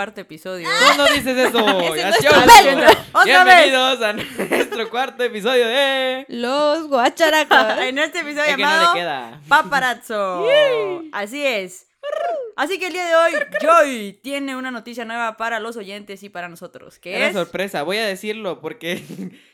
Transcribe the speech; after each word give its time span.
cuarto 0.00 0.22
episodio. 0.22 0.66
Tú 0.66 0.96
no 0.96 1.04
dices 1.08 1.36
eso. 1.36 1.58
Ese 1.94 2.74
no 2.74 2.84
es. 2.84 2.96
Bienvenidos 3.26 4.00
a 4.00 4.14
nuestro 4.14 4.88
cuarto 4.88 5.22
episodio 5.24 5.68
de. 5.68 6.24
Los 6.28 6.88
guacharacos. 6.88 7.78
en 7.82 7.98
este 7.98 8.20
episodio 8.20 8.44
Es 8.44 8.56
que 8.56 8.62
no 8.62 8.70
llamado 8.70 8.94
le 8.94 9.00
queda. 9.00 9.40
Paparazzo. 9.46 10.46
Así 11.12 11.44
es. 11.44 11.86
Así 12.56 12.78
que 12.78 12.86
el 12.86 12.94
día 12.94 13.04
de 13.04 13.14
hoy, 13.14 13.32
Joy 13.60 14.20
tiene 14.22 14.56
una 14.56 14.70
noticia 14.70 15.04
nueva 15.04 15.36
para 15.36 15.60
los 15.60 15.76
oyentes 15.76 16.22
y 16.22 16.30
para 16.30 16.48
nosotros. 16.48 16.98
Que 16.98 17.16
Era 17.16 17.28
es. 17.28 17.34
sorpresa, 17.34 17.82
voy 17.82 17.98
a 17.98 18.06
decirlo 18.06 18.62
porque 18.62 19.02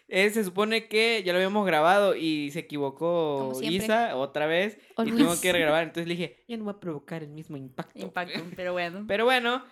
eh, 0.08 0.30
se 0.30 0.44
supone 0.44 0.86
que 0.86 1.24
ya 1.24 1.32
lo 1.32 1.38
habíamos 1.38 1.66
grabado 1.66 2.14
y 2.14 2.52
se 2.52 2.60
equivocó. 2.60 3.52
Isa 3.62 4.14
otra 4.14 4.46
vez 4.46 4.78
O 4.94 5.02
y 5.02 5.10
tengo 5.10 5.40
que 5.40 5.52
regrabar. 5.52 5.82
Entonces 5.82 6.06
le 6.06 6.14
dije, 6.14 6.44
ya 6.46 6.56
no 6.56 6.66
va 6.66 6.72
a 6.72 6.80
provocar 6.80 7.24
el 7.24 7.30
mismo 7.30 7.56
impacto. 7.56 7.98
Impacto, 7.98 8.40
pero 8.54 8.72
bueno. 8.72 9.04
Pero 9.08 9.24
bueno, 9.24 9.64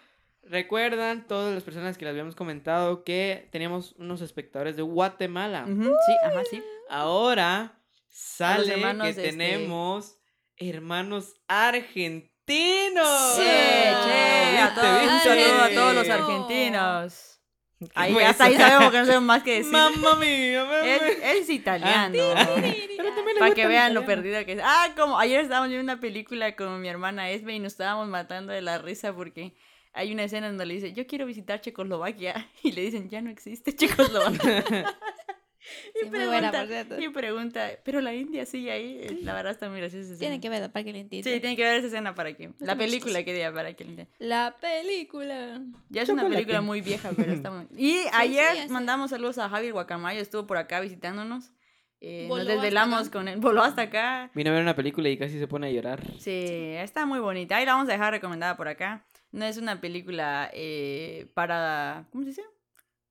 recuerdan 0.49 1.27
todas 1.27 1.55
las 1.55 1.63
personas 1.63 1.97
que 1.99 2.05
les 2.05 2.13
habíamos 2.13 2.35
comentado 2.35 3.05
que 3.05 3.49
teníamos 3.53 3.95
unos 3.99 4.21
espectadores 4.21 4.77
de 4.77 4.83
Guatemala. 4.83 5.65
Sí, 5.67 6.13
ajá, 6.25 6.43
sí. 6.51 6.63
Ahora 6.89 7.79
sale 8.09 8.75
que 9.03 9.09
este- 9.09 9.23
tenemos 9.23 10.19
hermanos 10.57 11.35
argentinos. 11.49 13.35
Sí, 13.37 13.43
che, 13.43 14.59
a 14.59 14.67
¿Viste, 14.67 14.81
todos, 14.81 15.03
un 15.13 15.21
saludo 15.21 15.63
a 15.63 15.69
todos 15.71 15.95
los 15.95 16.09
Argentino. 16.09 16.81
argentinos. 16.81 17.31
¿Qué 17.81 17.91
Ahí, 17.97 18.17
hasta 18.19 18.45
ahí 18.45 18.57
sabemos 18.57 18.91
que 18.93 18.99
no 18.99 19.05
sabemos 19.07 19.27
más 19.27 19.43
que 19.43 19.51
decir. 19.59 19.73
Mamma 19.73 20.15
mía, 20.17 20.65
mamma 20.65 20.87
Él, 20.87 21.01
es 21.23 21.51
italiano. 21.51 22.13
Pero 22.15 22.35
también 23.15 23.35
le 23.35 23.39
Para 23.41 23.55
que 23.55 23.67
vean 23.67 23.93
lo 23.95 24.07
perdida 24.07 24.45
que 24.45 24.53
es. 24.53 24.61
Ah, 24.63 24.91
como 24.97 25.19
ayer 25.19 25.41
estábamos 25.41 25.69
viendo 25.71 25.83
una 25.93 26.01
película 26.01 26.55
con 26.57 26.81
mi 26.81 26.89
hermana 26.89 27.31
Esme 27.31 27.57
y 27.57 27.59
nos 27.59 27.73
estábamos 27.73 28.09
matando 28.09 28.53
de 28.53 28.63
la 28.63 28.79
risa 28.79 29.13
porque 29.13 29.55
hay 29.95 30.13
una 30.13 30.25
escena 30.25 30.49
donde 30.49 30.67
le 30.67 30.75
dice, 30.75 30.93
yo 30.93 31.07
quiero 31.07 31.25
visitar 31.25 31.61
Checoslovaquia. 31.61 32.49
Y 32.63 32.73
le 32.73 32.83
dicen, 32.83 33.09
ya 33.09 33.23
no 33.23 33.31
existe 33.31 33.75
Checoslovaquia. 33.75 34.65
Sí, 35.95 36.11
muy 36.11 36.27
buena, 36.27 36.53
por 36.53 36.67
cierto. 36.67 37.01
y 37.01 37.09
pregunta, 37.09 37.71
pero 37.85 38.03
la 38.03 38.15
India 38.15 38.45
sigue 38.45 38.71
ahí. 38.71 38.99
Eh, 39.01 39.19
La 39.23 39.33
verdad 39.33 39.53
está 39.53 39.71
muy 39.71 39.79
graciosa 39.81 40.05
esa 40.05 40.13
escena. 40.13 40.19
Tienen 40.19 40.41
que 40.43 40.51
verlo 40.51 40.71
para 40.71 40.85
que 40.85 40.93
lo 40.93 40.99
entiendan. 40.99 41.33
Sí, 41.33 41.41
tienen 41.41 41.57
que 41.57 41.63
ver 41.63 41.77
esa 41.77 41.87
escena 41.87 42.15
para 42.15 42.35
que... 42.35 42.51
La 42.59 42.77
película 42.77 43.25
que 43.25 43.33
diga 43.33 43.51
para 43.51 43.73
que 43.73 43.85
lo 43.85 43.91
entiendan. 43.91 44.15
La 44.19 44.57
película. 44.61 45.63
Ya 45.89 46.03
es 46.03 46.11
una 46.11 46.29
película 46.29 46.61
muy 46.61 46.83
vieja, 46.83 47.13
pero 47.17 47.33
está 47.33 47.51
muy... 47.51 47.67
Y 47.79 47.97
ayer 48.13 48.67
sí, 48.67 48.69
mandamos 48.69 49.09
saludos 49.09 49.39
a 49.39 49.49
Javier 49.49 49.73
Guacamayo, 49.73 50.21
estuvo 50.21 50.47
por 50.47 50.59
acá 50.59 50.81
visitándonos. 50.81 51.51
Eh, 52.03 52.27
nos 52.29 52.47
desvelamos 52.47 53.09
con 53.09 53.29
él. 53.29 53.39
Voló 53.41 53.63
hasta 53.63 53.83
acá. 53.83 54.31
Vino 54.35 54.51
a 54.51 54.53
ver 54.53 54.63
una 54.63 54.77
película 54.77 55.09
y 55.09 55.17
casi 55.17 55.39
se 55.39 55.47
pone 55.49 55.69
a 55.69 55.71
llorar. 55.71 56.03
Sí, 56.19 56.75
está 56.77 57.07
muy 57.07 57.21
bonita. 57.21 57.57
Ahí 57.57 57.65
la 57.65 57.73
vamos 57.73 57.89
a 57.89 57.93
dejar 57.93 58.13
recomendada 58.13 58.55
por 58.59 58.69
acá. 58.69 59.07
No 59.35 59.45
es 59.45 59.57
una 59.59 59.81
película 59.81 60.49
eh, 60.53 61.31
para... 61.35 62.07
¿Cómo 62.11 62.23
se 62.25 62.31
dice? 62.31 62.43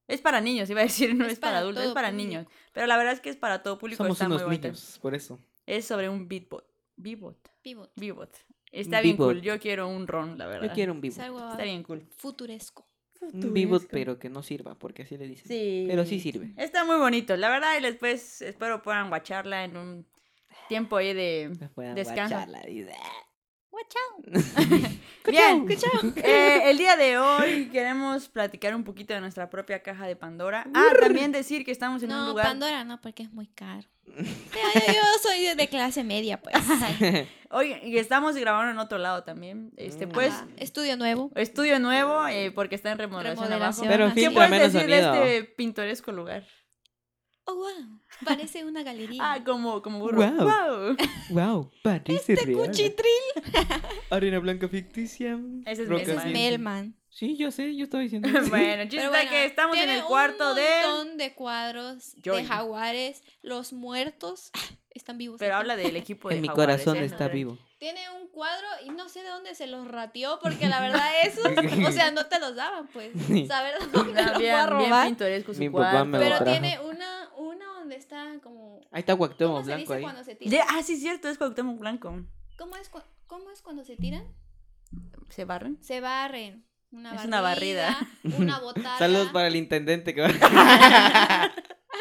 Es 0.07 0.21
para 0.21 0.41
niños, 0.41 0.69
iba 0.69 0.81
a 0.81 0.83
decir, 0.83 1.15
no 1.15 1.25
es, 1.25 1.33
Es 1.33 1.39
para, 1.39 1.51
para 1.53 1.59
adultos, 1.59 1.83
es 1.85 1.91
para 1.91 2.09
público. 2.09 2.27
niños. 2.29 2.47
Pero 2.71 2.87
la 2.87 2.97
verdad 2.97 3.13
es 3.13 3.19
que 3.21 3.29
es 3.29 3.37
para 3.37 3.61
todo 3.63 3.77
público, 3.77 4.03
Somos 4.03 4.17
está 4.17 4.27
muy 4.27 4.35
unos 4.35 4.45
bonita. 4.45 4.67
niños, 4.69 4.99
por 5.01 5.15
eso. 5.15 5.39
Es 5.65 5.85
sobre 5.85 6.09
un 6.09 6.27
beatbot. 6.27 6.65
Beatbot. 6.95 7.37
Pivot. 7.61 7.91
Beatbot. 7.95 8.37
Está 8.71 9.01
bien 9.01 9.17
cool. 9.17 9.41
Yo 9.41 9.59
quiero 9.59 9.87
un 9.87 10.07
ron, 10.07 10.37
la 10.37 10.47
verdad. 10.47 10.67
Yo 10.69 10.73
quiero 10.73 10.93
un 10.93 11.01
algo 11.19 11.49
Está 11.51 11.63
bien 11.63 11.83
cool. 11.83 12.07
futuresco. 12.17 12.87
Un 13.21 13.53
vivo, 13.53 13.79
pero 13.89 14.19
que 14.19 14.29
no 14.29 14.43
sirva, 14.43 14.75
porque 14.75 15.03
así 15.03 15.17
le 15.17 15.27
dicen. 15.27 15.47
Sí. 15.47 15.85
Pero 15.87 16.05
sí 16.05 16.19
sirve. 16.19 16.53
Está 16.57 16.83
muy 16.83 16.97
bonito. 16.97 17.37
La 17.37 17.49
verdad, 17.49 17.77
y 17.79 17.81
después 17.81 18.41
espero 18.41 18.81
puedan 18.81 19.09
guacharla 19.09 19.63
en 19.63 19.77
un 19.77 20.07
tiempo 20.67 20.97
ahí 20.97 21.13
de 21.13 21.51
Puedan 21.73 21.95
descanso. 21.95 22.35
guacharla, 22.35 22.61
dice. 24.25 24.99
Bien, 25.31 25.65
eh, 26.17 26.69
el 26.69 26.77
día 26.77 26.97
de 26.97 27.17
hoy 27.17 27.69
queremos 27.71 28.27
platicar 28.27 28.75
un 28.75 28.83
poquito 28.83 29.13
de 29.13 29.21
nuestra 29.21 29.49
propia 29.49 29.81
caja 29.81 30.05
de 30.05 30.17
Pandora. 30.17 30.65
Ah, 30.73 30.89
también 30.99 31.31
decir 31.31 31.63
que 31.63 31.71
estamos 31.71 32.03
en 32.03 32.11
un 32.11 32.17
No, 32.17 32.27
lugar. 32.29 32.45
Pandora 32.47 32.83
no, 32.83 32.99
porque 32.99 33.23
es 33.23 33.31
muy 33.31 33.47
caro. 33.47 33.87
Yo 34.05 35.01
soy 35.21 35.55
de- 35.55 35.67
clase 35.69 36.03
media, 36.03 36.41
pues. 36.41 36.53
Hoy 37.51 37.73
y 37.83 37.97
estamos 37.97 38.35
grabando 38.35 38.71
en 38.71 38.77
otro 38.79 38.97
lado 38.97 39.23
también. 39.23 39.71
Este, 39.77 40.07
Mm. 40.07 40.11
pues, 40.11 40.33
Ajá, 40.33 40.47
Estudio 40.57 40.97
nuevo. 40.97 41.31
estudio 41.35 41.79
nuevo 41.79 42.27
eh, 42.27 42.51
porque 42.51 42.75
está 42.75 42.91
en 42.91 42.97
remodelación, 42.97 43.47
Remodelación. 43.47 43.87
abajo. 43.87 44.13
Pero 44.13 44.13
¿Qué 44.13 44.29
puedes 44.33 44.49
menos 44.51 44.73
decir 44.73 44.89
de 44.89 44.97
este 45.37 45.43
pintoresco 45.55 46.11
lugar? 46.11 46.43
Oh, 47.45 47.55
wow. 47.55 47.99
Parece 48.23 48.63
una 48.63 48.83
galería. 48.83 49.33
Ah, 49.33 49.43
como, 49.43 49.81
como 49.81 49.99
burro. 49.99 50.15
Guau. 50.15 50.95
wow, 51.29 51.71
parece 51.81 52.33
Este 52.33 52.45
real. 52.45 52.67
Cuchitril. 52.67 53.09
Arena 54.09 54.39
blanca 54.39 54.69
ficticia. 54.69 55.39
Ese 55.65 55.83
es 55.83 55.89
rocas 55.89 56.07
Ese 56.07 56.17
es 56.17 56.25
Melman. 56.25 56.95
Sí, 57.09 57.37
yo 57.37 57.51
sé, 57.51 57.75
yo 57.75 57.83
estaba 57.83 58.01
diciendo. 58.01 58.27
bueno, 58.49 58.83
chiste 58.89 59.07
bueno, 59.07 59.29
que 59.29 59.45
estamos 59.45 59.77
en 59.77 59.89
el 59.89 60.03
cuarto 60.03 60.51
un 60.51 60.55
de. 60.55 60.87
montón 60.87 61.17
de 61.17 61.33
cuadros 61.33 62.15
Joy. 62.23 62.41
de 62.41 62.47
jaguares. 62.47 63.21
Los 63.41 63.73
muertos 63.73 64.51
están 64.95 65.17
vivos. 65.17 65.37
Pero 65.39 65.55
habla 65.55 65.75
del 65.75 65.95
equipo 65.95 66.29
de 66.29 66.35
en 66.35 66.41
mi 66.41 66.47
jaguares, 66.47 66.77
corazón 66.83 66.97
¿eh? 67.03 67.05
está 67.05 67.27
vivo. 67.27 67.57
Tiene 67.79 68.09
un 68.11 68.27
cuadro 68.29 68.65
y 68.85 68.89
no 68.89 69.09
sé 69.09 69.23
de 69.23 69.29
dónde 69.29 69.55
se 69.55 69.67
los 69.67 69.87
ratió 69.87 70.39
porque 70.41 70.67
la 70.67 70.79
verdad 70.87 71.09
eso, 71.23 71.41
o 71.87 71.91
sea, 71.91 72.11
no 72.11 72.25
te 72.27 72.39
los 72.39 72.55
daban, 72.55 72.87
pues. 72.87 73.11
Saber 73.47 73.75
dónde 73.91 74.21
Ah, 74.21 74.31
lo 74.33 74.39
bien, 74.39 74.55
bien 74.55 74.67
robar. 74.69 75.05
pintoresco 75.07 75.53
su 75.53 75.59
Mi 75.59 75.69
me 75.69 76.19
Pero 76.19 76.37
trajo. 76.37 76.43
tiene 76.45 76.79
una, 76.79 77.29
una 77.37 77.65
donde 77.79 77.95
está 77.95 78.25
como. 78.41 78.79
Ahí 78.91 78.99
está 79.01 79.15
Cuauhtémoc 79.15 79.53
¿Cómo 79.55 79.59
se 79.61 79.65
Blanco 79.67 79.81
dice 79.81 79.93
ahí. 79.95 80.01
cuando 80.03 80.23
se 80.23 80.35
tiran? 80.35 80.51
De- 80.51 80.61
ah, 80.69 80.83
sí, 80.83 80.97
cierto, 80.97 81.27
es 81.29 81.37
Cuauhtémoc 81.37 81.77
Blanco. 81.79 82.23
¿Cómo 82.57 82.75
es, 82.77 82.89
cu- 82.89 83.01
¿Cómo 83.27 83.49
es 83.51 83.61
cuando 83.61 83.83
se 83.83 83.97
tiran? 83.97 84.25
¿Se 85.29 85.45
barren? 85.45 85.77
Se 85.81 85.99
barren. 85.99 86.65
Una 86.91 87.15
Es 87.15 87.25
una 87.25 87.41
barrida. 87.41 87.97
Una 88.37 88.59
botarga. 88.59 88.99
Saludos 88.99 89.29
para 89.29 89.47
el 89.47 89.55
intendente 89.55 90.13
que 90.13 90.21
va. 90.21 90.29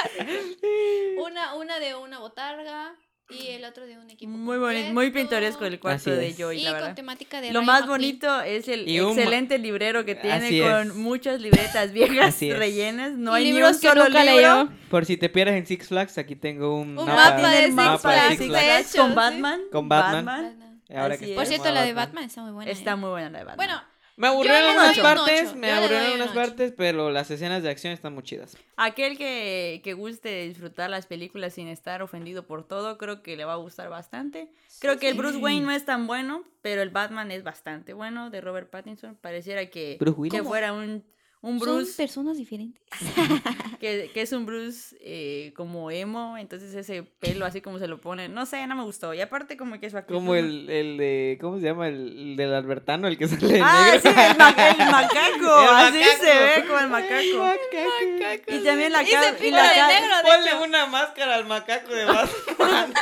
Una, 1.19 1.55
una 1.55 1.79
de 1.79 1.95
una 1.95 2.19
botarga 2.19 2.95
y 3.31 3.49
el 3.49 3.65
otro 3.65 3.87
de 3.87 3.97
un 3.99 4.11
equipo. 4.11 4.31
Muy 4.31 4.59
bonito, 4.59 4.93
muy 4.93 5.11
pintoresco 5.11 5.65
el 5.65 5.79
cuarto 5.81 6.11
Así 6.11 6.21
de. 6.21 6.35
Joy, 6.35 6.59
Y 6.61 6.65
la 6.65 6.71
con 6.73 6.81
verdad. 6.81 6.95
temática 6.95 7.41
de 7.41 7.53
Lo 7.53 7.63
más 7.63 7.83
McQueen. 7.83 8.01
bonito 8.01 8.41
es 8.43 8.69
el 8.69 8.87
Y 8.89 9.01
un 9.01 9.07
ma- 9.07 9.12
excelente 9.23 9.59
librero 9.59 10.05
que 10.05 10.15
tiene 10.15 10.47
Así 10.47 10.61
con 10.61 10.89
es. 10.89 10.95
muchas 10.95 11.41
libretas 11.41 11.93
viejas 11.93 12.39
rellenas. 12.41 13.12
No 13.12 13.33
hay 13.33 13.45
ni 13.45 13.51
un 13.51 13.57
libros 13.57 13.79
que 13.81 13.89
solo 13.89 14.05
nunca 14.05 14.25
libro. 14.25 14.37
leyó. 14.65 14.69
Por 14.91 15.07
si 15.07 15.17
te 15.17 15.29
pierdes 15.31 15.55
en 15.57 15.67
Six 15.67 15.89
Flags, 15.89 16.19
aquí 16.19 16.37
tengo 16.37 16.75
un, 16.79 16.99
Un 16.99 17.07
mapa, 17.07 17.37
mapa 17.37 17.51
de 17.51 17.62
Six 17.65 17.75
mapa 17.75 17.93
de 17.93 17.99
Flags, 17.99 18.29
Six 18.39 18.41
de 18.41 18.47
Flags 18.59 18.95
hecho, 18.95 19.03
con 19.03 19.11
sí. 19.11 19.17
Batman. 19.17 19.61
Con 19.71 19.89
Batman. 19.89 20.25
Batman. 20.27 20.83
Ahora 20.95 21.15
Así 21.15 21.25
que 21.25 21.31
es. 21.33 21.37
Por 21.37 21.47
cierto, 21.47 21.71
la 21.73 21.83
de 21.85 21.95
Batman 21.95 22.25
está 22.25 22.43
muy 22.43 22.53
buena. 22.53 22.71
Está 22.71 22.91
¿eh? 22.93 22.97
muy 22.97 23.11
buena 23.11 23.31
la 23.31 23.39
de 23.39 23.45
Batman. 23.45 23.67
Bueno, 23.67 23.83
Me 24.17 24.27
aburrió 24.27 24.53
en 24.55 25.03
partes, 25.03 25.49
ocho, 25.49 25.56
me 25.56 25.69
yo 25.69 25.75
aburrió 25.75 25.99
en 25.99 26.34
partes, 26.34 26.73
pero 26.77 27.11
las 27.11 27.31
escenas 27.31 27.62
de 27.62 27.71
acción 27.71 27.93
están 27.93 28.12
muy 28.12 28.23
chidas. 28.23 28.56
Aquel 28.77 29.17
que, 29.17 29.81
que 29.83 29.95
guste 29.95 30.47
disfrutar 30.47 30.91
las 30.91 31.06
películas 31.06 31.55
sin 31.55 31.69
estar 31.69 32.03
ofendido 32.03 32.47
por 32.47 32.67
todo, 32.67 32.99
creo 32.99 33.23
que 33.23 33.37
le 33.37 33.45
va 33.45 33.55
a 33.55 33.56
gustar 33.56 33.89
bastante. 33.89 34.50
Creo 34.81 34.99
que 34.99 35.09
el 35.09 35.17
Bruce 35.17 35.39
Wayne 35.39 35.65
no 35.65 35.73
es 35.73 35.84
tan 35.84 36.06
bueno, 36.06 36.45
pero 36.61 36.83
el 36.83 36.91
Batman 36.91 37.31
es 37.31 37.43
bastante 37.43 37.95
bueno 37.95 38.31
de 38.31 38.41
Robert 38.41 38.69
Pattinson. 38.69 39.17
Pareciera 39.17 39.67
que, 39.67 39.99
que 40.31 40.43
fuera 40.43 40.73
un, 40.73 41.05
un 41.43 41.59
son 41.59 41.77
Bruce, 41.79 41.93
personas 41.97 42.37
diferentes. 42.37 42.81
que, 43.81 44.11
que 44.15 44.23
es 44.23 44.33
un 44.33 44.47
Bruce 44.47 44.97
eh, 45.01 45.53
como 45.57 45.91
emo, 45.91 46.39
entonces 46.39 46.73
ese 46.75 47.03
pelo 47.03 47.45
así 47.45 47.61
como 47.61 47.79
se 47.81 47.89
lo 47.89 48.01
pone, 48.01 48.29
no 48.29 48.47
sé, 48.47 48.65
no 48.67 48.77
me 48.77 48.85
gustó. 48.85 49.13
Y 49.13 49.21
aparte 49.21 49.57
como 49.57 49.79
que 49.81 49.91
su 49.91 49.99
actitud... 49.99 50.15
Como 50.15 50.35
el, 50.37 50.71
el 50.71 50.97
de, 50.99 51.39
¿cómo 51.41 51.59
se 51.59 51.65
llama? 51.65 51.89
El, 51.89 52.17
el 52.31 52.37
del 52.37 52.55
Albertano, 52.55 53.09
el 53.09 53.19
que 53.19 53.27
sale 53.29 53.47
de 53.55 53.61
Ah, 53.63 53.91
negro. 53.93 54.01
sí, 54.01 54.09
el, 54.09 54.37
ma- 54.39 54.51
el 54.51 54.79
macaco, 54.91 55.63
El 55.63 55.69
así 55.69 55.99
macaco. 55.99 56.25
se 56.25 56.39
ve 56.61 56.65
como 56.67 56.79
el 56.79 56.89
macaco. 56.89 57.39
Macaco. 57.39 58.53
Y 58.55 58.59
también 58.65 58.93
la 58.93 59.03
Y 59.03 59.11
cara... 59.11 59.23
se 59.23 59.39
Y, 59.39 59.43
pinta 59.43 59.63
la 59.63 59.87
de 59.89 60.01
negro, 60.01 60.17
de 60.17 60.23
Ponle 60.23 60.51
hecho. 60.51 60.63
una 60.63 60.87
máscara 60.87 61.35
al 61.35 61.47
macaco 61.47 61.93
de 61.93 62.05
Batman. 62.05 62.93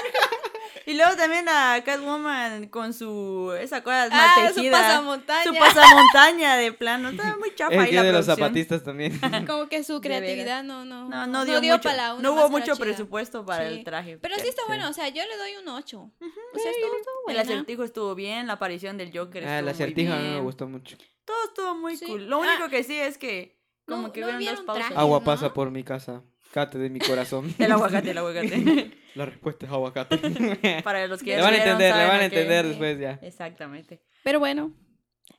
Y 0.87 0.95
luego 0.95 1.15
también 1.17 1.49
a 1.49 1.83
Catwoman 1.85 2.69
con 2.69 2.93
su... 2.93 3.53
Esa 3.61 3.83
cosa 3.83 4.09
mal 4.09 4.11
Ah, 4.13 4.49
su 4.49 4.55
tejida. 4.57 4.73
pasamontaña. 4.81 5.45
Su 5.45 5.55
pasamontaña 5.55 6.57
de 6.57 6.73
plano. 6.73 7.11
Estaba 7.11 7.37
muy 7.39 7.55
chafa 7.55 7.75
El 7.75 7.81
ahí 7.81 7.93
la 7.93 8.03
de 8.03 8.13
los 8.13 8.27
zapatistas 8.27 8.83
también. 8.85 9.19
Como 9.47 9.69
que 9.69 9.85
su 9.85 10.01
creatividad 10.01 10.63
no, 10.65 10.85
no, 10.85 11.09
No, 11.09 11.27
no 11.27 11.45
dio, 11.45 11.61
mucho. 11.61 11.81
para 11.81 12.15
una 12.15 12.23
no 12.23 12.33
hubo 12.35 12.49
mucho 12.49 12.75
chida. 12.75 12.85
presupuesto 12.85 13.45
para 13.45 13.69
Sí. 13.69 13.75
el 13.79 13.85
traje. 13.85 14.19
Pero 14.19 14.35
sí 14.37 14.49
está 14.49 14.63
Sí. 14.63 14.69
bueno, 14.69 14.89
o 14.89 14.93
sea, 14.93 15.09
yo 15.09 15.23
le 15.27 15.37
doy 15.37 15.57
un 15.63 15.69
8. 15.69 15.99
O 16.01 16.59
sea, 16.59 16.71
estuvo, 16.71 16.97
estuvo 16.97 17.15
El 17.29 17.35
buena. 17.37 17.41
acertijo 17.43 17.85
estuvo 17.85 18.15
bien, 18.15 18.47
la 18.47 18.55
aparición 18.55 18.97
del 18.99 19.17
Joker 19.17 19.45
Ah, 19.47 19.59
el 19.61 19.69
acertijo 19.69 20.13
a 20.13 20.17
mí 20.17 20.29
me 20.29 20.41
gustó 20.41 20.67
mucho. 20.67 20.97
Todo 21.25 21.45
estuvo 21.45 21.75
muy 21.77 21.97
Sí. 21.97 22.07
cool. 22.07 22.27
Lo 22.29 22.37
Ah. 22.37 22.41
único 22.41 22.69
que 22.69 22.83
sí 22.85 22.97
es 22.99 23.19
que 23.19 23.59
como 23.87 24.09
No- 24.09 24.13
que 24.13 24.21
no 24.21 24.37
hubieron 24.37 24.57
dos 24.57 24.65
pausas. 24.65 24.87
traje. 24.89 25.01
Agua 25.01 25.19
¿no? 25.19 25.25
pasa 25.25 25.53
por 25.53 25.71
mi 25.71 25.83
casa. 25.85 26.23
Cate 26.53 26.79
de 26.79 26.91
mi 26.91 26.99
corazón. 26.99 27.55
El 27.59 27.71
aguacate, 27.71 28.11
el 28.11 28.19
aguacate. 28.19 28.91
La 29.15 29.27
respuesta 29.27 29.67
es 29.67 29.73
aguacate. 29.73 30.19
para 30.85 31.07
los 31.07 31.23
que 31.23 31.31
ya 31.31 31.37
le 31.37 31.43
van 31.43 31.55
a 31.55 31.57
entender, 31.57 31.97
le 31.97 32.07
van 32.07 32.21
a 32.21 32.25
entender 32.25 32.67
después 32.67 32.99
ya. 32.99 33.19
Exactamente. 33.23 34.03
Pero 34.25 34.39
bueno. 34.39 34.73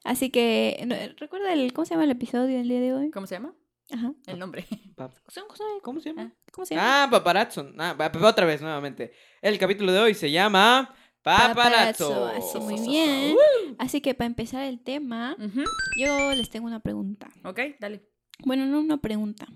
Así 0.04 0.30
que, 0.30 1.14
¿recuerda 1.18 1.54
el, 1.54 1.74
cómo 1.74 1.86
se 1.86 1.94
llama 1.94 2.06
el 2.06 2.12
episodio 2.12 2.58
del 2.58 2.68
día 2.68 2.80
de 2.80 2.94
hoy? 2.94 3.12
¿Cómo 3.12 3.28
se 3.28 3.36
llama? 3.36 3.54
Ajá. 3.92 4.14
El 4.26 4.40
nombre. 4.40 4.66
¿Cómo 4.96 5.12
se- 5.30 5.42
¿Cómo 5.82 6.00
se 6.00 6.10
llama? 6.10 6.34
¿Cómo 6.52 6.66
se 6.66 6.76
llama? 6.76 7.04
Ah, 7.04 7.10
paparazzo. 7.10 7.70
Ah, 7.78 7.96
otra 8.24 8.46
vez, 8.46 8.62
nuevamente. 8.62 9.12
El 9.42 9.58
capítulo 9.60 9.92
de 9.92 10.00
hoy 10.00 10.14
se 10.14 10.32
llama 10.32 10.96
Paparazzo. 11.22 12.26
Así 12.28 12.60
muy 12.60 12.80
bien. 12.82 13.36
Así 13.78 14.02
que 14.02 14.14
para 14.16 14.28
empezar 14.28 14.64
el 14.64 14.82
tema, 14.82 15.36
Ujú. 15.38 15.64
yo 16.00 16.34
les 16.34 16.50
tengo 16.50 16.68
una 16.68 16.80
pregunta. 16.80 17.30
Ok, 17.44 17.60
dale. 17.80 18.08
Bueno, 18.44 18.66
no 18.66 18.80
una 18.80 18.98
pregunta. 18.98 19.48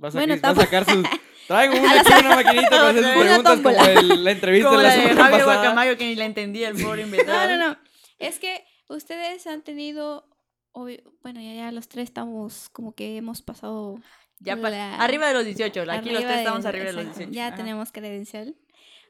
Vas 0.00 0.14
a, 0.14 0.18
Bueno, 0.18 0.34
va 0.34 0.38
a 0.38 0.40
tampoco- 0.42 0.64
sacar 0.64 0.84
sus. 0.86 1.04
Traigo 1.46 1.74
una, 1.80 2.00
aquí, 2.00 2.12
una 2.20 2.36
maquinita 2.36 2.70
para 2.70 2.88
hacer 2.90 3.02
sus 3.04 3.12
preguntas 3.22 3.60
como 3.60 3.84
el- 3.86 4.24
la 4.24 4.30
entrevista 4.30 4.68
Como 4.68 4.78
de 4.80 4.86
la 4.86 4.88
la 4.90 4.94
de 4.96 5.02
semana 5.08 5.22
Javier 5.24 5.40
pasada. 5.44 5.60
Guacamayo 5.62 5.96
que 5.98 6.04
ni 6.06 6.14
la 6.14 6.24
entendía 6.24 6.68
el 6.68 6.82
pobre 6.82 7.02
No, 7.06 7.08
invitado. 7.08 7.56
no, 7.56 7.68
no. 7.70 7.76
Es 8.18 8.38
que 8.38 8.64
ustedes 8.88 9.46
han 9.46 9.62
tenido, 9.62 10.28
obvio- 10.72 11.02
bueno, 11.22 11.40
ya, 11.40 11.52
ya 11.54 11.72
los 11.72 11.88
tres 11.88 12.04
estamos 12.04 12.68
como 12.70 12.94
que 12.94 13.16
hemos 13.16 13.42
pasado 13.42 13.96
Ya 14.38 14.56
La- 14.56 14.96
Arriba 14.96 15.26
de 15.28 15.34
los 15.34 15.44
18. 15.44 15.82
Aquí 15.90 16.10
los 16.10 16.22
tres 16.24 16.38
estamos 16.38 16.62
de- 16.62 16.68
arriba 16.68 16.84
de 16.86 16.92
los 16.92 17.02
exacto, 17.02 17.18
18. 17.20 17.34
Ya 17.36 17.46
Ajá. 17.48 17.56
tenemos 17.56 17.92
credencial. 17.92 18.56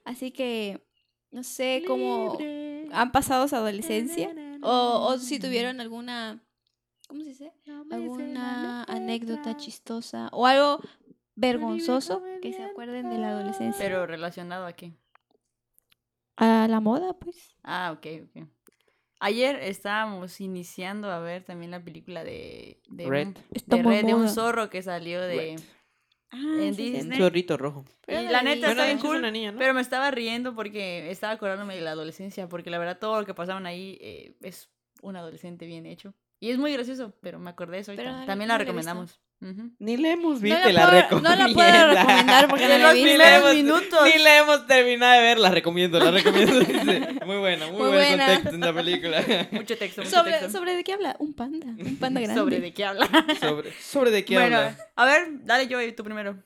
Así 0.04 0.31
que 0.32 0.82
no 1.31 1.42
sé 1.44 1.84
cómo 1.87 2.38
han 2.92 3.12
pasado 3.12 3.46
su 3.48 3.54
adolescencia 3.54 4.31
o, 4.62 5.06
o 5.08 5.19
si 5.19 5.38
tuvieron 5.38 5.81
alguna, 5.81 6.42
¿cómo 7.11 7.23
se 7.25 7.31
dice? 7.31 7.53
Alguna 7.91 8.85
anécdota 8.85 9.57
chistosa 9.57 10.29
o 10.33 10.47
algo 10.47 10.81
vergonzoso 11.35 12.23
que 12.41 12.53
se 12.53 12.62
acuerden 12.62 13.11
de 13.11 13.19
la 13.19 13.31
adolescencia. 13.31 13.85
Pero 13.85 14.07
relacionado 14.07 14.65
a 14.65 14.75
qué. 14.75 14.93
A 16.37 16.69
la 16.69 16.79
moda, 16.79 17.15
pues. 17.15 17.57
Ah, 17.65 17.93
ok, 17.97 18.07
ok. 18.25 18.47
Ayer 19.19 19.57
estábamos 19.57 20.41
iniciando 20.41 21.11
a 21.11 21.19
ver 21.19 21.43
también 21.43 21.73
la 21.73 21.83
película 21.83 22.23
de, 22.23 22.81
de, 22.89 23.07
Red. 23.09 23.27
Un, 23.27 23.35
de, 23.67 23.83
Red, 23.83 24.07
de 24.07 24.15
un 24.15 24.29
zorro 24.29 24.71
que 24.71 24.81
salió 24.81 25.21
de... 25.21 25.57
Ah, 26.31 26.59
en 26.61 26.75
sí, 26.75 26.93
Disney. 26.93 27.19
Un 27.19 27.25
zorrito 27.25 27.57
rojo. 27.57 27.85
Pero 28.07 28.23
Y 28.23 28.27
no 28.27 28.31
la 28.31 28.43
neta 28.43 28.71
está 28.71 28.85
bien 28.85 28.99
cool. 29.01 29.17
una 29.17 29.33
niña, 29.33 29.51
¿no? 29.51 29.59
Pero 29.59 29.75
me 29.75 29.81
estaba 29.81 30.12
riendo 30.12 30.55
porque 30.55 31.11
estaba 31.11 31.33
acordándome 31.33 31.75
de 31.75 31.81
la 31.81 31.91
adolescencia, 31.91 32.49
porque 32.49 32.71
la 32.71 32.79
verdad 32.79 33.01
todo 33.01 33.19
lo 33.19 33.27
que 33.27 33.35
pasaban 33.35 33.67
ahí 33.67 33.99
eh, 34.01 34.37
es 34.43 34.71
un 35.03 35.17
adolescente 35.17 35.67
bien 35.67 35.87
hecho. 35.87 36.15
Y 36.42 36.50
es 36.50 36.58
muy 36.58 36.72
gracioso, 36.72 37.14
pero 37.20 37.38
me 37.38 37.50
acordé 37.50 37.76
de 37.76 37.82
eso 37.82 37.92
ahorita. 37.92 38.10
Pero 38.12 38.26
También 38.26 38.48
no 38.48 38.54
la 38.54 38.58
la 38.58 38.58
recomendamos. 38.58 39.20
Ujú. 39.42 39.70
Ni 39.78 39.96
le 39.96 40.12
hemos 40.12 40.34
No 40.37 40.40
visto 40.40 40.58
la 40.66 40.72
la 40.72 41.02
recomiendo. 41.02 41.31
no 41.31 41.37
la 41.37 41.54
puedo 41.54 41.87
recomendar 41.88 42.48
porque 42.48 42.64
no 42.64 42.70
De 42.72 42.78
la 42.78 42.84
los 42.84 42.92
he 42.92 42.94
visto. 43.04 43.08
primeros 43.19 43.54
minutos. 43.54 44.00
Ni 44.14 44.22
la 44.22 44.38
hemos 44.38 44.66
terminado 44.66 45.12
de 45.14 45.20
ver, 45.20 45.38
la 45.38 45.50
recomiendo, 45.50 45.98
la 45.98 46.10
recomiendo. 46.10 46.54
Muy 47.26 47.37
buena, 47.38 47.66
muy, 47.66 47.76
Muy 47.76 47.88
buen 47.88 48.08
buena. 48.08 48.26
contexto 48.26 48.54
en 48.54 48.60
la 48.60 48.72
película. 48.75 49.25
Mucho 49.52 49.78
texto, 49.78 50.02
mucho 50.02 50.16
¿Sobre, 50.16 50.32
texto. 50.32 50.50
¿Sobre 50.50 50.75
de 50.76 50.84
qué 50.84 50.92
habla? 50.94 51.16
Un 51.20 51.32
panda. 51.34 51.66
Un 51.66 51.96
panda 51.98 52.20
grande. 52.22 52.40
Sobre 52.40 52.60
de 52.60 52.72
qué 52.75 52.84
habla. 52.84 53.08
sobre, 53.40 53.72
sobre 53.81 54.10
de 54.10 54.25
qué 54.25 54.34
bueno, 54.34 54.56
habla. 54.56 54.78
a 54.96 55.04
ver, 55.04 55.28
dale 55.44 55.69
yo 55.69 55.78
tú 55.94 56.04
primero. 56.04 56.42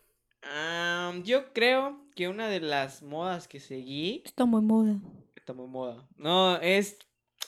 Yo 1.24 1.52
creo 1.52 2.04
que 2.14 2.28
una 2.28 2.48
de 2.48 2.60
las 2.60 3.02
modas 3.02 3.48
que 3.48 3.60
seguí 3.60 4.22
Está 4.24 4.44
muy 4.44 4.60
moda. 4.62 4.96
está 5.36 5.52
muy 5.52 5.68
moda. 5.68 6.06
No, 6.16 6.56
es 6.60 6.98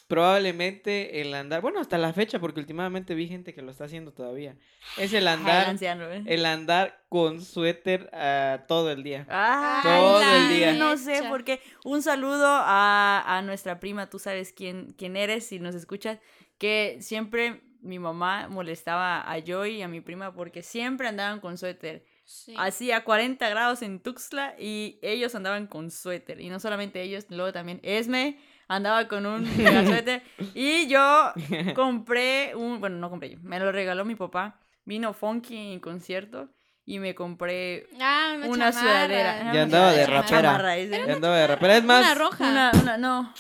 probablemente 0.06 1.20
el 1.20 1.34
andar. 1.34 1.60
Bueno, 1.60 1.80
hasta 1.80 1.98
la 1.98 2.12
fecha, 2.12 2.38
porque 2.38 2.60
últimamente 2.60 3.14
vi 3.14 3.26
gente 3.28 3.54
que 3.54 3.62
lo 3.62 3.70
está 3.70 3.84
haciendo 3.84 4.12
todavía. 4.12 4.56
Es 4.96 5.12
el 5.12 5.26
andar, 5.26 5.68
anciano, 5.68 6.10
¿eh? 6.10 6.22
el 6.26 6.46
andar 6.46 7.04
con 7.08 7.42
suéter 7.42 8.08
ah, 8.12 8.64
todo 8.68 8.90
el 8.90 9.02
día. 9.02 9.26
Ay, 9.28 9.82
Todo 9.82 10.22
el 10.22 10.48
día. 10.56 10.72
No 10.74 10.96
sé 10.96 11.18
Mecha. 11.18 11.28
por 11.28 11.44
qué. 11.44 11.60
Un 11.84 12.02
saludo 12.02 12.46
a, 12.46 13.24
a 13.26 13.42
nuestra 13.42 13.80
prima, 13.80 14.08
tú 14.08 14.18
sabes 14.18 14.52
quién, 14.52 14.94
quién 14.96 15.16
eres 15.16 15.46
si 15.46 15.58
nos 15.58 15.74
escuchas, 15.74 16.18
que 16.58 16.98
siempre 17.00 17.62
mi 17.80 17.98
mamá 17.98 18.48
molestaba 18.48 19.30
a 19.30 19.38
Joy 19.40 19.76
y 19.76 19.82
a 19.82 19.88
mi 19.88 20.00
prima 20.00 20.34
porque 20.34 20.62
siempre 20.62 21.08
andaban 21.08 21.40
con 21.40 21.58
suéter. 21.58 22.04
Sí. 22.24 22.54
Hacía 22.58 23.04
40 23.04 23.48
grados 23.48 23.82
en 23.82 24.00
Tuxtla 24.00 24.56
y 24.58 24.98
ellos 25.02 25.34
andaban 25.34 25.66
con 25.66 25.90
suéter. 25.90 26.40
Y 26.40 26.48
no 26.48 26.58
solamente 26.58 27.02
ellos, 27.02 27.26
luego 27.28 27.52
también 27.52 27.80
Esme 27.82 28.38
andaba 28.68 29.06
con 29.08 29.26
un 29.26 29.46
suéter. 29.86 30.22
Y 30.54 30.86
yo 30.88 31.32
compré 31.74 32.54
un, 32.54 32.80
bueno, 32.80 32.96
no 32.98 33.10
compré 33.10 33.30
yo, 33.30 33.38
me 33.42 33.58
lo 33.60 33.72
regaló 33.72 34.04
mi 34.04 34.14
papá. 34.14 34.60
Vino 34.84 35.12
Funky 35.12 35.72
en 35.72 35.80
concierto 35.80 36.48
y 36.88 37.00
me 37.00 37.16
compré 37.16 37.88
Ah, 38.00 38.34
una, 38.36 38.46
una 38.46 38.72
sudadera. 38.72 39.52
Ya 39.52 39.62
andaba 39.62 39.92
de 39.92 40.06
rapera. 40.06 40.76
Ya 40.78 41.12
andaba 41.14 41.36
de 41.36 41.46
rapera. 41.48 41.76
Es 41.78 41.82
más, 41.84 42.04
Una 42.04 42.14
roja. 42.14 42.48
Una, 42.48 42.70
una, 42.80 42.96
no, 42.96 43.32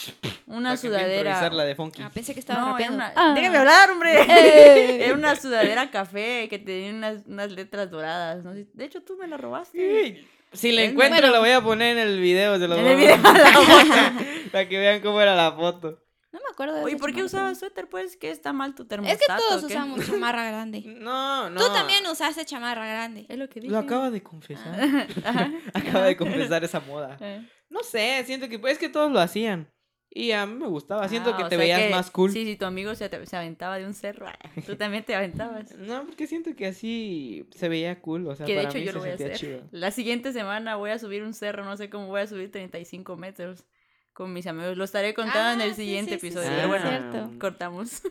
una 0.46 0.70
para 0.70 0.76
sudadera. 0.76 1.48
la 1.50 1.64
de 1.64 1.76
Funky. 1.76 2.02
Ah, 2.02 2.10
pensé 2.12 2.34
que 2.34 2.40
estaba 2.40 2.58
No, 2.60 2.70
rapeando. 2.72 2.96
una... 2.96 3.12
Ah. 3.14 3.32
Déjame 3.36 3.58
hablar, 3.58 3.90
hombre. 3.92 4.16
Eh. 4.28 5.04
Era 5.04 5.14
una 5.14 5.36
sudadera 5.36 5.88
café 5.92 6.48
que 6.50 6.58
tenía 6.58 6.90
unas, 6.90 7.24
unas 7.26 7.52
letras 7.52 7.88
doradas. 7.88 8.42
No 8.42 8.52
De 8.52 8.84
hecho, 8.84 9.02
tú 9.02 9.16
me 9.16 9.28
la 9.28 9.36
robaste. 9.36 9.78
Uy, 9.78 10.26
Si 10.52 10.72
la 10.72 10.82
encuentro, 10.84 11.20
bueno. 11.20 11.32
la 11.32 11.38
voy 11.40 11.50
a 11.50 11.60
poner 11.60 11.96
en 11.98 12.08
el 12.08 12.20
video. 12.20 12.58
Se 12.58 12.66
los 12.68 12.78
En 12.78 12.84
voy 12.84 12.92
el 13.04 13.10
a- 13.12 13.16
video, 13.16 13.32
la. 13.32 14.12
Para 14.52 14.68
que 14.68 14.78
vean 14.78 15.00
cómo 15.02 15.20
era 15.20 15.34
la 15.34 15.52
foto. 15.52 16.02
No 16.32 16.40
me 16.40 16.50
acuerdo 16.52 16.74
de 16.74 16.82
Oye, 16.84 16.94
esa 16.96 17.00
¿por 17.00 17.14
qué 17.14 17.22
usabas 17.24 17.58
suéter? 17.58 17.88
Pues 17.88 18.16
que 18.16 18.30
está 18.30 18.52
mal 18.52 18.74
tu 18.74 18.86
termostato. 18.86 19.20
Es 19.20 19.26
que 19.26 19.48
todos 19.48 19.64
usamos 19.64 20.06
chamarra 20.06 20.44
grande. 20.44 20.82
No, 20.86 21.48
no. 21.50 21.60
Tú 21.60 21.72
también 21.72 22.06
usaste 22.06 22.44
chamarra 22.44 22.86
grande. 22.86 23.26
Es 23.28 23.38
lo 23.38 23.48
que 23.48 23.60
dije. 23.60 23.72
Lo 23.72 23.78
acaba 23.78 24.10
de 24.10 24.22
confesar. 24.22 24.78
Ajá. 25.24 25.50
acaba 25.74 26.04
de 26.06 26.16
confesar 26.16 26.62
esa 26.64 26.80
moda. 26.80 27.16
Eh. 27.20 27.46
No 27.70 27.82
sé, 27.82 28.22
siento 28.26 28.48
que 28.48 28.60
es 28.70 28.78
que 28.78 28.88
todos 28.88 29.10
lo 29.10 29.18
hacían. 29.20 29.70
Y 30.18 30.32
a 30.32 30.46
mí 30.46 30.54
me 30.54 30.66
gustaba. 30.66 31.06
Siento 31.10 31.34
Ah, 31.34 31.36
que 31.36 31.44
te 31.44 31.56
veías 31.58 31.78
que- 31.82 31.90
más 31.90 32.10
cool. 32.10 32.30
Sí, 32.32 32.44
si 32.46 32.56
tu 32.56 32.64
amigo 32.64 32.94
se, 32.94 33.08
te- 33.10 33.26
se 33.26 33.36
aventaba 33.36 33.76
de 33.78 33.84
un 33.84 33.92
cerro, 33.92 34.26
tú 34.66 34.74
también 34.76 35.04
te 35.04 35.14
aventabas. 35.14 35.76
No, 35.76 36.04
porque 36.06 36.26
siento 36.26 36.56
que 36.56 36.66
así 36.66 37.46
se 37.54 37.68
veía 37.68 38.00
cool. 38.00 38.26
O 38.26 38.34
sea, 38.34 38.46
que 38.46 38.52
de 38.54 38.58
para 38.62 38.70
hecho 38.70 38.78
mí 38.78 38.84
yo 38.86 38.92
se 38.92 38.94
lo 38.94 39.00
voy 39.00 39.10
a 39.10 39.14
hacer. 39.14 39.32
chido. 39.36 39.60
La 39.72 39.90
siguiente 39.90 40.32
semana 40.32 40.76
voy 40.76 40.90
a 40.90 40.98
subir 40.98 41.22
un 41.22 41.34
cerro, 41.34 41.64
no 41.66 41.76
sé 41.76 41.90
cómo 41.90 42.06
voy 42.06 42.22
a 42.22 42.26
subir 42.26 42.50
35 42.50 43.16
metros 43.16 43.66
con 44.14 44.32
mis 44.32 44.46
amigos. 44.46 44.78
Lo 44.78 44.84
estaré 44.84 45.12
contando 45.12 45.52
en 45.52 45.60
Ah, 45.60 45.64
el 45.70 45.74
sí, 45.74 45.82
siguiente 45.82 46.14
sí, 46.14 46.18
sí, 46.20 46.26
episodio. 46.28 46.48
sí, 46.48 46.54
pero 46.56 46.68
bueno, 46.68 46.88
cierto. 46.88 47.30
cortamos. 47.38 48.02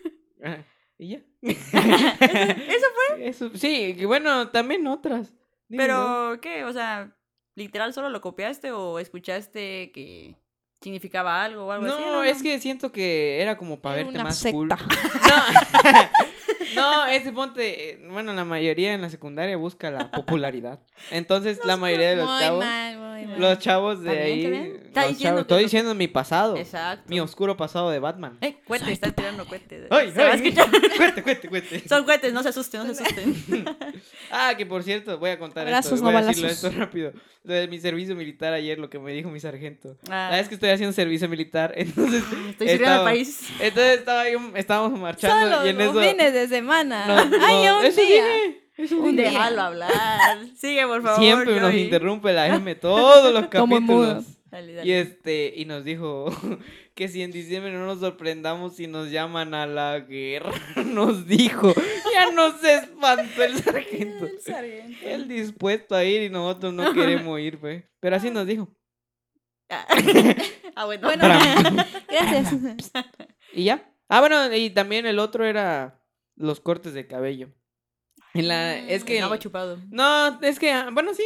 Ajá, 0.44 0.64
Y 1.00 1.08
ya. 1.10 1.20
¿Eso 1.42 2.88
fue? 3.10 3.28
Eso, 3.28 3.50
sí, 3.56 3.96
que 3.98 4.06
bueno, 4.06 4.50
también 4.50 4.86
otras. 4.88 5.34
Pero, 5.70 6.38
¿qué? 6.42 6.64
O 6.66 6.72
sea, 6.72 7.16
¿literal 7.56 7.94
solo 7.94 8.10
lo 8.10 8.22
copiaste 8.22 8.72
o 8.72 9.00
escuchaste 9.00 9.92
que 9.92 10.36
significaba 10.86 11.44
algo 11.44 11.66
o 11.66 11.72
algo 11.72 11.88
así? 11.88 12.00
No, 12.00 12.24
es 12.24 12.44
que 12.44 12.60
siento 12.60 12.92
que 12.92 13.42
era 13.42 13.58
como 13.58 13.80
para 13.80 13.96
Era 13.96 14.04
verte 14.06 14.20
una 14.20 14.24
más 14.26 14.38
secta. 14.38 14.56
cool. 14.56 14.68
No, 14.68 14.78
no, 16.76 17.06
ese 17.08 17.32
ponte, 17.32 17.92
eh, 17.92 18.00
bueno, 18.10 18.34
la 18.34 18.46
mayoría 18.46 18.94
en 18.94 19.02
la 19.02 19.10
secundaria 19.10 19.58
busca 19.58 19.90
la 19.92 20.12
popularidad. 20.12 20.80
Entonces, 21.12 21.60
la 21.66 21.78
mayoría 21.78 22.10
de 22.12 22.16
los 22.18 22.30
muy 22.30 22.40
chavos, 22.40 22.66
mal, 22.66 22.98
muy 22.98 23.26
mal. 23.28 23.40
los 23.42 23.60
chavos 23.60 24.02
de 24.04 24.10
ahí, 24.20 24.44
los 24.44 24.54
diciendo 25.10 25.16
chavos- 25.18 25.36
que 25.36 25.42
estoy 25.42 25.64
diciendo 25.64 25.96
mi 25.96 26.08
pasado, 26.08 26.56
Exacto. 26.58 27.04
mi 27.08 27.20
oscuro 27.20 27.58
pasado 27.58 27.90
de 27.90 28.00
Batman. 28.00 28.38
¡Eh, 28.42 28.58
cuete! 28.66 28.92
Está 28.92 29.12
tirando 29.12 29.46
cohetes. 29.46 29.88
¡Ay, 29.92 30.14
ay! 30.16 30.54
Cuente, 30.98 31.24
cuente, 31.24 31.50
cuente. 31.50 31.88
Son 31.90 32.04
cohetes, 32.06 32.32
no 32.34 32.42
se 32.44 32.50
asusten, 32.50 32.88
no 32.88 32.94
se 32.94 33.04
asusten. 33.04 33.66
Ah, 34.32 34.54
que 34.58 34.66
por 34.66 34.84
cierto, 34.84 35.18
voy 35.20 35.30
a 35.30 35.40
contar 35.40 35.66
Abrazos, 35.68 35.94
esto. 35.94 36.06
no 36.06 36.12
Voy 36.12 36.22
a 36.22 36.26
decirlo 36.26 36.48
balazos. 36.48 36.66
esto 36.66 36.80
rápido. 36.80 37.12
Lo 37.44 37.54
de 37.54 37.68
mi 37.68 37.80
servicio 37.80 38.16
militar 38.16 38.54
ayer, 38.54 38.80
lo 38.80 38.90
que 38.90 38.98
me 38.98 39.12
dijo 39.14 39.30
mi 39.30 39.40
sargento. 39.40 39.96
Ah, 40.10 40.30
La 40.32 40.38
vez 40.38 40.48
que 40.50 40.56
estoy 40.56 40.70
haciendo 40.72 40.94
servicio 40.94 41.30
militar, 41.30 41.74
entonces, 41.78 42.24
estoy 42.50 42.68
sirviendo 42.68 42.86
al 42.88 42.92
estaba- 42.94 43.04
país. 43.04 43.40
entonces 43.60 44.00
estaba 44.00 44.30
yo, 44.30 44.40
estábamos 44.56 45.00
marchando 45.00 45.56
Solo 45.58 45.66
y 45.66 45.70
en 45.70 45.82
eso... 45.82 46.02
fines 46.02 46.34
de 46.34 46.48
semana. 46.66 47.26
No, 47.26 47.38
Ay, 47.42 47.68
un 47.70 47.96
día. 47.96 48.98
Un 48.98 49.16
día. 49.16 49.30
Déjalo 49.30 49.62
hablar. 49.62 50.38
Sigue, 50.58 50.86
por 50.86 51.02
favor. 51.02 51.20
Siempre 51.20 51.60
nos 51.60 51.74
interrumpe 51.74 52.34
la 52.34 52.48
M 52.48 52.76
todos 52.76 53.32
los 53.34 53.48
capítulos. 53.48 54.26
Dale, 54.46 54.74
dale. 54.74 54.88
Y 54.88 54.94
este, 54.94 55.54
y 55.56 55.66
nos 55.66 55.84
dijo 55.84 56.26
que 56.96 57.08
si 57.08 57.22
en 57.22 57.32
diciembre 57.32 57.72
no 57.72 57.86
nos 57.86 58.00
sorprendamos 58.00 58.76
si 58.76 58.88
nos 58.88 59.12
llaman 59.12 59.54
a 59.54 59.68
la 59.68 60.00
guerra, 60.00 60.52
nos 60.86 61.28
dijo. 61.28 61.74
Ya 62.14 62.32
no 62.32 62.58
se 62.58 62.76
espantó 62.76 63.44
el 63.44 63.62
sargento. 63.62 64.26
El 64.26 64.42
sargento. 64.42 65.06
Él 65.06 65.28
dispuesto 65.28 65.96
a 65.96 66.04
ir 66.04 66.24
y 66.24 66.30
nosotros 66.30 66.74
no 66.74 66.94
queremos 66.94 67.40
ir, 67.40 67.60
pues. 67.60 67.84
Pero 68.00 68.16
así 68.16 68.32
nos 68.32 68.48
dijo. 68.48 68.70
Ah, 69.70 69.86
Ah, 70.78 70.86
bueno. 70.86 71.08
Bueno, 71.08 71.24
gracias. 72.10 72.54
Y 73.54 73.64
ya. 73.64 73.90
Ah, 74.10 74.20
bueno, 74.20 74.54
y 74.54 74.70
también 74.70 75.06
el 75.06 75.20
otro 75.20 75.46
era 75.46 76.02
los 76.36 76.60
cortes 76.60 76.94
de 76.94 77.08
cabello. 77.08 77.50
En 78.34 78.48
la, 78.50 78.78
es 78.78 79.04
que 79.04 79.16
Estaba 79.16 79.40
chupado. 79.40 79.80
No, 79.90 80.40
es 80.42 80.60
que, 80.60 80.72
ah, 80.72 80.90
bueno, 80.92 81.14
sí, 81.14 81.24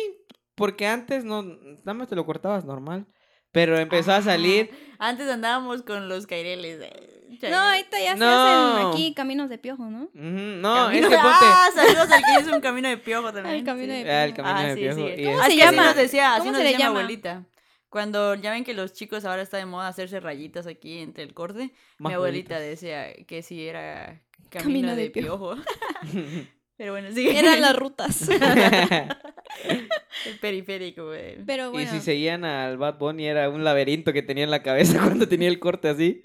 porque 0.55 0.85
antes 0.87 1.23
no, 1.23 1.41
nada 1.43 1.93
más 1.93 2.07
te 2.07 2.15
lo 2.15 2.25
cortabas 2.25 2.65
normal, 2.65 3.07
pero 3.51 3.77
empezó 3.79 4.11
a 4.11 4.21
salir, 4.21 4.69
Ah, 4.99 5.07
Antes 5.09 5.27
andábamos 5.29 5.81
con 5.83 6.09
los 6.09 6.27
caireles. 6.27 6.81
eh, 6.83 7.49
No, 7.49 7.55
ahorita 7.57 7.97
ya 7.99 8.17
se 8.17 8.23
hacen 8.23 8.87
aquí 8.87 9.13
caminos 9.15 9.49
de 9.49 9.57
piojo, 9.57 9.85
¿no? 9.85 10.03
Ujú, 10.03 10.11
no, 10.13 10.75
Camino 10.75 11.07
es 11.07 11.09
que 11.09 11.15
de- 11.15 11.21
ponte, 11.21 11.45
Ah, 11.45 11.69
saludos 11.73 12.11
al 12.11 12.21
que 12.23 12.41
hizo 12.41 12.53
un 12.55 12.61
camino 12.61 12.89
de 12.89 12.97
piojo 12.97 13.31
también. 13.33 13.55
El 13.55 13.63
camino 13.63 13.93
sí. 13.93 14.03
de 14.03 14.11
Ah, 14.11 14.25
el 14.25 14.33
piojo. 14.33 14.49
camino 14.49 14.59
Ah, 14.59 14.69
de 14.69 14.75
sí, 14.75 14.81
piojo, 14.81 15.15
sí. 15.15 15.23
¿Cómo 15.23 15.43
se 15.43 15.55
llama? 15.57 15.85
nos 15.85 15.95
decía, 15.95 16.31
así 16.33 16.39
¿Cómo 16.39 16.51
nos 16.51 16.57
se 16.57 16.63
le 16.65 16.69
decía 16.71 16.77
mi 16.77 16.83
llama? 16.89 16.99
abuelita. 16.99 17.45
Cuando 17.89 18.35
ya 18.35 18.51
ven 18.51 18.63
que 18.65 18.73
los 18.75 18.93
chicos 18.93 19.25
ahora 19.25 19.41
está 19.41 19.57
de 19.57 19.65
moda 19.65 19.87
hacerse 19.87 20.19
rayitas 20.19 20.67
aquí 20.67 20.99
entre 20.99 21.23
el 21.23 21.33
corte, 21.33 21.73
Más 21.97 22.11
mi 22.11 22.13
abuelita 22.15 22.59
decía 22.59 23.13
que 23.25 23.41
sí 23.41 23.65
era 23.67 24.21
camino, 24.49 24.63
Camino 24.89 24.95
de, 24.95 25.03
de 25.03 25.09
piojo. 25.09 25.55
piojo. 25.55 25.63
Pero 26.77 26.93
bueno, 26.93 27.09
sí. 27.13 27.27
Eran 27.27 27.59
las 27.61 27.75
rutas. 27.75 28.29
El 30.25 30.39
periférico, 30.39 31.07
güey. 31.07 31.43
Pero 31.45 31.67
Y 31.69 31.71
bueno. 31.71 31.91
si 31.91 31.99
seguían 31.99 32.45
al 32.45 32.77
Bad 32.77 32.97
Bunny 32.97 33.25
era 33.27 33.49
un 33.49 33.63
laberinto 33.63 34.13
que 34.13 34.21
tenía 34.21 34.43
en 34.45 34.51
la 34.51 34.63
cabeza 34.63 34.99
cuando 35.03 35.27
tenía 35.27 35.49
el 35.49 35.59
corte 35.59 35.89
así. 35.89 36.21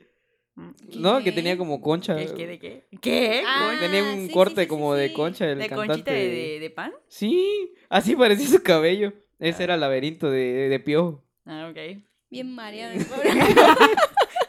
No, 0.97 1.21
que 1.25 1.33
tenía 1.33 1.59
como 1.59 1.81
concha. 1.81 2.21
¿El 2.21 2.35
qué 2.35 2.47
de 2.47 2.59
qué? 2.61 2.87
¿Qué? 3.01 3.43
Ah, 3.45 3.75
Tenía 3.81 4.05
un 4.05 4.29
sí, 4.29 4.33
corte 4.33 4.55
sí, 4.55 4.61
sí, 4.63 4.67
como 4.69 4.95
de 4.95 5.09
sí. 5.09 5.15
concha 5.15 5.51
el 5.51 5.59
¿De 5.59 5.67
cantante. 5.69 5.89
conchita 5.89 6.13
de, 6.13 6.29
de, 6.29 6.61
de 6.61 6.71
pan? 6.71 6.93
Sí, 7.09 7.73
así 7.89 8.15
parecía 8.15 8.47
su 8.47 8.63
cabello. 8.63 9.13
Ese 9.41 9.65
era 9.65 9.75
el 9.75 9.81
laberinto 9.81 10.31
de, 10.31 10.53
de, 10.53 10.69
de 10.69 10.79
piojo. 10.81 11.25
Ah, 11.45 11.69
ok. 11.73 12.01
Bien 12.31 12.55
mareada. 12.55 12.95
el 12.95 13.05
pobre. 13.05 13.31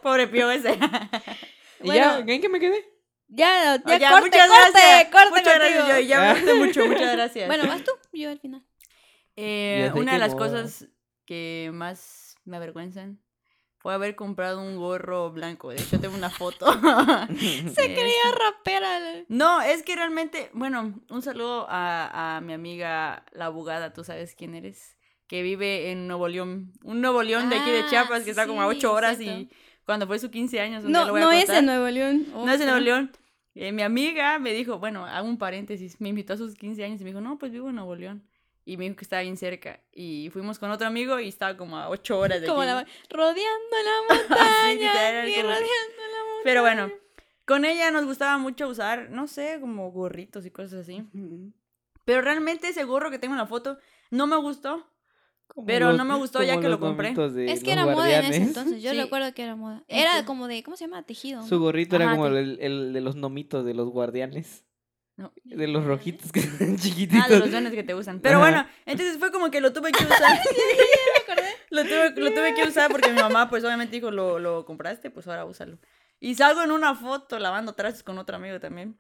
Pobre 0.04 0.28
pío 0.28 0.52
ese. 0.52 0.74
¿Y 1.82 1.88
Bueno. 1.88 2.24
ya? 2.24 2.34
¿En 2.34 2.40
qué 2.42 2.50
me 2.50 2.60
quedé? 2.60 2.86
Ya, 3.28 3.78
ya, 3.86 3.98
Ya, 4.00 4.12
corte, 4.12 4.28
muchas 4.28 4.48
corte, 4.50 4.72
gracias. 4.72 5.12
corte 5.12 5.30
Muchas 5.40 5.56
gracias. 5.60 5.88
Yo, 5.88 6.00
ya 6.00 6.34
me 6.46 6.54
mucho, 6.56 6.86
muchas 6.86 7.12
gracias. 7.14 7.48
Bueno, 7.48 7.68
vas 7.68 7.84
tú, 7.84 7.92
yo 8.14 8.30
al 8.30 8.40
final. 8.40 8.64
Eh, 9.36 9.92
una 9.96 10.14
de 10.14 10.20
las 10.20 10.36
cosas 10.36 10.88
que 11.26 11.70
más 11.74 12.36
me 12.46 12.58
avergüenzan 12.58 13.20
fue 13.80 13.94
haber 13.94 14.16
comprado 14.16 14.62
un 14.62 14.78
gorro 14.78 15.32
blanco. 15.32 15.70
De 15.70 15.76
hecho, 15.82 16.00
tengo 16.00 16.16
una 16.16 16.30
foto. 16.30 16.66
Se 16.72 16.78
de 16.80 17.74
creía 17.74 18.30
esto. 18.32 18.40
rapera. 18.40 19.00
No, 19.28 19.62
es 19.62 19.84
que 19.84 19.96
realmente, 19.96 20.50
bueno, 20.54 21.00
un 21.10 21.22
saludo 21.22 21.68
a, 21.70 22.38
a 22.38 22.42
mi 22.42 22.54
amiga 22.54 23.26
la 23.34 23.46
abogada, 23.48 23.94
tú 23.94 24.04
sabes 24.04 24.34
quién 24.36 24.56
eres, 24.56 24.98
que 25.28 25.42
vive 25.44 25.92
en 25.92 26.08
Nuevo 26.08 26.28
León. 26.28 26.72
Un 26.84 27.02
Nuevo 27.02 27.22
León 27.24 27.50
de 27.50 27.58
aquí 27.58 27.70
de 27.70 27.82
Ah, 27.82 27.88
Chiapas 27.90 28.20
que 28.20 28.26
sí, 28.26 28.30
está 28.32 28.48
como 28.48 28.62
a 28.62 28.68
ocho 28.68 28.92
horas 28.94 29.18
cierto. 29.18 29.42
y 29.42 29.50
cuando 29.86 30.08
fue 30.08 30.20
su 30.20 30.30
15 30.32 30.60
años, 30.60 30.84
No, 30.84 31.06
no 31.18 31.30
a 31.30 31.38
es 31.40 31.50
en 31.50 31.66
Nuevo 31.66 31.88
León. 31.88 32.26
No 32.34 32.50
es 32.52 32.60
en 32.60 32.68
Nuevo. 32.68 32.82
León. 32.82 33.12
Eh, 33.54 33.72
mi 33.72 33.84
amiga 33.84 34.38
me 34.40 34.52
dijo, 34.54 34.80
bueno, 34.80 35.06
hago 35.06 35.28
un 35.28 35.38
paréntesis, 35.38 36.02
me 36.02 36.10
invitó 36.10 36.34
a 36.34 36.38
sus 36.38 36.56
15 36.56 36.84
años 36.84 37.00
y 37.00 37.04
me 37.06 37.12
dijo, 37.12 37.22
no, 37.22 37.38
pues 37.38 37.52
vivo 37.52 37.70
en 37.70 37.76
Nuevo 37.76 37.96
León. 37.96 38.28
Y 38.66 38.78
me 38.78 38.86
dijo 38.86 38.96
que 38.98 39.04
estaba 39.06 39.22
bien 39.22 39.38
cerca. 39.38 39.80
Y 39.94 40.30
fuimos 40.34 40.58
con 40.60 40.72
otro 40.72 40.88
amigo 40.88 41.20
y 41.20 41.28
estaba 41.30 41.56
como 41.56 41.78
a 41.78 41.88
8 41.90 42.20
horas 42.20 42.42
de 42.42 42.48
Como 42.48 42.62
aquí. 42.64 42.72
la 42.72 42.86
rodeando 43.12 43.76
la 43.86 44.16
Sí, 44.18 44.26
montaña. 44.30 45.28
y 45.28 45.36
como- 45.36 45.44
rodeando 45.44 46.02
la 46.02 46.24
montaña. 46.24 46.42
Pero 46.44 46.62
bueno, 46.62 46.92
con 47.46 47.64
ella 47.64 47.92
nos 47.92 48.06
gustaba 48.06 48.38
mucho 48.40 48.68
usar, 48.68 49.10
no 49.12 49.28
sé, 49.28 49.60
como 49.62 49.92
gorritos 49.92 50.46
y 50.48 50.52
cosas 50.52 50.82
así. 50.82 51.04
Pero 52.06 52.22
realmente 52.22 52.68
ese 52.70 52.84
gorro 52.84 53.10
que 53.12 53.20
tengo 53.20 53.36
en 53.36 53.40
la 53.40 53.46
foto 53.48 53.78
no 54.10 54.26
me 54.28 54.36
gustó. 54.36 54.86
Como 55.48 55.68
Pero 55.68 55.94
no 55.94 56.04
me 56.06 56.16
gustó 56.18 56.42
ya 56.44 56.54
como 56.54 56.62
que 56.62 56.68
lo 56.68 56.72
los 56.72 56.80
compré. 56.80 57.10
Es 57.10 57.64
que 57.64 57.76
los 57.76 57.84
era 57.86 57.86
moda 57.86 58.20
en 58.20 58.26
ese 58.26 58.42
entonces. 58.44 58.82
Yo 58.82 58.92
Sí. 58.92 58.98
recuerdo 59.02 59.34
que 59.34 59.44
era 59.44 59.56
moda. 59.56 59.84
Era 59.88 60.26
como 60.26 60.48
de, 60.48 60.64
¿cómo 60.64 60.76
se 60.78 60.86
llama? 60.86 61.04
Tejido. 61.04 61.44
Su 61.44 61.60
gorrito 61.60 61.96
era 61.96 62.06
Ajá, 62.06 62.16
como 62.16 62.30
te- 62.30 62.40
el, 62.40 62.58
el 62.62 62.94
de 62.94 63.02
los 63.02 63.16
nomitos 63.16 63.64
de 63.66 63.74
los 63.74 63.90
guardianes. 63.90 64.66
No. 65.18 65.32
De 65.46 65.68
los 65.70 65.86
rojitos 65.86 66.32
que 66.34 66.42
son 66.42 66.76
chiquititos. 66.78 67.26
Ah, 67.26 67.30
de 67.30 67.40
los 67.40 67.50
dones 67.52 67.72
que 67.74 67.84
te 67.84 67.94
gustan. 67.94 68.20
Pero 68.20 68.40
Ajá. 68.40 68.50
bueno, 68.50 68.68
entonces 68.86 69.18
fue 69.18 69.32
como 69.32 69.50
que 69.50 69.62
lo 69.62 69.72
tuve 69.72 69.92
que 69.94 70.04
usar. 70.04 70.20
lo, 71.70 71.84
tuve, 71.84 72.10
lo 72.18 72.32
tuve 72.34 72.54
que 72.54 72.64
usar 72.64 72.92
porque 72.92 73.12
mi 73.12 73.22
mamá, 73.22 73.50
pues 73.50 73.64
obviamente 73.64 73.96
dijo, 73.96 74.12
lo, 74.12 74.40
lo 74.40 74.66
compraste, 74.66 75.10
pues 75.12 75.28
ahora 75.28 75.46
úsalo. 75.46 75.80
Y 76.20 76.36
salgo 76.36 76.62
en 76.64 76.72
una 76.72 76.96
foto 76.96 77.40
lavando 77.40 77.74
trastes 77.74 78.04
con 78.04 78.18
otro 78.18 78.36
amigo 78.36 78.60
también. 78.60 79.00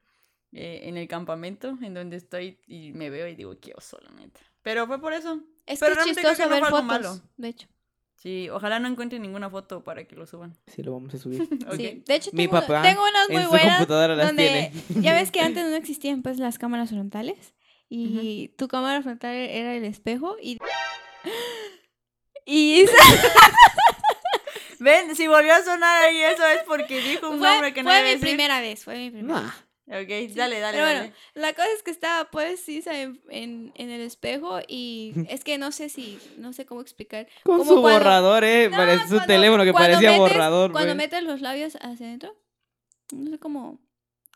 eh, 0.53 0.81
en 0.87 0.95
el 0.95 1.07
campamento 1.09 1.77
en 1.81 1.93
donde 1.93 2.15
estoy 2.15 2.59
y 2.65 2.93
me 2.93 3.09
veo 3.09 3.27
y 3.27 3.35
digo, 3.35 3.59
qué 3.59 3.73
oso, 3.75 3.99
la 4.01 4.11
neta. 4.11 4.39
Pero 4.61 4.87
fue 4.87 5.01
por 5.01 5.11
eso. 5.11 5.41
Es 5.65 5.79
Pero 5.79 5.95
que 5.95 6.01
es 6.01 6.07
chistoso 6.07 6.35
que 6.35 6.43
no 6.43 6.49
ver 6.49 6.63
fotos. 6.65 6.83
malo. 6.85 7.21
De 7.37 7.47
hecho. 7.49 7.67
Sí, 8.15 8.49
ojalá 8.49 8.79
no 8.79 8.87
encuentren 8.87 9.21
ninguna 9.21 9.49
foto 9.49 9.83
para 9.83 10.05
que 10.05 10.15
lo 10.15 10.25
suban. 10.25 10.55
Sí, 10.67 10.81
lo 10.83 10.93
vamos 10.93 11.13
a 11.13 11.17
subir. 11.17 11.47
Sí. 11.75 12.03
De 12.07 12.15
hecho, 12.15 12.31
Mi 12.33 12.47
tengo, 12.47 12.59
papá 12.61 12.81
tengo 12.81 13.01
unas 13.03 13.27
muy 13.29 13.37
en 13.37 13.43
su 13.43 13.49
buenas. 13.49 13.77
computadora 13.77 14.15
las 14.15 14.27
donde, 14.27 14.71
tiene. 14.89 15.03
ya 15.05 15.13
ves 15.13 15.31
que 15.31 15.39
antes 15.41 15.65
no 15.65 15.75
existían 15.75 16.21
pues 16.23 16.39
las 16.39 16.57
cámaras 16.57 16.89
frontales. 16.89 17.53
Y 17.87 18.49
tu 18.57 18.67
cámara 18.67 19.01
frontal 19.03 19.35
era 19.35 19.75
el 19.75 19.83
espejo. 19.85 20.35
Y. 20.41 20.57
Y 22.45 22.85
Ven, 24.79 25.15
si 25.15 25.27
volvió 25.27 25.53
a 25.53 25.61
sonar 25.63 26.03
ahí 26.03 26.19
eso 26.21 26.45
es 26.47 26.63
porque 26.63 26.99
dijo 27.01 27.29
un 27.29 27.39
fue, 27.39 27.47
nombre 27.49 27.73
que 27.73 27.81
no 27.83 27.89
fue 27.89 28.01
mi 28.03 28.09
decir. 28.09 28.21
primera 28.21 28.59
vez. 28.59 28.83
Fue 28.83 28.97
mi 28.97 29.09
primera 29.11 29.39
Nah. 29.41 29.45
vez. 29.47 29.53
Ok, 29.87 30.33
dale, 30.33 30.59
dale, 30.59 30.77
Pero 30.77 30.85
dale. 30.85 30.99
bueno, 30.99 31.13
la 31.35 31.53
cosa 31.53 31.67
es 31.75 31.83
que 31.83 31.91
estaba 31.91 32.31
pues 32.31 32.67
Isa 32.67 32.99
en, 32.99 33.21
en, 33.29 33.71
en 33.75 33.91
el 33.91 34.01
espejo 34.01 34.59
y 34.67 35.13
es 35.29 35.43
que 35.43 35.57
no 35.59 35.71
sé 35.71 35.89
si, 35.89 36.17
no 36.37 36.53
sé 36.53 36.65
cómo 36.65 36.81
explicar. 36.81 37.27
Con 37.43 37.59
Como 37.59 37.69
su 37.75 37.81
cuando- 37.81 37.99
borrador, 37.99 38.43
eh. 38.43 38.69
No, 38.71 38.77
parece 38.77 39.03
su 39.03 39.09
cuando- 39.09 39.27
teléfono 39.27 39.63
que 39.63 39.73
parecía 39.73 40.11
metes- 40.11 40.17
borrador. 40.19 40.71
Cuando 40.71 40.93
pues. 40.95 40.97
metes 40.97 41.23
los 41.23 41.41
labios 41.41 41.75
hacia 41.81 42.07
adentro, 42.07 42.35
no 43.13 43.29
sé 43.29 43.37
cómo. 43.37 43.79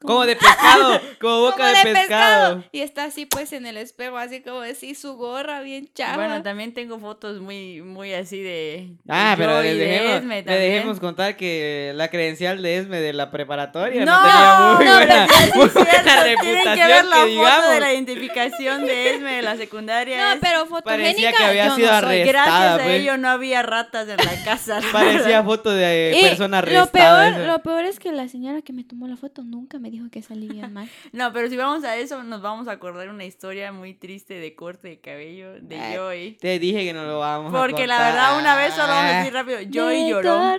Como 0.01 0.25
de 0.25 0.35
pescado, 0.37 1.01
como 1.19 1.39
boca 1.41 1.57
como 1.57 1.67
de, 1.67 1.93
pescado. 1.93 2.63
Y 2.71 2.79
está 2.81 3.03
así 3.03 3.25
pues 3.25 3.51
en 3.51 3.65
el 3.65 3.75
espejo, 3.75 4.17
así 4.17 4.41
como 4.41 4.61
así 4.61 4.95
su 4.95 5.15
gorra 5.17 5.59
bien 5.61 5.89
chava. 5.93 6.15
Bueno, 6.15 6.41
también 6.41 6.73
tengo 6.73 6.99
fotos 6.99 7.41
muy, 7.41 7.81
muy 7.81 8.13
así 8.13 8.41
de. 8.41 8.91
Ah, 9.09 9.31
de 9.31 9.37
pero 9.43 9.61
y 9.61 9.67
de 9.67 9.75
dejemos, 9.75 10.15
Esme 10.15 10.43
le 10.43 10.59
dejemos 10.59 10.99
contar 11.01 11.35
que 11.35 11.91
la 11.95 12.07
credencial 12.07 12.61
de 12.61 12.77
Esme 12.77 13.01
de 13.01 13.11
la 13.11 13.29
preparatoria 13.29 14.05
no, 14.05 14.11
No, 14.11 14.23
tenía 14.23 14.75
muy 14.77 14.85
no, 14.85 14.93
buena, 14.95 15.27
pero 15.27 15.55
muy 15.55 15.69
cierto, 15.69 15.91
buena 15.91 16.23
reputación 16.23 16.75
que 16.75 16.87
ver 16.87 17.05
la 17.05 17.15
foto 17.17 17.27
digamos. 17.27 17.69
de 17.69 17.79
la 17.81 17.93
identificación 17.93 18.85
de 18.85 19.15
Esme 19.15 19.31
de 19.33 19.41
la 19.41 19.57
secundaria. 19.57 20.17
no, 20.35 20.41
pero 20.41 20.65
fotogénica 20.65 21.33
que 21.33 21.43
había 21.43 21.67
yo 21.67 21.75
sido 21.75 21.91
no 21.91 21.99
soy. 21.99 22.21
arrestada. 22.21 22.31
Gracias 22.31 22.71
a 22.79 22.83
pues. 22.83 23.01
ello 23.01 23.17
no 23.17 23.27
había 23.29 23.61
ratas 23.63 24.07
en 24.07 24.17
la 24.17 24.43
casa. 24.45 24.79
Parecía 24.93 25.43
foto 25.43 25.71
de 25.71 26.15
Y 26.17 26.21
persona 26.21 26.61
lo 26.61 26.67
arrestada. 26.83 26.91
peor, 26.91 27.41
esa. 27.41 27.51
lo 27.51 27.59
peor 27.63 27.83
es 27.85 27.99
que 27.99 28.13
la 28.13 28.29
señora 28.29 28.61
que 28.61 28.71
me 28.71 28.85
tomó 28.85 29.05
la 29.07 29.17
foto 29.17 29.43
nunca 29.43 29.77
me 29.77 29.88
dijo 29.89 30.09
que 30.11 30.21
salí 30.21 30.47
bien 30.47 30.73
mal. 30.73 30.89
No, 31.11 31.31
pero 31.33 31.49
si 31.49 31.57
vamos 31.57 31.83
a 31.83 31.97
eso, 31.97 32.23
nos 32.23 32.41
vamos 32.41 32.67
a 32.67 32.71
acordar 32.73 33.09
una 33.09 33.25
historia 33.25 33.71
muy 33.71 33.93
triste 33.93 34.35
de 34.35 34.55
corte 34.55 34.87
de 34.89 34.99
cabello 34.99 35.53
de 35.61 35.79
Ay, 35.79 35.95
Joy. 35.95 36.37
Te 36.39 36.59
dije 36.59 36.83
que 36.85 36.93
no 36.93 37.03
lo 37.05 37.19
vamos 37.19 37.53
a 37.53 37.57
Porque 37.57 37.87
la 37.87 37.99
verdad, 37.99 38.37
una 38.39 38.55
vez 38.55 38.73
solo 38.73 38.87
vamos 38.87 39.11
a 39.11 39.17
decir 39.19 39.33
rápido, 39.33 39.59
Joy 39.69 40.03
Me 40.03 40.09
lloró. 40.09 40.55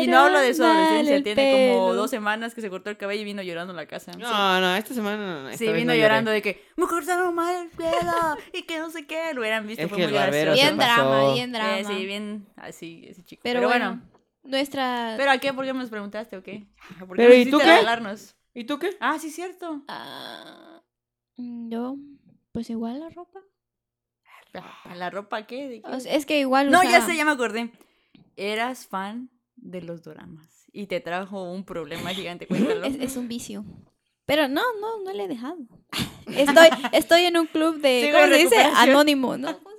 Y 0.00 0.06
no 0.06 0.18
hablo 0.20 0.40
de 0.40 0.48
cortaron 0.50 0.76
adolescencia, 0.76 1.22
tiene 1.22 1.72
como 1.74 1.94
dos 1.94 2.10
semanas 2.10 2.54
que 2.54 2.60
se 2.60 2.70
cortó 2.70 2.90
el 2.90 2.96
cabello 2.96 3.22
y 3.22 3.24
vino 3.24 3.42
llorando 3.42 3.72
a 3.72 3.76
la 3.76 3.86
casa. 3.86 4.12
No, 4.18 4.60
no, 4.60 4.76
esta 4.76 4.94
semana 4.94 5.42
no. 5.42 5.48
esta 5.48 5.58
Sí, 5.58 5.72
vino 5.72 5.92
no 5.92 5.98
llorando 5.98 6.30
de 6.30 6.42
que 6.42 6.62
me 6.76 6.86
cortaron 6.86 7.34
mal 7.34 7.54
el 7.64 7.68
pelo 7.70 8.36
y 8.52 8.62
que 8.62 8.78
no 8.78 8.90
sé 8.90 9.06
qué. 9.06 9.32
Lo 9.34 9.40
hubieran 9.40 9.66
visto, 9.66 9.82
Es 9.82 9.88
fue 9.88 9.98
que 9.98 10.04
muy 10.04 10.12
gracioso. 10.14 10.52
Bien 10.54 10.76
drama, 10.76 11.32
bien 11.32 11.52
drama. 11.52 11.78
Eh, 11.78 11.84
sí, 11.84 12.06
bien 12.06 12.46
así, 12.56 13.04
ese 13.08 13.22
chico. 13.24 13.40
Pero, 13.44 13.60
Pero, 13.60 13.68
bueno, 13.68 13.88
bueno. 13.90 14.02
nuestra... 14.42 15.14
¿Pero 15.16 15.30
a 15.30 15.38
qué? 15.38 15.52
¿Por 15.52 15.64
qué 15.64 15.72
me 15.72 15.80
los 15.80 15.90
preguntaste 15.90 16.36
o 16.36 16.42
qué? 16.42 16.64
¿Por 16.98 17.16
qué 17.16 17.22
Pero, 17.22 17.28
nos 17.30 17.38
¿y 17.38 17.50
tú 17.50 17.58
qué? 17.58 17.64
regalarnos? 17.64 18.36
¿Y 18.54 18.64
tú 18.64 18.78
qué? 18.78 18.96
Ah, 19.00 19.18
sí, 19.18 19.30
cierto. 19.30 19.82
Ah, 19.88 20.82
mm, 21.36 21.70
yo, 21.70 21.96
pues 22.52 22.70
igual 22.70 23.00
la 23.00 23.10
ropa. 23.10 23.40
¿Para 24.52 24.94
la 24.94 25.10
ropa 25.10 25.46
qué? 25.46 25.68
¿De 25.68 25.82
qué? 25.82 25.90
O 25.90 25.98
sea, 25.98 26.14
es 26.14 26.24
que 26.24 26.38
igual 26.38 26.70
no, 26.70 26.82
ya 26.84 27.04
sé, 27.04 27.16
ya 27.16 27.24
me 27.24 27.32
acordé. 27.32 27.72
Eras 28.36 28.86
fan 28.86 29.30
de 29.56 29.82
los 29.82 30.04
doramas 30.04 30.66
y 30.72 30.86
te 30.86 31.00
trajo 31.00 31.50
un 31.50 31.64
problema 31.64 32.10
gigante. 32.10 32.46
Cuéntalo. 32.46 32.84
Es, 32.86 32.94
es 33.00 33.16
un 33.16 33.26
vicio. 33.26 33.64
Pero 34.26 34.48
no, 34.48 34.62
no, 34.80 35.02
no 35.02 35.12
le 35.12 35.24
he 35.24 35.28
dejado. 35.28 35.58
Estoy, 36.26 36.68
estoy 36.92 37.24
en 37.24 37.36
un 37.36 37.46
club 37.46 37.80
de, 37.80 38.10
¿cómo 38.12 38.26
se 38.26 38.38
dice? 38.38 38.56
Anónimo, 38.76 39.36
¿no? 39.36 39.58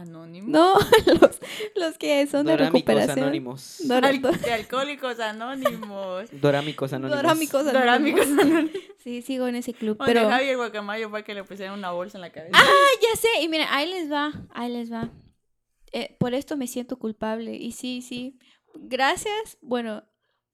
Anónimo. 0.00 0.48
No, 0.48 0.74
los, 1.20 1.38
los 1.76 1.98
que 1.98 2.26
son 2.26 2.46
de 2.46 2.52
Dorámicos 2.52 2.72
recuperación. 2.80 3.18
anónimos. 3.20 3.76
Dor- 3.84 4.04
Al- 4.04 4.22
dor- 4.22 4.38
de 4.38 4.52
alcohólicos 4.52 5.20
anónimos. 5.20 6.28
Dorámicos 6.40 6.92
anónimos. 6.92 7.22
Dorámicos 7.22 7.60
anónimos. 7.66 7.80
Dorámicos 7.84 8.26
anónimos. 8.26 8.70
Sí, 8.98 9.22
sigo 9.22 9.46
en 9.46 9.54
ese 9.56 9.72
club. 9.72 9.96
Donde 9.96 10.12
Pero, 10.12 10.28
Javier 10.28 10.56
Guacamayo 10.56 11.08
fue 11.08 11.24
que 11.24 11.32
le 11.32 11.42
pusieron 11.44 11.78
una 11.78 11.92
bolsa 11.92 12.18
en 12.18 12.22
la 12.22 12.30
cabeza. 12.30 12.52
Ah, 12.58 12.66
ya 13.00 13.16
sé. 13.18 13.28
Y 13.42 13.48
miren, 13.48 13.66
ahí 13.70 13.88
les 13.88 14.10
va, 14.12 14.32
ahí 14.50 14.70
les 14.70 14.92
va. 14.92 15.10
Eh, 15.92 16.16
por 16.20 16.34
esto 16.34 16.56
me 16.58 16.66
siento 16.66 16.98
culpable. 16.98 17.54
Y 17.54 17.72
sí, 17.72 18.02
sí. 18.02 18.38
Gracias, 18.74 19.56
bueno, 19.62 20.04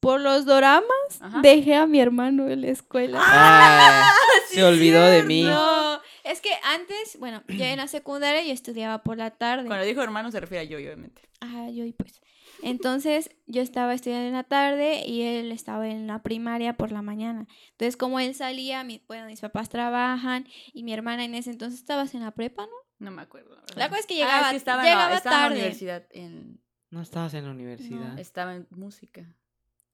por 0.04 0.20
los 0.20 0.44
doramas 0.44 0.84
Ajá. 1.20 1.40
dejé 1.40 1.74
a 1.76 1.86
mi 1.86 1.98
hermano 2.00 2.48
en 2.48 2.60
la 2.60 2.68
escuela. 2.68 3.18
Ah, 3.22 4.12
se 4.50 4.62
olvidó 4.62 5.02
de 5.04 5.22
mí. 5.22 5.42
No, 5.44 6.00
es 6.24 6.40
que 6.40 6.50
antes, 6.62 7.18
bueno, 7.18 7.42
ya 7.48 7.70
en 7.72 7.78
la 7.78 7.88
secundaria 7.88 8.42
yo 8.44 8.52
estudiaba 8.52 9.02
por 9.02 9.16
la 9.16 9.30
tarde. 9.30 9.66
Cuando 9.66 9.84
dijo 9.86 10.02
hermano 10.02 10.30
se 10.30 10.40
refiere 10.40 10.60
a 10.66 10.68
yo, 10.68 10.76
obviamente. 10.78 11.22
Ah, 11.40 11.68
yo 11.72 11.84
y 11.84 11.92
pues. 11.92 12.20
Entonces, 12.62 13.30
yo 13.46 13.60
estaba 13.62 13.94
estudiando 13.94 14.26
en 14.28 14.32
la 14.34 14.44
tarde 14.44 15.04
y 15.06 15.22
él 15.22 15.52
estaba 15.52 15.88
en 15.88 16.06
la 16.06 16.22
primaria 16.22 16.76
por 16.76 16.92
la 16.92 17.02
mañana. 17.02 17.46
Entonces, 17.72 17.96
como 17.96 18.20
él 18.20 18.34
salía, 18.34 18.84
mi, 18.84 19.02
bueno, 19.08 19.26
mis 19.26 19.40
papás 19.40 19.68
trabajan 19.68 20.46
y 20.72 20.82
mi 20.82 20.92
hermana 20.94 21.24
en 21.24 21.34
ese 21.34 21.50
entonces 21.50 21.80
estabas 21.80 22.14
en 22.14 22.22
la 22.22 22.30
prepa, 22.30 22.62
¿no? 22.66 22.72
No 22.98 23.10
me 23.10 23.22
acuerdo. 23.22 23.54
La, 23.54 23.60
verdad. 23.62 23.76
La 23.76 23.88
cosa 23.88 24.00
es 24.00 24.06
que 24.06 24.14
Ah, 24.14 24.18
llegaba, 24.18 24.46
es 24.46 24.50
que 24.52 24.56
estaba, 24.56 24.82
en 24.82 24.86
la- 24.88 24.94
llegaba 24.94 25.16
estaba 25.16 25.36
en 25.36 25.40
la 25.42 25.48
tarde. 25.48 25.58
universidad. 25.60 26.06
En, 26.12 26.60
No 26.90 27.02
estabas 27.02 27.34
en 27.34 27.44
la 27.44 27.50
universidad. 27.50 28.18
estaba 28.18 28.54
en 28.54 28.66
música. 28.70 29.26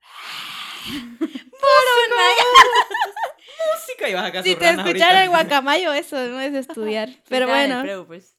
música 3.74 4.08
y 4.08 4.14
vas 4.14 4.24
acá 4.26 4.42
Si 4.42 4.54
te 4.56 4.70
escuchara 4.70 5.22
el 5.24 5.28
guacamayo, 5.30 5.92
eso 5.92 6.16
no 6.16 6.40
es 6.40 6.54
estudiar. 6.54 7.10
Pero 7.28 7.46
bueno, 7.46 7.82
pues. 8.06 8.36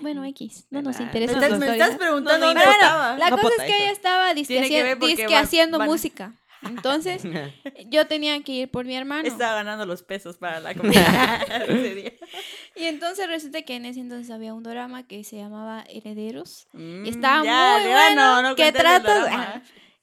bueno, 0.00 0.24
X, 0.24 0.66
no 0.70 0.82
nos 0.82 0.96
Nah, 0.96 1.00
Me 1.00 1.06
interesa 1.06 1.32
estás, 1.34 1.58
me 1.58 1.66
estás 1.72 1.96
preguntando 1.96 2.38
No, 2.46 2.54
dónde 2.54 2.70
estaba. 2.70 3.16
la 3.18 3.30
No 3.30 3.38
cosa 3.38 3.54
es 3.64 3.70
que 3.72 3.82
ella 3.82 3.90
estaba 3.92 4.34
disque, 4.34 4.60
haci- 4.60 5.34
haciendo 5.36 5.78
van- 5.78 5.88
música. 5.88 6.32
Entonces, 6.62 7.22
yo 7.90 8.06
tenía 8.06 8.42
que 8.42 8.52
ir 8.52 8.70
por 8.70 8.86
mi 8.86 8.96
hermano. 8.96 9.28
Estaba 9.28 9.56
ganando 9.56 9.84
los 9.86 10.02
pesos 10.02 10.38
para 10.38 10.58
la 10.60 10.74
comida. 10.74 11.44
Y 12.74 12.84
entonces 12.84 13.28
resulta 13.28 13.62
que 13.62 13.76
en 13.76 13.84
ese 13.84 14.00
entonces 14.00 14.30
había 14.30 14.54
un 14.54 14.62
drama 14.62 15.06
que 15.06 15.22
se 15.22 15.36
llamaba 15.36 15.84
Herederos. 15.88 16.66
Mm, 16.72 17.04
Y 17.04 17.08
estaba 17.10 17.44
ya, 17.44 17.78
muy 17.80 17.90
ya, 17.90 17.96
bueno. 17.96 18.14
no, 18.16 18.42
no 18.50 18.56
que 18.56 18.72
cuentes 18.72 18.82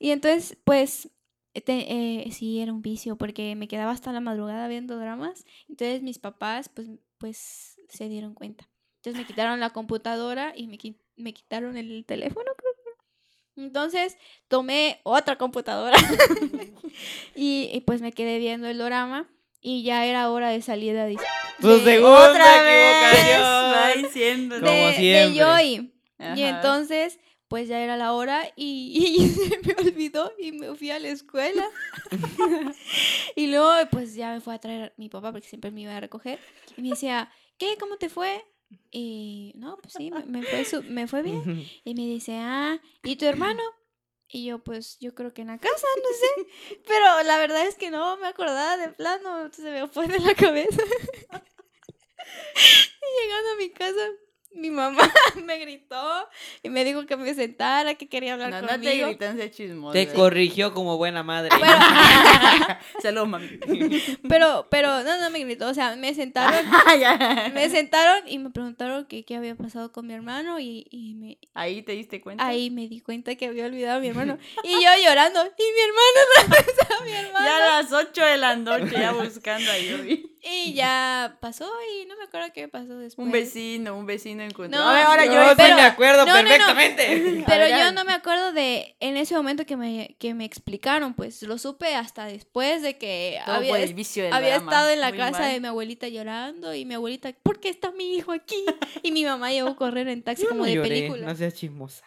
Y 0.04 0.12
entonces, 0.12 0.58
pues, 0.66 1.10
te- 1.54 2.26
eh, 2.26 2.30
sí, 2.34 2.60
era 2.60 2.74
un 2.74 2.82
vicio 2.82 3.16
porque 3.16 3.56
me 3.56 3.70
quedaba 3.70 3.92
hasta 3.94 4.12
la 4.12 4.20
madrugada 4.20 4.68
viendo 4.68 4.98
dramas. 4.98 5.46
Entonces 5.70 6.02
mis 6.04 6.20
papás, 6.20 6.68
pues, 6.68 6.88
pues, 7.18 7.78
se 7.88 8.10
dieron 8.10 8.34
cuenta. 8.34 8.68
Entonces 8.98 9.22
me 9.22 9.26
quitaron 9.26 9.62
la 9.62 9.70
computadora 9.70 10.52
y 10.58 10.68
me, 10.68 10.78
me 11.16 11.34
quitaron 11.34 11.78
el 11.78 12.04
teléfono, 12.06 12.52
creo. 12.58 12.74
Entonces 13.56 14.18
tomé 14.50 15.00
otra 15.04 15.38
computadora 15.38 15.96
y, 17.36 17.70
y, 17.74 17.82
pues 17.82 18.02
me 18.02 18.12
quedé 18.12 18.40
viendo 18.40 18.68
el 18.68 18.80
drama 18.80 19.30
y 19.62 19.84
ya 19.84 20.06
era 20.06 20.30
hora 20.32 20.50
de 20.50 20.62
salida 20.62 21.06
de, 21.06 21.18
Tu 21.62 21.68
de- 21.70 21.80
segunda 21.84 22.30
Otra 22.30 22.62
vez 22.64 23.40
va 23.42 23.94
diciendo. 23.96 24.56
Como 24.60 24.70
de, 24.70 24.88
de 24.88 24.94
siempre. 24.96 25.40
Joy. 25.40 25.94
Y 26.36 26.42
entonces, 26.44 27.20
pues 27.54 27.68
ya 27.68 27.84
era 27.84 27.98
la 27.98 28.14
hora 28.14 28.52
y, 28.56 28.96
y 28.98 29.30
se 29.30 29.60
me 29.60 29.76
olvidó 29.76 30.34
y 30.40 30.54
me 30.54 30.74
fui 30.74 30.90
a 30.90 30.98
la 30.98 31.10
escuela. 31.10 31.70
y 33.36 33.46
luego, 33.46 33.72
pues 33.92 34.16
ya 34.16 34.32
me 34.32 34.42
fue 34.42 34.56
a 34.56 34.58
traer 34.58 34.92
mi 34.98 35.08
papá 35.08 35.32
porque 35.32 35.48
siempre 35.48 35.70
me 35.70 35.82
iba 35.82 35.96
a 35.96 36.00
recoger. 36.00 36.40
Y 36.76 36.82
me 36.82 36.90
decía, 36.90 37.32
¿qué? 37.60 37.78
¿Cómo 37.80 37.98
te 37.98 38.10
fue? 38.10 38.44
Y 38.90 39.52
no, 39.54 39.78
pues 39.78 39.94
sí, 39.94 40.10
me, 40.10 40.26
me 40.26 40.42
fue, 40.42 40.82
me 40.82 41.06
fue 41.06 41.22
bien. 41.22 41.64
Y 41.84 41.94
me 41.94 42.08
dice, 42.08 42.38
ah, 42.40 42.82
¿y 43.04 43.18
tu 43.18 43.26
hermano? 43.26 43.62
Y 44.30 44.46
yo, 44.46 44.64
pues, 44.64 44.98
yo 45.00 45.14
creo 45.14 45.32
que 45.32 45.44
en 45.44 45.50
la 45.50 45.60
casa, 45.60 45.88
no 45.98 46.10
sé. 46.10 46.82
Pero 46.88 47.22
la 47.22 47.38
verdad 47.38 47.68
es 47.68 47.76
que 47.76 47.92
no 47.92 48.18
me 48.18 48.26
acordaba 48.26 48.78
de 48.78 48.90
plano, 48.94 49.54
se 49.54 49.62
me 49.70 49.88
fue 49.88 50.08
de 50.08 50.18
la 50.18 50.34
cabeza. 50.34 50.82
y 52.96 53.22
llegando 53.22 53.52
a 53.52 53.56
mi 53.58 53.70
casa, 53.70 54.10
mi 54.56 54.70
mamá 54.72 55.02
me 55.46 55.58
gritó 55.60 56.28
y 56.62 56.70
me 56.70 56.84
dijo 56.86 57.06
que 57.06 57.18
me 57.18 57.34
sentara, 57.34 57.96
que 57.96 58.08
quería 58.08 58.34
hablar 58.34 58.50
No, 58.52 58.62
no 58.62 58.68
te 58.68 58.74
conmigo. 58.74 59.08
gritan, 59.08 59.38
sea 59.38 59.50
chismoso. 59.52 59.94
Te 59.94 60.08
corrigió 60.08 60.74
como 60.74 60.98
buena 60.98 61.24
madre. 61.24 61.50
Saludos, 63.02 63.28
mami. 63.30 63.48
pero, 64.28 64.68
pero, 64.70 65.04
no, 65.04 65.20
no 65.20 65.30
me 65.30 65.40
gritó, 65.40 65.68
o 65.70 65.74
sea, 65.74 65.96
me 65.96 66.14
sentaron, 66.14 66.66
Ya. 67.00 67.52
me 67.54 67.70
sentaron 67.70 68.28
y 68.28 68.40
me 68.40 68.50
preguntaron 68.52 69.06
que 69.06 69.24
qué 69.26 69.36
había 69.36 69.56
pasado 69.56 69.92
con 69.92 70.08
mi 70.08 70.14
hermano 70.14 70.60
y, 70.60 70.86
y 70.92 71.16
me, 71.16 71.38
Ahí 71.54 71.82
te 71.82 71.94
diste 71.94 72.22
cuenta. 72.22 72.46
ahí 72.46 72.70
me 72.70 72.88
di 72.88 73.00
cuenta 73.00 73.36
que 73.36 73.46
había 73.48 73.66
olvidado 73.66 73.98
a 73.98 74.02
mi 74.02 74.08
hermano. 74.08 74.38
Y 74.64 74.72
yo 74.74 74.90
llorando, 75.04 75.44
y 75.46 75.64
mi 75.74 75.80
hermano, 75.82 76.20
¿dónde 76.42 76.58
está 76.60 77.04
mi 77.04 77.12
hermano? 77.12 77.46
Ya 77.46 77.56
a 77.58 77.82
las 77.82 77.92
8 77.92 78.26
de 78.26 78.38
la 78.38 78.56
noche, 78.56 78.92
ya 78.92 79.12
buscando 79.12 79.72
a 79.72 79.78
Yuri. 79.78 80.30
Y 80.46 80.74
ya 80.74 81.38
pasó 81.40 81.70
y 82.02 82.06
no 82.06 82.18
me 82.18 82.24
acuerdo 82.24 82.48
qué 82.54 82.68
pasó 82.68 82.98
después. 82.98 83.26
Un 83.26 83.32
vecino, 83.32 83.98
un 83.98 84.06
vecino 84.06 84.43
No, 84.70 84.90
a 84.90 84.94
ver, 84.94 85.04
ahora 85.06 85.26
Yo 85.26 85.34
yo. 85.34 85.54
pero- 85.58 85.76
me 85.76 85.82
acuerdo 85.82 86.26
no, 86.26 86.34
no, 86.34 86.42
no. 86.44 86.48
perfectamente. 86.50 87.44
Pero 87.48 87.68
yo 87.68 87.92
no 87.92 88.04
me 88.06 88.14
acuerdo 88.14 88.52
de 88.54 88.96
en 89.00 89.18
ese 89.18 89.36
momento 89.36 89.66
que 89.66 89.76
me, 89.78 90.16
que 90.20 90.34
me 90.34 90.46
explicaron, 90.46 91.14
pues 91.14 91.42
lo 91.44 91.58
supe 91.58 91.96
hasta 91.96 92.26
después 92.26 92.82
de 92.82 92.98
que 92.98 93.40
Todo 93.46 93.56
había, 93.56 93.70
por 93.70 93.78
el 93.80 93.84
est- 93.86 93.96
vicio 93.96 94.24
del 94.24 94.34
había 94.34 94.56
drama. 94.56 94.72
estado 94.72 94.90
en 94.90 95.00
la 95.02 95.12
casa 95.12 95.40
mal. 95.40 95.52
de 95.52 95.60
mi 95.60 95.68
abuelita 95.68 96.08
llorando 96.08 96.74
y 96.74 96.86
mi 96.86 96.94
abuelita, 96.96 97.32
¿por 97.44 97.60
qué 97.60 97.70
está 97.70 97.92
mi 97.92 98.16
hijo 98.16 98.32
aquí? 98.32 98.64
Y 99.04 99.12
mi 99.12 99.24
mamá 99.26 99.52
llevó 99.52 99.70
a 99.70 99.76
correr 99.76 100.08
en 100.08 100.24
taxi 100.24 100.44
Yo 100.44 100.50
como 100.50 100.62
no 100.62 100.66
de 100.66 100.76
lloré, 100.76 100.90
película. 100.90 101.26
No 101.28 101.36
seas 101.36 101.54
chismosa. 101.54 102.04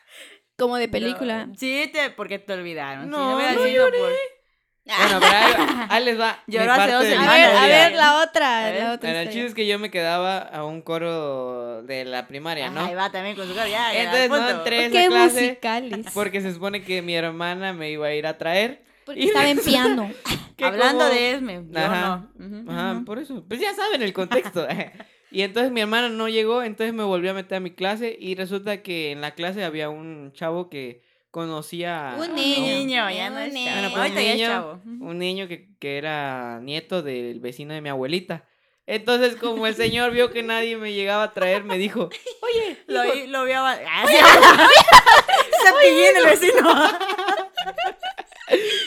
Como 0.58 0.76
de 0.76 0.86
No, 0.86 0.92
película. 0.92 1.48
sí, 1.56 1.90
te, 1.92 2.10
porque 2.10 2.38
te 2.38 2.52
olvidaron. 2.54 3.10
No, 3.10 3.16
si 3.18 3.22
no, 3.24 3.36
hubiera 3.36 3.52
no 3.52 3.58
por- 3.98 4.12
Bueno, 4.86 5.18
pero 5.20 5.32
ahí, 5.36 5.86
ahí 5.90 6.04
les 6.04 6.20
va. 6.20 6.38
mi 6.46 6.54
Lloró 6.54 6.72
hace 6.72 6.78
parte 6.78 6.92
dos 6.92 7.02
mi 7.04 7.08
A 7.08 7.10
semanas, 7.10 7.36
ver, 7.36 7.56
a 7.56 7.66
ver 7.66 7.92
la 7.94 8.22
otra, 8.22 8.70
la 8.72 8.92
otra 8.92 9.10
Bueno, 9.10 9.18
el 9.18 9.28
chiste 9.30 9.46
es 9.46 9.54
que 9.54 9.66
yo 9.66 9.78
me 9.80 9.90
quedaba 9.90 10.38
a 10.38 10.64
un 10.64 10.80
coro 10.82 11.82
de 11.82 12.04
la 12.04 12.28
primaria, 12.28 12.70
¿no? 12.70 12.84
Ahí 12.84 12.94
va 12.94 13.10
también 13.10 13.34
con 13.36 13.48
su 13.48 13.54
cara. 13.54 13.68
Ya, 13.68 13.92
ya, 13.92 14.02
Entonces 14.04 14.30
no 14.30 14.48
entré 14.48 14.78
a 14.78 14.86
esa 14.86 14.90
Qué 14.92 15.06
clase 15.08 15.40
musicales. 15.42 16.06
porque 16.14 16.40
se 16.40 16.54
supone 16.54 16.84
que 16.84 17.02
mi 17.02 17.14
hermana 17.16 17.72
me 17.72 17.90
iba 17.90 18.06
a 18.06 18.14
ir 18.14 18.26
a 18.28 18.38
traer. 18.38 18.84
Porque 19.04 19.24
estaba 19.24 19.48
en 19.48 19.58
piano. 19.58 20.10
Hablando 20.62 21.04
como- 21.04 21.14
de 21.14 21.30
Esme. 21.32 21.62
Yo 21.70 21.78
Ajá. 21.80 22.28
no. 22.38 22.46
Ujú. 22.62 22.70
Ajá, 22.70 23.02
por 23.04 23.18
eso. 23.18 23.44
Pues 23.46 23.60
ya 23.60 23.74
saben 23.74 24.02
el 24.02 24.12
contexto. 24.12 24.66
y 25.32 25.42
entonces 25.42 25.72
mi 25.72 25.80
hermana 25.80 26.08
no 26.08 26.28
llegó, 26.28 26.62
entonces 26.62 26.94
me 26.94 27.02
volví 27.02 27.28
a 27.28 27.34
meter 27.34 27.56
a 27.56 27.60
mi 27.60 27.72
clase 27.72 28.16
y 28.18 28.36
resulta 28.36 28.82
que 28.82 29.10
en 29.10 29.20
la 29.20 29.32
clase 29.32 29.64
había 29.64 29.88
un 29.90 30.32
chavo 30.32 30.70
que 30.70 31.02
conocía 31.36 32.12
a 32.12 32.16
Un 32.16 32.30
Un 32.30 32.34
niño. 32.34 33.10
ya 33.10 33.28
no 33.28 33.36
Un 33.36 33.42
es 33.42 33.52
niño. 33.52 33.66
chavo. 33.70 33.76
Bueno, 33.76 33.90
pues, 33.90 34.00
Ahorita 34.02 34.20
un 34.20 34.26
niño, 34.26 34.46
chavo. 34.48 34.72
Ujú. 34.72 35.10
un 35.10 35.18
niño 35.18 35.48
que, 35.48 35.68
que 35.78 35.98
era 35.98 36.60
nieto 36.62 37.02
del 37.02 37.40
vecino 37.40 37.74
de 37.74 37.82
mi 37.82 37.90
abuelita. 37.90 38.44
Entonces, 38.86 39.36
como 39.36 39.66
el 39.66 39.74
señor 39.74 40.12
vio 40.12 40.30
que 40.30 40.42
nadie 40.42 40.76
me 40.78 40.94
llegaba 40.94 41.24
a 41.24 41.34
traer, 41.34 41.62
me 41.64 41.76
dijo, 41.76 42.08
oye, 42.40 42.78
Lo, 42.86 43.04
hijo, 43.04 43.14
vi- 43.14 43.26
lo 43.26 43.44
vi 43.44 43.52
a... 43.52 43.70
¡Ah, 43.86 44.06
sí! 44.06 44.14
Cepillín 45.64 46.16
el 46.20 46.24
vecino. 46.24 46.72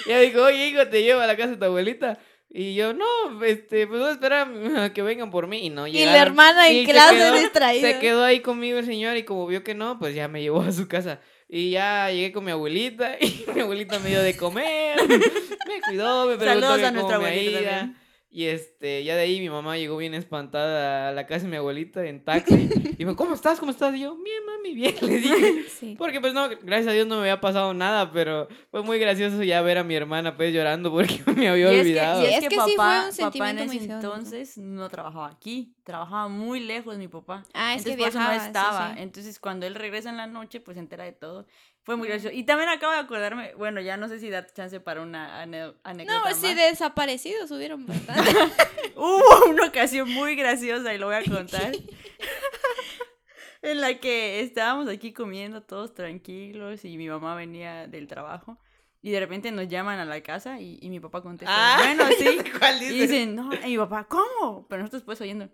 ya 0.08 0.20
dijo, 0.20 0.44
oye, 0.44 0.68
hijo, 0.68 0.88
te 0.88 1.04
llevo 1.04 1.22
a 1.22 1.28
la 1.28 1.36
casa 1.36 1.52
de 1.52 1.58
tu 1.58 1.66
abuelita. 1.66 2.18
Y 2.52 2.74
yo, 2.74 2.94
no, 2.94 3.06
este, 3.46 3.86
pues 3.86 4.00
voy 4.00 4.10
a 4.10 4.14
esperar 4.14 4.48
a 4.78 4.92
que 4.92 5.02
vengan 5.04 5.30
por 5.30 5.46
mí. 5.48 5.68
Y 5.68 5.70
no 5.70 5.86
Y 5.86 5.92
llegaron. 5.92 6.14
la 6.16 6.22
hermana 6.24 6.70
Y 6.70 6.80
en 6.80 6.86
se 6.88 6.92
clase 6.94 7.16
quedó- 7.18 7.34
distraída. 7.34 7.88
Se 7.92 8.00
quedó 8.00 8.24
ahí 8.24 8.40
conmigo 8.40 8.80
el 8.80 8.86
señor 8.86 9.18
y 9.18 9.24
como 9.24 9.46
vio 9.46 9.64
que 9.64 9.76
no, 9.76 10.00
pues 10.00 10.16
ya 10.16 10.28
me 10.28 10.42
llevó 10.42 10.62
a 10.62 10.72
su 10.72 10.88
casa. 10.88 11.20
Y 11.52 11.72
ya 11.72 12.12
llegué 12.12 12.32
con 12.32 12.46
mi 12.46 12.52
abuelita 12.52 13.18
y 13.22 13.44
mi 13.54 13.62
abuelita 13.62 13.98
me 14.00 14.10
dio 14.10 14.22
de 14.22 14.38
comer, 14.38 15.00
me 15.08 15.82
cuidó, 15.88 16.28
me 16.28 16.38
preguntó 16.38 16.68
Saludos 16.68 16.88
a 16.88 16.92
nuestra 16.92 17.16
abuelita. 17.16 17.90
Y 18.32 18.46
este, 18.46 19.04
ya 19.04 19.16
de 19.16 19.22
ahí 19.22 19.40
mi 19.40 19.50
mamá 19.50 19.78
llegó 19.78 19.98
bien 19.98 20.14
espantada 20.14 21.10
a 21.10 21.12
la 21.12 21.26
casa 21.26 21.46
de 21.46 21.50
mi 21.52 21.58
abuelita 21.58 22.06
en 22.06 22.24
taxi. 22.24 22.70
Y 23.00 23.06
me 23.06 23.12
dijo, 23.12 23.16
¿cómo 23.16 23.34
estás? 23.34 23.60
¿Cómo 23.60 23.72
estás? 23.72 23.96
Y 23.96 24.02
yo, 24.02 24.14
bien, 24.18 24.46
mami, 24.46 24.76
bien, 24.76 24.94
le 25.02 25.08
dije. 25.20 25.64
Sí. 25.70 25.96
Porque 25.98 26.20
pues 26.20 26.34
no, 26.34 26.50
gracias 26.50 26.88
a 26.90 26.92
Dios 26.92 27.08
no 27.08 27.16
me 27.16 27.22
había 27.22 27.40
pasado 27.40 27.74
nada, 27.74 28.12
pero 28.12 28.50
fue 28.72 28.84
muy 28.84 29.00
gracioso 29.00 29.42
ya 29.42 29.62
ver 29.62 29.78
a 29.78 29.84
mi 29.86 29.96
hermana 29.96 30.36
pues 30.36 30.54
llorando 30.54 30.92
porque 30.92 31.22
me 31.36 31.48
había 31.48 31.72
Y 31.74 31.76
es 31.78 31.82
que, 31.86 31.90
olvidado. 31.90 32.22
y 32.22 32.26
es 32.26 32.34
Es 32.34 32.40
que 32.42 32.48
que 32.50 32.56
sí 32.56 32.60
fue 32.60 32.76
papá, 32.76 33.10
un 33.10 33.18
papá 33.18 33.50
en 33.52 33.58
sentimiento 33.58 33.74
ese 33.74 33.94
entonces 33.94 34.58
no 34.58 34.90
trabajaba 34.90 35.28
aquí, 35.28 35.74
trabajaba 35.84 36.28
muy 36.28 36.60
lejos 36.60 36.98
mi 36.98 37.08
papá. 37.08 37.46
Ah, 37.54 37.74
es 37.74 37.84
que 37.86 37.94
Entonces 37.94 37.98
por 37.98 38.08
eso 38.10 38.18
viajaba. 38.20 38.36
no 38.36 38.42
sí, 38.42 38.48
estaba. 38.48 38.94
sí. 38.96 39.02
Entonces 39.02 39.40
cuando 39.40 39.66
él 39.66 39.76
regresa 39.76 40.10
en 40.10 40.18
la 40.18 40.28
noche, 40.28 40.60
pues 40.60 40.76
se 40.76 40.82
entera 40.82 41.06
de 41.06 41.14
todo. 41.14 41.48
Fue 41.84 41.96
muy 41.96 42.08
gracioso. 42.08 42.36
Y 42.36 42.44
también 42.44 42.70
acabo 42.70 42.94
de 42.94 43.00
acordarme, 43.00 43.54
bueno, 43.56 43.82
ya 43.82 43.98
no 43.98 44.08
sé 44.08 44.20
si 44.20 44.30
da 44.30 44.46
chance 44.46 44.80
para 44.80 45.02
una 45.02 45.42
anécdota 45.42 46.04
No, 46.06 46.22
pues 46.22 46.38
sí, 46.38 46.48
más. 46.48 46.56
desaparecidos 46.56 47.50
hubieron 47.52 47.86
bastante. 47.86 48.32
Hubo 48.96 49.46
una 49.50 49.66
ocasión 49.68 50.10
muy 50.12 50.36
graciosa 50.36 50.94
y 50.94 50.98
lo 50.98 51.08
voy 51.08 51.16
a 51.16 51.24
contar. 51.24 51.72
en 53.62 53.82
la 53.82 54.00
que 54.00 54.42
estábamos 54.42 54.88
aquí 54.88 55.14
comiendo 55.14 55.62
todos 55.62 55.94
tranquilos 55.94 56.86
y 56.86 56.98
mi 56.98 57.08
mamá 57.10 57.36
venía 57.36 57.88
del 57.88 58.08
trabajo. 58.08 58.58
Y 59.02 59.12
de 59.12 59.20
repente 59.22 59.52
nos 59.52 59.68
llaman 59.70 60.00
a 60.00 60.06
la 60.06 60.22
casa 60.22 60.60
y, 60.60 60.78
y 60.82 60.90
mi 60.90 61.00
papá 61.00 61.22
contesta, 61.22 61.54
Ah, 61.56 61.78
bueno, 61.82 62.04
sí. 62.20 62.38
¿Cuál 62.60 62.84
Y 62.84 62.90
dicen, 62.90 63.36
no, 63.36 63.50
y 63.66 63.70
mi 63.70 63.78
papá, 63.78 64.06
¿cómo? 64.08 64.68
Pero 64.68 64.82
nosotros 64.82 65.04
pues 65.04 65.22
oyendo, 65.22 65.50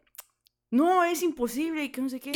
no, 0.72 1.04
es 1.04 1.22
imposible 1.22 1.84
y 1.84 1.90
que 1.90 2.02
no 2.02 2.10
sé 2.10 2.20
qué. 2.20 2.32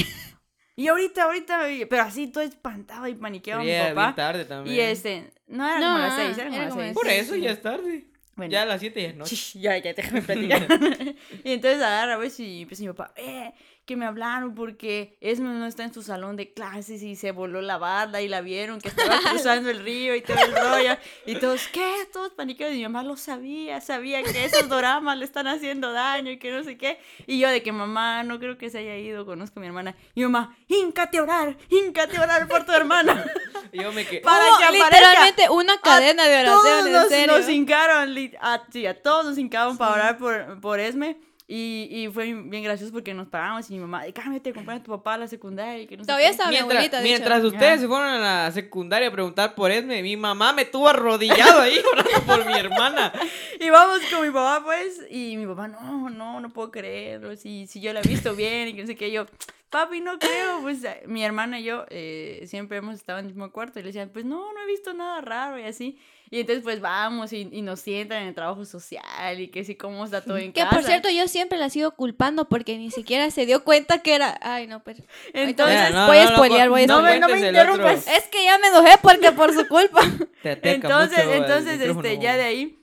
Y 0.79 0.87
ahorita, 0.87 1.23
ahorita, 1.23 1.59
pero 1.89 2.03
así 2.03 2.27
todo 2.27 2.41
espantado 2.41 3.05
y 3.05 3.13
paniqueado 3.13 3.59
mi 3.59 3.67
bien 3.67 3.93
papá. 3.93 4.15
tarde 4.15 4.45
también. 4.45 4.73
Y 4.73 4.79
este, 4.79 5.29
no 5.47 5.67
era 5.67 5.77
No, 5.77 5.87
como 5.87 5.97
las 5.99 6.15
seis, 6.15 6.37
era 6.37 6.45
como 6.45 6.55
era 6.55 6.63
las 6.63 6.73
como 6.73 6.83
seis. 6.85 6.93
Por 6.93 7.07
eso 7.09 7.35
ya 7.35 7.51
es 7.51 7.61
tarde. 7.61 8.05
Bueno. 8.39 8.53
Ya 8.53 8.61
a 8.61 8.65
las 8.65 8.79
7 8.79 9.01
ya 9.01 9.09
es 9.09 9.15
noche. 9.17 9.35
Shh, 9.35 9.59
Ya, 9.59 9.77
ya, 9.77 9.93
déjame 9.93 10.21
platicar. 10.21 10.65
y 11.43 11.51
entonces 11.51 11.81
agarra, 11.81 12.15
pues, 12.15 12.39
y 12.39 12.61
empieza 12.61 12.83
mi 12.83 12.87
papá, 12.87 13.11
eh, 13.17 13.51
que 13.85 13.97
me 13.97 14.05
hablaron 14.05 14.55
porque 14.55 15.17
Esme 15.19 15.49
no 15.49 15.65
está 15.65 15.83
en 15.83 15.93
su 15.93 16.03
salón 16.03 16.37
de 16.37 16.53
clases 16.53 17.03
y 17.03 17.17
se 17.17 17.33
voló 17.33 17.61
la 17.61 17.77
barda 17.77 18.21
y 18.21 18.29
la 18.29 18.39
vieron 18.39 18.79
que 18.79 18.87
estaba 18.87 19.19
cruzando 19.29 19.69
el 19.69 19.83
río 19.83 20.15
y 20.15 20.21
todo 20.21 20.37
el 20.37 20.55
rollo. 20.55 20.95
Y 21.25 21.35
todos, 21.35 21.67
¿qué? 21.67 22.07
Todos 22.13 22.31
paniqueados. 22.31 22.75
Y 22.75 22.77
mi 22.77 22.83
mamá 22.83 23.03
lo 23.03 23.17
sabía, 23.17 23.81
sabía 23.81 24.23
que 24.23 24.45
esos 24.45 24.69
doramas 24.69 25.17
le 25.17 25.25
están 25.25 25.47
haciendo 25.47 25.91
daño 25.91 26.31
y 26.31 26.37
que 26.37 26.49
no 26.51 26.63
sé 26.63 26.77
qué. 26.77 26.99
Y 27.27 27.39
yo 27.39 27.49
de 27.49 27.61
que 27.61 27.73
mamá, 27.73 28.23
no 28.23 28.39
creo 28.39 28.57
que 28.57 28.69
se 28.69 28.77
haya 28.77 28.95
ido, 28.95 29.25
conozco 29.25 29.59
a 29.59 29.61
mi 29.61 29.67
hermana. 29.67 29.95
Y 30.15 30.21
mi 30.21 30.27
mamá, 30.27 30.55
híncate 30.69 31.17
a 31.17 31.23
orar, 31.23 31.57
híncate 31.69 32.15
a 32.17 32.21
orar 32.21 32.47
por 32.47 32.65
tu 32.65 32.71
hermana. 32.71 33.25
Yo 33.73 33.91
me 33.91 34.05
quedé. 34.05 34.21
Para 34.21 34.45
Hubo 34.47 34.57
que 34.57 34.71
literalmente 34.77 35.49
una 35.49 35.79
cadena 35.79 36.25
de 36.25 36.43
Todos 36.45 36.65
oraciones, 36.65 36.93
nos, 36.93 37.03
en 37.03 37.09
serio. 37.09 37.37
nos 37.37 37.49
hincaron, 37.49 38.17
a, 38.41 38.63
sí, 38.71 38.85
a 38.85 39.01
todos 39.01 39.25
nos 39.25 39.37
hincaban 39.37 39.77
para 39.77 39.93
orar 39.93 40.17
por, 40.17 40.59
por 40.61 40.79
Esme. 40.79 41.17
Y, 41.51 41.87
y 41.89 42.07
fue 42.09 42.31
bien 42.31 42.63
gracioso 42.63 42.93
porque 42.93 43.11
nos 43.15 43.27
paramos 43.27 43.67
y 43.71 43.73
mi 43.73 43.79
mamá, 43.79 44.03
cámbiate, 44.13 44.51
acompaña 44.51 44.77
a 44.81 44.83
tu 44.83 44.91
papá 44.91 45.15
a 45.15 45.17
la 45.17 45.27
secundaria. 45.27 45.81
y 45.81 45.87
Que 45.87 45.97
no 45.97 46.03
Todavía 46.05 46.27
qué". 46.27 46.31
estaba 46.33 46.49
mi 46.51 46.57
Mientras, 46.57 46.75
abuelita, 46.77 47.01
mientras 47.01 47.43
ustedes 47.43 47.81
se 47.81 47.87
fueron 47.87 48.07
a 48.07 48.19
la 48.19 48.51
secundaria 48.51 49.07
a 49.07 49.11
preguntar 49.11 49.55
por 49.55 49.71
Esme, 49.71 50.03
mi 50.03 50.15
mamá 50.15 50.53
me 50.53 50.65
tuvo 50.65 50.87
arrodillado 50.89 51.61
ahí 51.61 51.79
por 52.27 52.45
mi 52.45 52.53
hermana. 52.53 53.11
Y 53.59 53.69
vamos 53.71 53.99
con 54.09 54.21
mi 54.25 54.31
papá, 54.31 54.63
pues, 54.63 55.01
y 55.09 55.35
mi 55.37 55.45
papá, 55.45 55.67
no, 55.67 56.09
no, 56.09 56.39
no 56.39 56.49
puedo 56.49 56.71
creerlo, 56.71 57.35
si, 57.35 57.67
si 57.67 57.81
yo 57.81 57.91
la 57.93 57.99
he 57.99 58.07
visto 58.07 58.33
bien 58.35 58.69
y 58.69 58.73
que 58.73 58.81
no 58.81 58.87
sé 58.87 58.95
qué, 58.95 59.11
yo, 59.11 59.25
papi, 59.69 59.99
no 60.01 60.17
creo. 60.17 60.61
Pues 60.61 60.81
mi 61.07 61.25
hermana 61.25 61.59
y 61.59 61.63
yo 61.63 61.83
eh, 61.89 62.43
siempre 62.47 62.77
hemos 62.77 62.95
estado 62.95 63.19
en 63.19 63.25
el 63.25 63.31
mismo 63.33 63.51
cuarto 63.51 63.79
y 63.79 63.81
le 63.81 63.87
decían, 63.87 64.11
pues 64.13 64.23
no, 64.23 64.53
no 64.53 64.59
he 64.61 64.67
visto 64.67 64.93
nada 64.93 65.19
raro 65.21 65.59
y 65.59 65.63
así. 65.63 65.99
Y 66.31 66.41
entonces 66.41 66.63
pues 66.63 66.79
vamos 66.79 67.33
y, 67.33 67.49
y 67.51 67.61
nos 67.61 67.79
sientan 67.79 68.21
en 68.21 68.27
el 68.29 68.35
trabajo 68.35 68.63
social 68.63 69.39
y 69.39 69.47
que 69.47 69.63
sí, 69.63 69.75
cómo 69.75 70.05
está 70.05 70.21
todo 70.21 70.37
en 70.37 70.53
Que 70.53 70.61
casa. 70.61 70.75
por 70.75 70.83
cierto, 70.83 71.09
yo 71.09 71.27
siempre 71.27 71.57
la 71.57 71.69
sigo 71.69 71.91
culpando 71.91 72.47
porque 72.47 72.77
ni 72.77 72.91
siquiera 72.91 73.31
se 73.31 73.45
dio 73.45 73.63
cuenta 73.63 73.99
que 73.99 74.13
era. 74.13 74.37
Ay, 74.41 74.67
no, 74.67 74.83
pero. 74.83 75.03
Entonces, 75.33 75.75
Mira, 75.75 75.89
no, 75.89 76.07
voy 76.07 76.17
a 76.17 76.27
spoilear, 76.27 76.69
voy 76.69 76.83
a 76.83 76.87
no, 76.87 77.01
me, 77.01 77.19
no 77.19 77.29
me 77.29 77.39
interrumpas. 77.39 78.07
Es 78.07 78.27
que 78.27 78.43
ya 78.43 78.59
me 78.59 78.67
enojé 78.67 78.97
porque 79.01 79.31
por 79.31 79.53
su 79.53 79.67
culpa. 79.67 80.01
Te 80.43 80.75
Entonces, 80.75 81.25
entonces, 81.31 81.81
este, 81.81 82.19
ya 82.19 82.35
de 82.37 82.43
ahí 82.43 82.79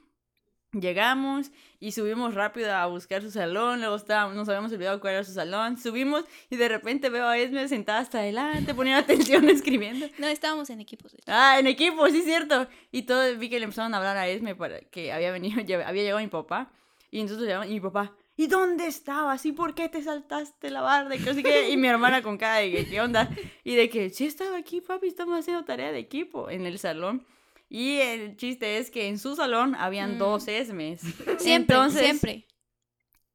llegamos 0.73 1.51
y 1.81 1.93
subimos 1.93 2.35
rápido 2.35 2.73
a 2.73 2.87
buscar 2.87 3.23
su 3.23 3.31
salón, 3.31 3.81
luego 3.81 3.97
estábamos, 3.97 4.35
nos 4.35 4.49
habíamos 4.49 4.73
olvidado 4.73 5.01
cuál 5.01 5.15
era 5.15 5.25
su 5.25 5.33
salón, 5.33 5.79
subimos 5.79 6.25
y 6.51 6.57
de 6.57 6.69
repente 6.69 7.11
veo 7.11 7.27
a 7.27 7.39
Esme 7.39 7.69
sentada 7.69 8.01
hasta 8.01 8.19
adelante, 8.19 8.75
poniendo 8.75 9.01
atención 9.05 9.49
escribiendo. 9.49 10.07
No, 10.19 10.27
estábamos 10.27 10.71
en 10.71 10.81
equipos. 10.81 11.12
de 11.12 11.19
hecho. 11.19 11.33
Ah, 11.33 11.59
en 11.59 11.67
equipo, 11.67 12.07
sí 12.09 12.23
cierto. 12.23 12.67
Y 12.93 13.03
todo, 13.03 13.37
vi 13.37 13.49
que 13.49 13.59
le 13.59 13.65
empezaron 13.65 13.95
a 13.95 13.99
hablar 13.99 14.17
a 14.17 14.29
Esme 14.29 14.55
para 14.55 14.81
que 14.81 15.12
había 15.12 15.31
venido, 15.31 15.61
ya 15.67 15.87
había 15.87 16.03
llegado 16.03 16.21
mi 16.21 16.29
papá. 16.29 16.73
Y 17.11 17.21
entonces 17.21 17.47
le 17.47 17.53
llaman, 17.53 17.69
y 17.69 17.75
mi 17.75 17.81
papá, 17.81 18.15
¿y 18.37 18.47
dónde 18.47 18.87
estabas? 18.87 19.47
¿Y 19.47 19.53
por 19.53 19.75
qué 19.75 19.89
te 19.89 20.03
saltaste 20.03 20.71
la 20.71 20.83
barda? 20.83 21.15
Y, 21.15 21.43
que 21.43 21.71
y 21.71 21.77
mi 21.77 21.89
hermana 21.89 22.23
con 22.23 22.37
cara 22.37 22.57
de 22.57 22.73
que, 22.73 22.87
¿qué 22.87 23.01
onda? 23.01 23.31
Y 23.65 23.77
de 23.77 23.89
que, 23.89 24.11
sí 24.11 24.27
estaba 24.27 24.57
aquí, 24.57 24.81
papi, 24.81 25.07
estamos 25.07 25.39
haciendo 25.39 25.65
tarea 25.65 25.93
de 25.93 25.99
equipo 25.99 26.51
en 26.51 26.67
el 26.67 26.79
salón. 26.79 27.25
Y 27.68 27.98
el 27.98 28.37
chiste 28.37 28.79
es 28.79 28.90
que 28.90 29.09
en 29.09 29.18
su 29.18 29.35
salón 29.37 29.74
habían 29.74 30.14
Mm. 30.14 30.18
dos 30.18 30.48
Esmes. 30.48 31.00
Siempre, 31.38 31.74
Entonces, 31.74 32.02
siempre. 32.02 32.46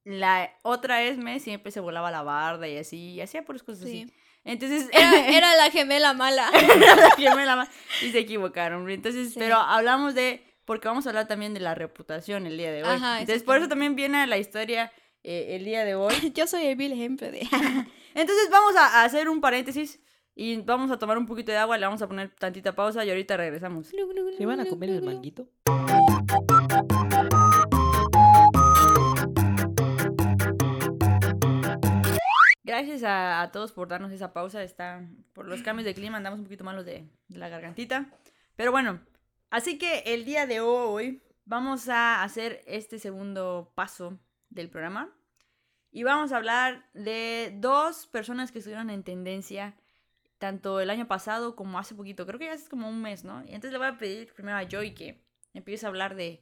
La 0.03 0.51
otra 0.63 1.03
Esme 1.03 1.39
siempre 1.39 1.71
se 1.71 1.79
volaba 1.79 2.09
la 2.09 2.23
barda 2.23 2.67
y 2.67 2.77
así, 2.77 2.97
y 3.11 3.21
hacía 3.21 3.43
puras 3.45 3.61
cosas 3.61 3.83
Sí. 3.87 4.03
así. 4.03 4.13
Entonces, 4.43 4.89
Era, 4.91 5.27
era 5.37 5.55
la 5.55 5.69
gemela 5.69 6.13
mala. 6.13 6.49
la 6.97 7.11
gemela 7.15 7.55
más. 7.55 7.69
Y 8.01 8.11
se 8.11 8.19
equivocaron. 8.19 8.89
Entonces, 8.89 9.33
Sí. 9.33 9.39
pero 9.39 9.57
hablamos 9.57 10.15
de. 10.15 10.43
Porque 10.65 10.87
vamos 10.87 11.05
a 11.05 11.09
hablar 11.09 11.27
también 11.27 11.53
de 11.53 11.59
la 11.59 11.75
reputación 11.75 12.47
el 12.47 12.57
día 12.57 12.71
de 12.71 12.83
hoy. 12.83 12.89
Ajá, 12.89 13.19
Entonces, 13.21 13.43
por 13.43 13.57
eso 13.57 13.67
también 13.67 13.95
viene 13.95 14.25
la 14.25 14.37
historia 14.37 14.91
eh, 15.23 15.55
el 15.57 15.65
día 15.65 15.85
de 15.85 15.93
hoy. 15.95 16.31
Yo 16.33 16.47
soy 16.47 16.65
el 16.65 16.75
vil 16.75 16.93
ejemplo 16.93 17.29
de. 17.29 17.41
Entonces, 18.15 18.49
vamos 18.49 18.75
a, 18.75 19.01
a 19.01 19.03
hacer 19.03 19.29
un 19.29 19.41
paréntesis 19.41 19.99
y 20.35 20.61
vamos 20.61 20.91
a 20.91 20.97
tomar 20.97 21.17
un 21.17 21.25
poquito 21.25 21.51
de 21.51 21.57
agua. 21.57 21.77
Le 21.77 21.85
vamos 21.85 22.01
a 22.01 22.07
poner 22.07 22.29
tantita 22.35 22.73
pausa 22.73 23.03
y 23.05 23.09
ahorita 23.09 23.37
regresamos. 23.37 23.87
¿Se 24.37 24.45
van 24.45 24.59
a 24.59 24.65
comer 24.65 24.89
el 24.89 25.03
manguito? 25.03 25.47
Gracias 32.63 33.03
a, 33.03 33.41
a 33.41 33.51
todos 33.51 33.73
por 33.73 33.89
darnos 33.89 34.11
esa 34.11 34.31
pausa. 34.31 34.63
Está, 34.63 35.05
por 35.33 35.47
los 35.47 35.61
cambios 35.61 35.85
de 35.85 35.93
clima 35.93 36.17
andamos 36.17 36.39
un 36.39 36.45
poquito 36.45 36.63
malos 36.63 36.85
de, 36.85 37.09
de 37.27 37.37
la 37.37 37.49
gargantita. 37.49 38.09
Pero 38.55 38.71
bueno, 38.71 39.01
así 39.49 39.77
que 39.77 40.03
el 40.05 40.23
día 40.23 40.47
de 40.47 40.61
hoy 40.61 41.21
vamos 41.43 41.89
a 41.89 42.23
hacer 42.23 42.61
este 42.65 42.99
segundo 42.99 43.73
paso 43.75 44.17
del 44.49 44.69
programa. 44.69 45.13
Y 45.93 46.03
vamos 46.03 46.31
a 46.31 46.37
hablar 46.37 46.89
de 46.93 47.53
dos 47.57 48.07
personas 48.07 48.53
que 48.53 48.59
estuvieron 48.59 48.89
en 48.89 49.03
tendencia 49.03 49.75
tanto 50.41 50.81
el 50.81 50.89
año 50.89 51.07
pasado 51.07 51.55
como 51.55 51.79
hace 51.79 51.95
poquito. 51.95 52.25
Creo 52.25 52.37
que 52.39 52.45
ya 52.47 52.53
es 52.53 52.67
como 52.67 52.89
un 52.89 53.01
mes, 53.01 53.23
¿no? 53.23 53.41
Y 53.43 53.53
entonces 53.53 53.71
le 53.71 53.77
voy 53.77 53.87
a 53.87 53.97
pedir 53.97 54.33
primero 54.33 54.57
a 54.57 54.67
Joy 54.67 54.93
que 54.93 55.21
empiece 55.53 55.85
a 55.85 55.89
hablar 55.89 56.15
de, 56.15 56.41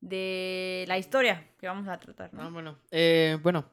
de 0.00 0.84
la 0.88 0.98
historia 0.98 1.46
que 1.58 1.66
vamos 1.66 1.88
a 1.88 1.98
tratar, 1.98 2.30
Ah, 2.34 2.44
¿no? 2.44 2.50
bueno. 2.52 2.78
Eh, 2.90 3.38
bueno, 3.42 3.64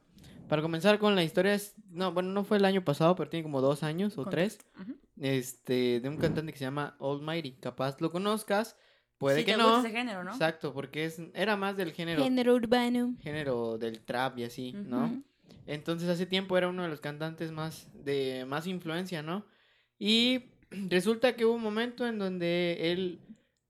para 0.48 0.62
comenzar 0.62 0.98
con 0.98 1.14
la 1.14 1.22
historia 1.22 1.54
es... 1.54 1.74
No, 1.90 2.12
bueno, 2.12 2.30
no 2.30 2.44
fue 2.44 2.56
el 2.56 2.64
año 2.64 2.82
pasado, 2.84 3.14
pero 3.16 3.30
tiene 3.30 3.44
como 3.44 3.60
dos 3.60 3.82
años 3.82 4.18
o 4.18 4.24
tres. 4.24 4.58
Ujú. 4.80 4.96
Este, 5.20 6.00
de 6.00 6.08
un 6.08 6.16
cantante 6.16 6.52
que 6.52 6.58
se 6.58 6.64
llama 6.64 6.96
Almighty. 7.00 7.52
Capaz 7.52 8.00
lo 8.00 8.10
conozcas, 8.10 8.76
puede 9.18 9.44
que 9.44 9.52
te 9.52 9.58
no. 9.58 9.64
gusta 9.74 9.88
ese 9.88 9.96
género, 9.96 10.24
¿no? 10.24 10.32
Exacto, 10.32 10.72
porque 10.72 11.04
es, 11.04 11.20
era 11.34 11.56
más 11.56 11.76
del 11.76 11.92
género, 11.92 12.24
Género 12.24 12.54
urbano. 12.54 13.14
género 13.20 13.78
del 13.78 14.00
trap 14.00 14.38
y 14.38 14.44
así, 14.44 14.72
¿no? 14.72 15.22
Entonces 15.66 16.08
hace 16.08 16.26
tiempo 16.26 16.58
era 16.58 16.68
uno 16.68 16.82
de 16.82 16.88
los 16.88 17.00
cantantes 17.00 17.52
más 17.52 17.88
de 17.94 18.44
más 18.48 18.66
influencia, 18.66 19.22
¿no? 19.22 19.44
Y 19.98 20.52
resulta 20.70 21.36
que 21.36 21.44
hubo 21.44 21.54
un 21.54 21.62
momento 21.62 22.06
en 22.06 22.18
donde 22.18 22.92
él 22.92 23.20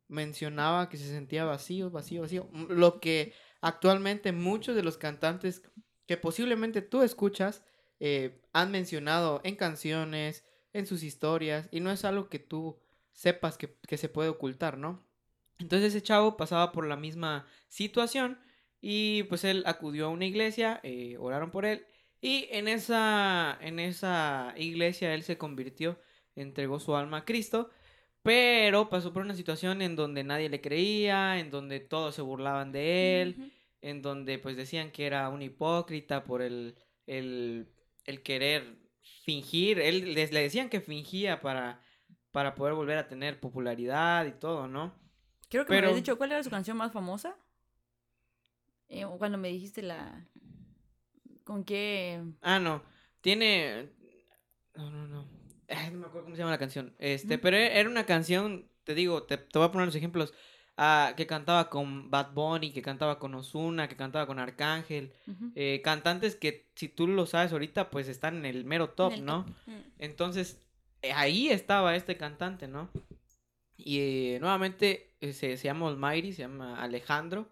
mencionaba 0.08 0.88
que 0.88 0.98
se 0.98 1.08
sentía 1.08 1.44
vacío, 1.44 1.90
vacío, 1.90 2.22
vacío. 2.22 2.48
Lo 2.68 3.00
que 3.00 3.32
actualmente 3.60 4.32
muchos 4.32 4.76
de 4.76 4.82
los 4.82 4.98
cantantes 4.98 5.62
que 6.06 6.16
posiblemente 6.16 6.82
tú 6.82 7.02
escuchas 7.02 7.64
eh, 8.00 8.42
han 8.52 8.70
mencionado 8.70 9.40
en 9.44 9.56
canciones, 9.56 10.44
en 10.72 10.86
sus 10.86 11.02
historias, 11.02 11.68
y 11.70 11.80
no 11.80 11.90
es 11.90 12.04
algo 12.04 12.28
que 12.28 12.38
tú 12.38 12.78
sepas 13.12 13.56
que, 13.56 13.76
que 13.86 13.96
se 13.96 14.08
puede 14.08 14.28
ocultar, 14.28 14.78
¿no? 14.78 15.06
Entonces 15.58 15.94
ese 15.94 16.02
chavo 16.02 16.36
pasaba 16.36 16.72
por 16.72 16.86
la 16.86 16.96
misma 16.96 17.46
situación 17.68 18.40
y 18.80 19.22
pues 19.24 19.44
él 19.44 19.62
acudió 19.66 20.06
a 20.06 20.10
una 20.10 20.26
iglesia, 20.26 20.80
eh, 20.82 21.16
oraron 21.18 21.50
por 21.50 21.64
él 21.64 21.86
y 22.20 22.48
en 22.50 22.68
esa, 22.68 23.58
en 23.60 23.78
esa 23.78 24.54
iglesia 24.56 25.14
él 25.14 25.22
se 25.22 25.38
convirtió, 25.38 25.98
entregó 26.36 26.80
su 26.80 26.94
alma 26.96 27.18
a 27.18 27.24
Cristo, 27.24 27.70
pero 28.22 28.88
pasó 28.88 29.12
por 29.12 29.22
una 29.22 29.34
situación 29.34 29.82
en 29.82 29.96
donde 29.96 30.24
nadie 30.24 30.48
le 30.48 30.60
creía, 30.60 31.38
en 31.38 31.50
donde 31.50 31.80
todos 31.80 32.14
se 32.14 32.22
burlaban 32.22 32.72
de 32.72 33.22
él, 33.22 33.52
en 33.80 34.00
donde 34.02 34.38
pues 34.38 34.56
decían 34.56 34.90
que 34.92 35.06
era 35.06 35.28
un 35.28 35.42
hipócrita 35.42 36.24
por 36.24 36.40
el, 36.42 36.76
el, 37.06 37.68
el 38.04 38.22
querer 38.22 38.76
fingir, 39.24 39.78
él 39.80 40.14
les, 40.14 40.32
le 40.32 40.40
decían 40.42 40.68
que 40.68 40.80
fingía 40.80 41.40
para, 41.40 41.82
para 42.30 42.54
poder 42.54 42.74
volver 42.74 42.98
a 42.98 43.08
tener 43.08 43.40
popularidad 43.40 44.26
y 44.26 44.32
todo, 44.32 44.68
¿no? 44.68 44.94
Creo 45.48 45.64
que 45.66 45.72
me 45.72 45.76
Pero- 45.78 45.88
habías 45.88 46.02
dicho 46.04 46.16
cuál 46.16 46.32
era 46.32 46.42
su 46.42 46.50
canción 46.50 46.76
más 46.76 46.92
famosa. 46.92 47.36
Eh, 48.88 49.06
cuando 49.18 49.38
me 49.38 49.48
dijiste 49.48 49.82
la. 49.82 50.28
¿Con 51.44 51.64
qué? 51.64 52.22
Ah, 52.42 52.58
no. 52.58 52.82
Tiene. 53.20 53.88
No, 54.76 54.90
no, 54.90 55.06
no. 55.08 55.26
No 55.92 55.98
me 55.98 56.06
acuerdo 56.06 56.24
cómo 56.24 56.36
se 56.36 56.40
llama 56.40 56.50
la 56.52 56.58
canción. 56.58 56.94
Este, 56.98 57.38
pero 57.38 57.56
e- 57.56 57.78
era 57.78 57.88
una 57.88 58.04
canción, 58.06 58.66
te 58.84 58.94
digo, 58.94 59.22
te, 59.24 59.38
te 59.38 59.58
voy 59.58 59.68
a 59.68 59.72
poner 59.72 59.86
los 59.86 59.94
ejemplos. 59.96 60.34
ah, 60.76 61.12
que 61.16 61.26
cantaba 61.26 61.68
con 61.68 62.10
Bad 62.10 62.32
Bunny, 62.32 62.72
que 62.72 62.82
cantaba 62.82 63.18
con 63.18 63.34
Ozuna, 63.34 63.88
que 63.88 63.96
cantaba 63.96 64.26
con 64.26 64.38
Arcángel. 64.38 65.12
Eh, 65.54 65.80
cantantes 65.84 66.34
que, 66.36 66.66
si 66.74 66.88
tú 66.88 67.06
lo 67.06 67.26
sabes 67.26 67.52
ahorita, 67.52 67.90
pues 67.90 68.08
están 68.08 68.36
en 68.38 68.46
el 68.46 68.64
mero 68.64 68.88
top, 68.90 69.12
el 69.12 69.24
¿no? 69.24 69.44
top. 69.44 69.54
Mm. 69.66 69.80
Entonces, 69.98 70.58
eh, 71.02 71.12
ahí 71.12 71.48
estaba 71.50 71.94
este 71.94 72.16
cantante, 72.16 72.68
¿no? 72.68 72.88
Y 73.76 73.98
eh, 74.34 74.38
nuevamente 74.40 75.14
se, 75.20 75.32
se 75.32 75.64
llama 75.64 75.88
Almighty, 75.88 76.32
se 76.32 76.42
llama 76.42 76.80
Alejandro. 76.82 77.48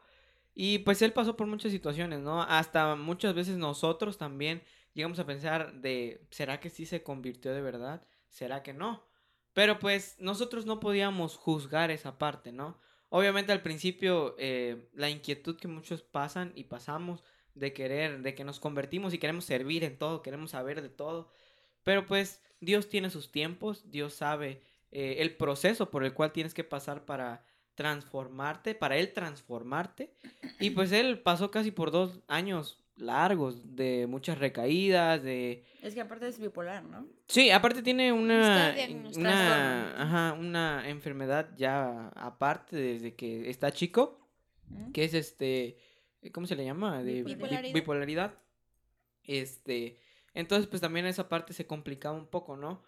Y 0.54 0.78
pues 0.80 1.00
él 1.02 1.12
pasó 1.12 1.36
por 1.36 1.46
muchas 1.46 1.72
situaciones, 1.72 2.20
¿no? 2.20 2.42
Hasta 2.42 2.96
muchas 2.96 3.34
veces 3.34 3.56
nosotros 3.56 4.18
también 4.18 4.62
llegamos 4.94 5.18
a 5.18 5.26
pensar 5.26 5.80
de, 5.80 6.26
¿será 6.30 6.60
que 6.60 6.70
sí 6.70 6.86
se 6.86 7.02
convirtió 7.02 7.52
de 7.52 7.60
verdad? 7.60 8.06
¿Será 8.28 8.62
que 8.62 8.72
no? 8.72 9.04
Pero 9.52 9.78
pues 9.78 10.16
nosotros 10.18 10.66
no 10.66 10.80
podíamos 10.80 11.36
juzgar 11.36 11.90
esa 11.90 12.18
parte, 12.18 12.52
¿no? 12.52 12.78
Obviamente 13.08 13.52
al 13.52 13.62
principio 13.62 14.36
eh, 14.38 14.88
la 14.94 15.10
inquietud 15.10 15.56
que 15.56 15.66
muchos 15.66 16.02
pasan 16.02 16.52
y 16.54 16.64
pasamos 16.64 17.24
de 17.54 17.72
querer, 17.72 18.22
de 18.22 18.34
que 18.34 18.44
nos 18.44 18.60
convertimos 18.60 19.12
y 19.12 19.18
queremos 19.18 19.44
servir 19.44 19.82
en 19.82 19.98
todo, 19.98 20.22
queremos 20.22 20.52
saber 20.52 20.80
de 20.80 20.88
todo. 20.88 21.28
Pero 21.82 22.06
pues 22.06 22.40
Dios 22.60 22.88
tiene 22.88 23.10
sus 23.10 23.32
tiempos, 23.32 23.90
Dios 23.90 24.14
sabe 24.14 24.62
eh, 24.92 25.16
el 25.18 25.36
proceso 25.36 25.90
por 25.90 26.04
el 26.04 26.14
cual 26.14 26.32
tienes 26.32 26.54
que 26.54 26.62
pasar 26.62 27.04
para 27.04 27.44
transformarte, 27.74 28.74
para 28.74 28.96
Él 28.96 29.12
transformarte. 29.12 30.14
Y 30.60 30.70
pues 30.70 30.92
Él 30.92 31.20
pasó 31.20 31.50
casi 31.50 31.70
por 31.70 31.90
dos 31.90 32.20
años 32.28 32.78
largos 33.00 33.74
de 33.76 34.06
muchas 34.08 34.38
recaídas, 34.38 35.22
de... 35.22 35.64
Es 35.82 35.94
que 35.94 36.00
aparte 36.00 36.28
es 36.28 36.38
bipolar, 36.38 36.84
¿no? 36.84 37.06
Sí, 37.26 37.50
aparte 37.50 37.82
tiene 37.82 38.12
una, 38.12 38.74
una, 39.16 40.02
ajá, 40.02 40.32
una 40.38 40.88
enfermedad 40.88 41.50
ya 41.56 42.08
aparte 42.08 42.76
desde 42.76 43.14
que 43.14 43.48
está 43.50 43.72
chico, 43.72 44.18
que 44.92 45.04
es 45.04 45.14
este, 45.14 45.76
¿cómo 46.32 46.46
se 46.46 46.56
le 46.56 46.64
llama? 46.64 47.02
De 47.02 47.22
bi- 47.22 47.34
Bipolaridad. 47.34 47.74
bipolaridad. 47.74 48.34
Este, 49.24 49.98
entonces 50.34 50.66
pues 50.66 50.80
también 50.80 51.06
esa 51.06 51.28
parte 51.28 51.52
se 51.52 51.66
complicaba 51.66 52.16
un 52.16 52.26
poco, 52.26 52.56
¿no? 52.56 52.82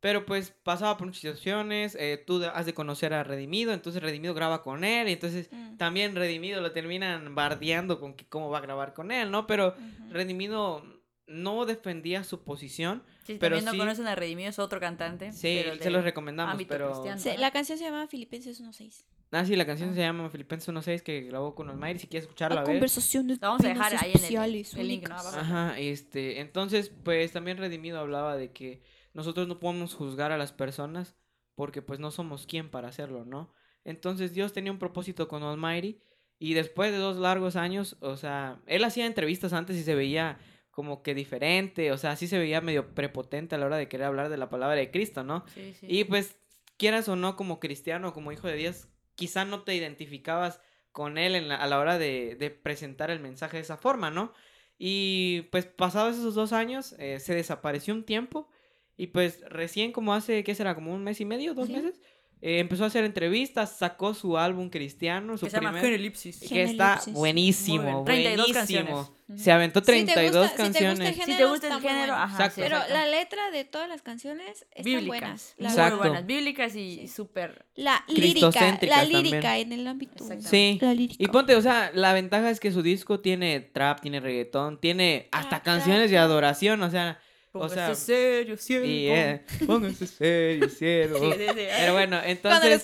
Pero 0.00 0.26
pues 0.26 0.50
pasaba 0.62 0.96
por 0.98 1.06
muchas 1.06 1.20
situaciones, 1.22 1.96
eh, 1.98 2.22
tú 2.26 2.42
has 2.52 2.66
de 2.66 2.74
conocer 2.74 3.14
a 3.14 3.24
Redimido, 3.24 3.72
entonces 3.72 4.02
Redimido 4.02 4.34
graba 4.34 4.62
con 4.62 4.84
él, 4.84 5.08
y 5.08 5.12
entonces 5.12 5.48
Mm. 5.50 5.76
también 5.78 6.14
Redimido 6.14 6.60
lo 6.60 6.72
terminan 6.72 7.34
bardeando 7.34 7.98
con 7.98 8.14
que 8.14 8.26
cómo 8.26 8.50
va 8.50 8.58
a 8.58 8.60
grabar 8.60 8.92
con 8.94 9.10
él, 9.10 9.30
¿no? 9.30 9.46
Pero. 9.46 9.74
Redimido 10.10 10.82
no 11.26 11.64
defendía 11.66 12.22
su 12.22 12.44
posición. 12.44 13.02
Sí, 13.24 13.32
si 13.32 13.38
pero 13.38 13.56
también 13.56 13.64
no 13.64 13.72
sí- 13.72 13.78
conocen 13.78 14.06
a 14.06 14.14
Redimido, 14.14 14.48
es 14.48 14.58
otro 14.60 14.78
cantante. 14.78 15.32
Sí, 15.32 15.60
pero 15.64 15.76
se 15.82 15.90
los 15.90 16.04
recomendamos, 16.04 16.62
pero... 16.68 17.02
Se- 17.18 17.36
la 17.36 17.50
canción 17.50 17.76
se 17.78 17.84
llama 17.84 18.06
Filipenses 18.06 18.60
1.6. 18.60 19.04
Ah, 19.32 19.44
sí, 19.44 19.56
la 19.56 19.66
canción 19.66 19.92
se 19.92 20.00
llama 20.00 20.30
Filipenses 20.30 20.68
1.6 20.68 21.02
que 21.02 21.22
grabó 21.22 21.56
con 21.56 21.68
Olmairi, 21.68 21.98
si 21.98 22.06
quieres 22.06 22.24
escucharla, 22.26 22.60
a 22.60 22.62
ver. 22.64 22.74
conversaciones 22.74 23.40
La 23.40 23.48
vamos 23.48 23.64
a 23.64 23.68
dejar 23.68 23.92
ahí 23.94 23.98
en 23.98 24.04
el- 24.10 24.14
especiales, 24.14 24.74
el 24.74 24.86
link, 24.88 25.08
¿no? 25.08 25.16
Ajá, 25.16 25.76
este, 25.80 26.40
entonces, 26.40 26.92
pues 27.02 27.32
también 27.32 27.56
Redimido 27.58 27.98
hablaba 27.98 28.36
de 28.36 28.52
que 28.52 28.80
nosotros 29.16 29.48
no 29.48 29.58
podemos 29.58 29.94
juzgar 29.94 30.30
a 30.30 30.38
las 30.38 30.52
personas 30.52 31.16
porque 31.54 31.80
pues 31.82 31.98
no 31.98 32.10
somos 32.10 32.46
quien 32.46 32.70
para 32.70 32.88
hacerlo, 32.88 33.24
¿no? 33.24 33.52
Entonces 33.84 34.32
Dios 34.34 34.52
tenía 34.52 34.72
un 34.72 34.78
propósito 34.78 35.26
con 35.26 35.42
Almighty 35.42 35.98
y 36.38 36.52
después 36.54 36.92
de 36.92 36.98
dos 36.98 37.16
largos 37.16 37.56
años, 37.56 37.96
o 38.00 38.16
sea, 38.16 38.60
él 38.66 38.84
hacía 38.84 39.06
entrevistas 39.06 39.52
antes 39.52 39.76
y 39.76 39.82
se 39.82 39.94
veía 39.94 40.38
como 40.70 41.02
que 41.02 41.14
diferente, 41.14 41.90
o 41.92 41.96
sea, 41.96 42.14
sí 42.16 42.26
se 42.28 42.38
veía 42.38 42.60
medio 42.60 42.94
prepotente 42.94 43.54
a 43.54 43.58
la 43.58 43.64
hora 43.66 43.78
de 43.78 43.88
querer 43.88 44.06
hablar 44.08 44.28
de 44.28 44.36
la 44.36 44.50
palabra 44.50 44.76
de 44.76 44.90
Cristo, 44.90 45.24
¿no? 45.24 45.44
Sí, 45.54 45.72
sí. 45.72 45.86
Y 45.88 46.04
pues, 46.04 46.36
quieras 46.76 47.08
o 47.08 47.16
no, 47.16 47.36
como 47.36 47.58
cristiano, 47.58 48.12
como 48.12 48.32
hijo 48.32 48.46
de 48.48 48.56
Dios, 48.56 48.88
quizá 49.14 49.46
no 49.46 49.62
te 49.62 49.74
identificabas 49.74 50.60
con 50.92 51.16
él 51.16 51.34
en 51.34 51.48
la- 51.48 51.56
a 51.56 51.66
la 51.66 51.78
hora 51.78 51.96
de, 51.98 52.36
de 52.38 52.50
presentar 52.50 53.10
el 53.10 53.20
mensaje 53.20 53.56
de 53.56 53.62
esa 53.62 53.78
forma, 53.78 54.10
¿no? 54.10 54.34
Y 54.78 55.42
pues 55.52 55.64
pasados 55.64 56.16
esos 56.16 56.34
dos 56.34 56.52
años, 56.52 56.94
eh, 56.98 57.18
se 57.20 57.34
desapareció 57.34 57.94
un 57.94 58.04
tiempo 58.04 58.50
y 58.96 59.08
pues 59.08 59.40
recién 59.48 59.92
como 59.92 60.14
hace, 60.14 60.42
¿qué 60.44 60.54
será? 60.54 60.74
Como 60.74 60.92
un 60.94 61.04
mes 61.04 61.20
y 61.20 61.24
medio, 61.24 61.54
dos 61.54 61.66
Sí. 61.68 61.72
meses, 61.74 62.00
eh, 62.42 62.58
empezó 62.58 62.84
a 62.84 62.88
hacer 62.88 63.04
entrevistas, 63.04 63.76
sacó 63.78 64.12
su 64.12 64.36
álbum 64.36 64.68
cristiano, 64.68 65.38
su 65.38 65.46
que 65.46 65.50
se 65.50 65.56
llama 65.56 65.70
primer... 65.70 65.84
Genelipsis. 65.86 66.40
Que 66.46 66.62
está 66.64 67.00
buenísimo, 67.08 68.04
32 68.04 68.46
buenísimo. 68.52 69.16
Se 69.36 69.50
aventó 69.50 69.80
Si 69.80 69.86
te 69.86 69.92
32 69.92 70.46
gusta- 70.50 70.50
si 70.50 70.56
te 70.56 70.62
gusta 70.68 70.78
el 70.78 70.86
canciones. 70.94 71.24
Si 71.26 71.36
te 71.36 71.44
gusta 71.46 71.66
el 71.68 71.80
género, 71.80 72.12
bueno. 72.12 72.14
ajá. 72.14 72.50
Sí, 72.50 72.60
Pero 72.60 72.76
exacto. 72.76 72.94
la 72.94 73.06
letra 73.06 73.50
de 73.50 73.64
todas 73.64 73.88
las 73.88 74.02
canciones 74.02 74.66
están 74.70 74.84
bíblicas. 74.84 75.08
buenas. 75.08 75.54
La, 75.76 75.88
Muy 75.88 75.98
buenas. 75.98 76.26
Bíblicas 76.26 76.76
y 76.76 76.98
Sí. 77.00 77.08
súper. 77.08 77.66
la 77.74 78.04
lírica, 78.06 78.50
la 78.50 78.78
también. 78.78 79.08
lírica 79.24 79.58
en 79.58 79.72
el 79.72 79.86
ámbito. 79.86 80.24
Sí. 80.40 80.78
La 80.80 80.94
lírica. 80.94 81.16
Y 81.24 81.26
ponte, 81.28 81.56
o 81.56 81.62
sea, 81.62 81.90
la 81.94 82.12
ventaja 82.12 82.50
es 82.50 82.60
que 82.60 82.70
su 82.70 82.82
disco 82.82 83.18
tiene 83.20 83.60
trap, 83.60 84.00
tiene 84.00 84.20
reggaetón, 84.20 84.78
tiene 84.80 85.28
hasta 85.32 85.48
Trap, 85.50 85.64
canciones 85.64 86.10
de 86.10 86.18
adoración, 86.18 86.80
o 86.82 86.90
sea, 86.90 87.18
Póngase 87.58 87.74
sea, 87.74 87.94
serio, 87.94 88.56
y 88.84 89.08
eh, 89.08 89.44
póngase 89.66 90.06
serio, 90.06 90.68
siervo. 90.68 91.18
Sí, 91.32 91.38
sí, 91.38 91.46
sí. 91.46 91.66
Pero 91.78 91.92
bueno, 91.92 92.18
Cuando 92.42 92.66
lo 92.66 92.72
entonces 92.72 92.82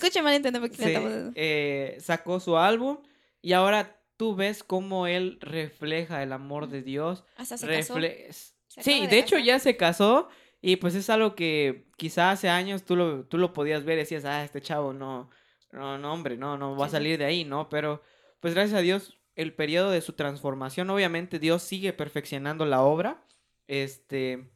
por 0.61 0.71
qué 0.71 0.77
sí, 0.77 0.83
cantamos 0.83 1.13
eso. 1.13 1.33
eh, 1.35 1.97
sacó 2.01 2.41
su 2.41 2.57
álbum 2.57 2.99
y 3.41 3.53
ahora 3.53 4.01
tú 4.17 4.35
ves 4.37 4.63
cómo 4.63 5.07
él 5.07 5.39
refleja 5.41 6.23
el 6.23 6.33
amor 6.33 6.69
de 6.69 6.83
Dios. 6.83 7.25
Hasta 7.37 7.57
se 7.59 7.67
casó. 7.67 7.95
Se 8.01 8.83
Sí, 8.83 9.03
de 9.03 9.09
de 9.09 9.19
hecho 9.19 9.39
ya 9.39 9.59
se 9.59 9.77
casó 9.77 10.29
y 10.61 10.77
pues 10.77 10.95
es 10.95 11.11
algo 11.11 11.35
que 11.35 11.87
quizá 11.97 12.31
hace 12.31 12.49
años 12.49 12.85
tú 12.85 12.97
lo, 12.97 13.25
tú 13.25 13.37
lo 13.37 13.53
podías 13.53 13.85
ver 13.85 13.99
y 13.99 14.03
decías, 14.03 14.25
ah, 14.25 14.45
este 14.45 14.61
chavo 14.61 14.93
no, 14.93 15.29
no, 15.73 15.99
no, 15.99 16.13
hombre, 16.13 16.37
no, 16.37 16.57
no 16.57 16.77
va 16.77 16.87
a 16.87 16.89
salir 16.89 17.19
de 17.19 17.25
ahí, 17.25 17.45
¿no? 17.45 17.69
Pero 17.69 18.03
pues 18.41 18.55
gracias 18.55 18.79
a 18.79 18.83
Dios, 18.83 19.19
el 19.35 19.55
periodo 19.55 19.91
de 19.91 20.01
su 20.01 20.13
transformación, 20.13 20.89
obviamente 20.91 21.39
Dios 21.39 21.63
sigue 21.63 21.93
perfeccionando 21.93 22.65
la 22.65 22.83
obra, 22.83 23.25
este, 23.67 24.52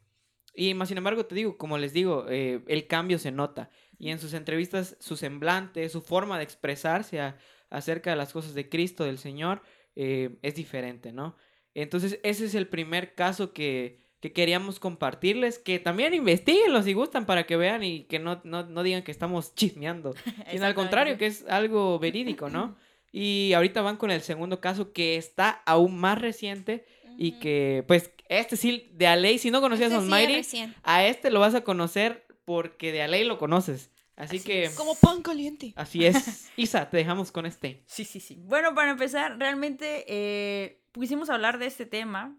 y 0.57 0.75
más 0.75 0.89
sin 0.89 0.99
embargo 0.99 1.27
te 1.27 1.35
digo, 1.35 1.57
como 1.59 1.79
les 1.79 1.93
digo, 1.93 2.27
eh, 2.29 2.63
el 2.67 2.87
cambio 2.87 3.19
se 3.19 3.31
nota 3.31 3.71
y 3.99 4.11
en 4.11 4.19
sus 4.19 4.35
entrevistas 4.35 4.97
su 5.01 5.17
semblante, 5.17 5.89
su 5.89 6.01
forma 6.03 6.39
de 6.39 6.45
expresarse 6.45 7.21
a- 7.21 7.37
acerca 7.71 8.11
de 8.11 8.17
las 8.17 8.33
cosas 8.33 8.55
de 8.55 8.69
Cristo, 8.69 9.05
del 9.05 9.19
Señor, 9.19 9.63
eh, 9.97 10.37
es 10.43 10.55
diferente, 10.55 11.13
¿no? 11.13 11.37
Entonces, 11.75 12.21
ese 12.23 12.47
es 12.47 12.55
el 12.55 12.69
primer 12.69 13.15
caso 13.15 13.53
que, 13.53 14.01
que 14.21 14.33
queríamos 14.33 14.79
compartirles. 14.81 15.59
Que 15.59 15.79
también 15.79 16.15
investiguenlo 16.15 16.83
si 16.83 16.95
gustan 16.95 17.27
para 17.27 17.45
que 17.45 17.57
vean 17.57 17.83
y 17.83 18.05
que 18.05 18.19
no, 18.19 18.41
no, 18.45 18.65
no 18.65 18.83
digan 18.83 19.03
que 19.03 19.11
estamos 19.11 19.55
chismeando. 19.57 20.15
Sino 20.51 20.65
al 20.65 20.75
contrario, 20.75 21.19
que 21.19 21.27
es 21.27 21.45
algo 21.49 21.99
verídico, 21.99 22.49
¿no? 22.49 22.77
Y 23.13 23.53
ahorita 23.55 23.83
van 23.83 23.97
con 23.97 24.11
el 24.11 24.21
segundo 24.23 24.61
caso 24.61 24.93
que 24.93 25.17
está 25.17 25.51
aún 25.67 25.97
más 25.99 26.21
reciente 26.21 26.85
y 27.19 27.39
que, 27.41 27.85
pues, 27.87 28.11
este 28.29 28.57
sí, 28.57 28.91
de 28.95 29.07
a 29.07 29.17
ley, 29.17 29.39
si 29.39 29.51
no 29.51 29.61
conocías 29.61 29.93
Este 29.93 29.97
a 29.97 30.01
sí 30.01 30.05
Almighty, 30.07 30.33
recién. 30.37 30.75
a 30.83 31.05
este 31.07 31.31
lo 31.31 31.41
vas 31.41 31.55
a 31.55 31.63
conocer 31.63 32.27
porque 32.45 32.93
de 32.93 33.03
a 33.03 33.09
ley 33.09 33.25
lo 33.25 33.39
conoces. 33.39 33.91
Así, 34.17 34.37
Así 34.39 34.47
que, 34.47 34.65
es. 34.65 34.75
Como 34.75 34.95
pan 34.95 35.21
caliente. 35.23 35.75
así 35.77 36.07
es. 36.07 36.51
Isa, 36.57 36.89
te 36.89 36.97
dejamos 36.97 37.31
con 37.33 37.45
este. 37.45 37.83
Sí, 37.87 38.05
sí, 38.05 38.19
sí. 38.21 38.37
Bueno, 38.45 38.75
para 38.75 38.91
empezar, 38.91 39.39
realmente 39.39 40.05
eh, 40.09 40.81
quisimos 40.93 41.29
hablar 41.29 41.59
de 41.59 41.67
este 41.67 41.85
tema 41.87 42.35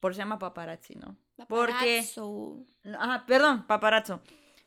por 0.00 0.14
se 0.14 0.18
llama 0.18 0.38
paparazzi, 0.40 0.96
¿no? 0.96 1.16
Porque- 1.48 1.72
Paparazzo. 1.72 2.64
No, 2.82 3.00
Ajá, 3.00 3.24
perdón, 3.26 3.66
paparazzo. 3.68 4.20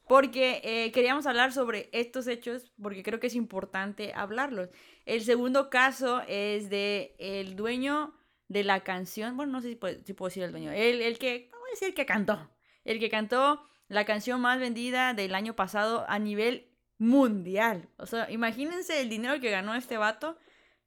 Porque 0.08 0.62
eh, 0.63 0.91
queríamos 0.91 1.26
hablar 1.26 1.52
sobre 1.52 1.89
estos 1.91 2.28
hechos 2.28 2.72
porque 2.82 3.02
creo 3.04 3.20
que 3.20 3.28
es 3.28 3.36
importante 3.36 4.13
hablarlos. 4.13 4.70
El 5.06 5.24
segundo 5.24 5.70
caso 5.70 6.22
es 6.28 6.70
de 6.70 7.15
el 7.18 7.56
dueño 7.56 8.13
de 8.47 8.63
la 8.63 8.81
canción, 8.81 9.38
bueno, 9.38 9.53
no 9.53 9.62
sé 9.62 9.69
si 9.69 9.75
puedo, 9.75 9.99
si 10.03 10.13
puedo 10.13 10.29
decir 10.29 10.43
el 10.43 10.51
dueño, 10.51 10.71
el, 10.71 11.01
el 11.01 11.17
que, 11.17 11.49
vamos 11.51 11.67
a 11.67 11.71
decir 11.71 11.93
que 11.93 12.05
cantó, 12.05 12.49
el 12.84 12.99
que 12.99 13.10
cantó 13.10 13.63
la 13.88 14.05
canción 14.05 14.41
más 14.41 14.60
vendida 14.60 15.13
del 15.13 15.36
año 15.36 15.55
pasado 15.55 16.05
a 16.08 16.19
nivel 16.19 16.71
mundial. 16.97 17.89
O 17.97 18.05
sea, 18.05 18.29
imagínense 18.31 19.01
el 19.01 19.10
dinero 19.10 19.39
que 19.39 19.51
ganó 19.51 19.75
este 19.75 19.97
vato 19.97 20.38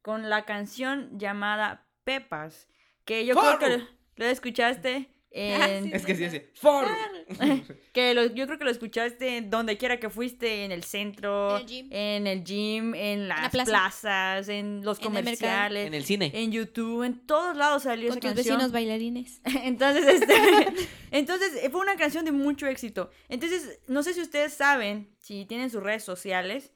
con 0.02 0.30
la 0.30 0.44
canción 0.44 1.18
llamada 1.18 1.86
Pepas, 2.04 2.68
que 3.04 3.26
yo 3.26 3.34
creo 3.34 3.58
que 3.58 3.78
lo, 3.78 3.84
lo 4.16 4.24
escuchaste 4.26 5.17
en... 5.30 5.84
sí, 5.84 5.90
Es 5.92 6.06
que 6.06 6.14
sí, 6.16 6.24
así. 6.24 6.42
¡For! 6.54 6.86
Que 7.92 8.14
lo- 8.14 8.26
yo 8.26 8.46
creo 8.46 8.58
que 8.58 8.64
lo 8.64 8.70
escuchaste 8.70 9.42
donde 9.42 9.76
quiera 9.76 9.98
que 9.98 10.08
fuiste, 10.08 10.64
en 10.64 10.72
el 10.72 10.84
centro, 10.84 11.56
En 11.58 11.62
el 11.62 11.66
gym. 11.66 11.88
en, 11.90 12.26
el 12.26 12.44
gym, 12.44 12.94
en 12.94 13.28
las 13.28 13.50
plaza. 13.50 13.70
plazas, 13.70 14.48
en 14.48 14.84
los 14.84 14.98
En 15.00 15.06
el 15.06 15.12
mercado. 15.12 15.24
comerciales, 15.24 15.86
En 15.88 15.94
el 15.94 16.04
cine. 16.04 16.30
en 16.34 16.52
YouTube, 16.52 17.02
en 17.02 17.26
todos 17.26 17.56
lados 17.56 17.82
salió 17.82 18.08
Con 18.08 18.18
esa 18.18 18.20
tus 18.28 18.34
canción. 18.36 18.56
vecinos 18.56 18.72
bailarines. 18.72 19.40
Entonces, 19.64 20.06
este, 20.22 20.34
entonces 21.10 21.52
eh, 21.62 21.70
fue 21.70 21.80
una 21.80 21.96
canción 21.96 22.24
de 22.24 22.32
mucho 22.32 22.66
éxito. 22.66 23.10
Entonces, 23.28 23.80
no 23.88 24.02
sé 24.02 24.14
si 24.14 24.20
ustedes 24.20 24.52
saben, 24.54 25.08
si 25.18 25.44
tienen 25.46 25.70
sus 25.70 25.82
redes 25.82 26.04
sociales, 26.04 26.72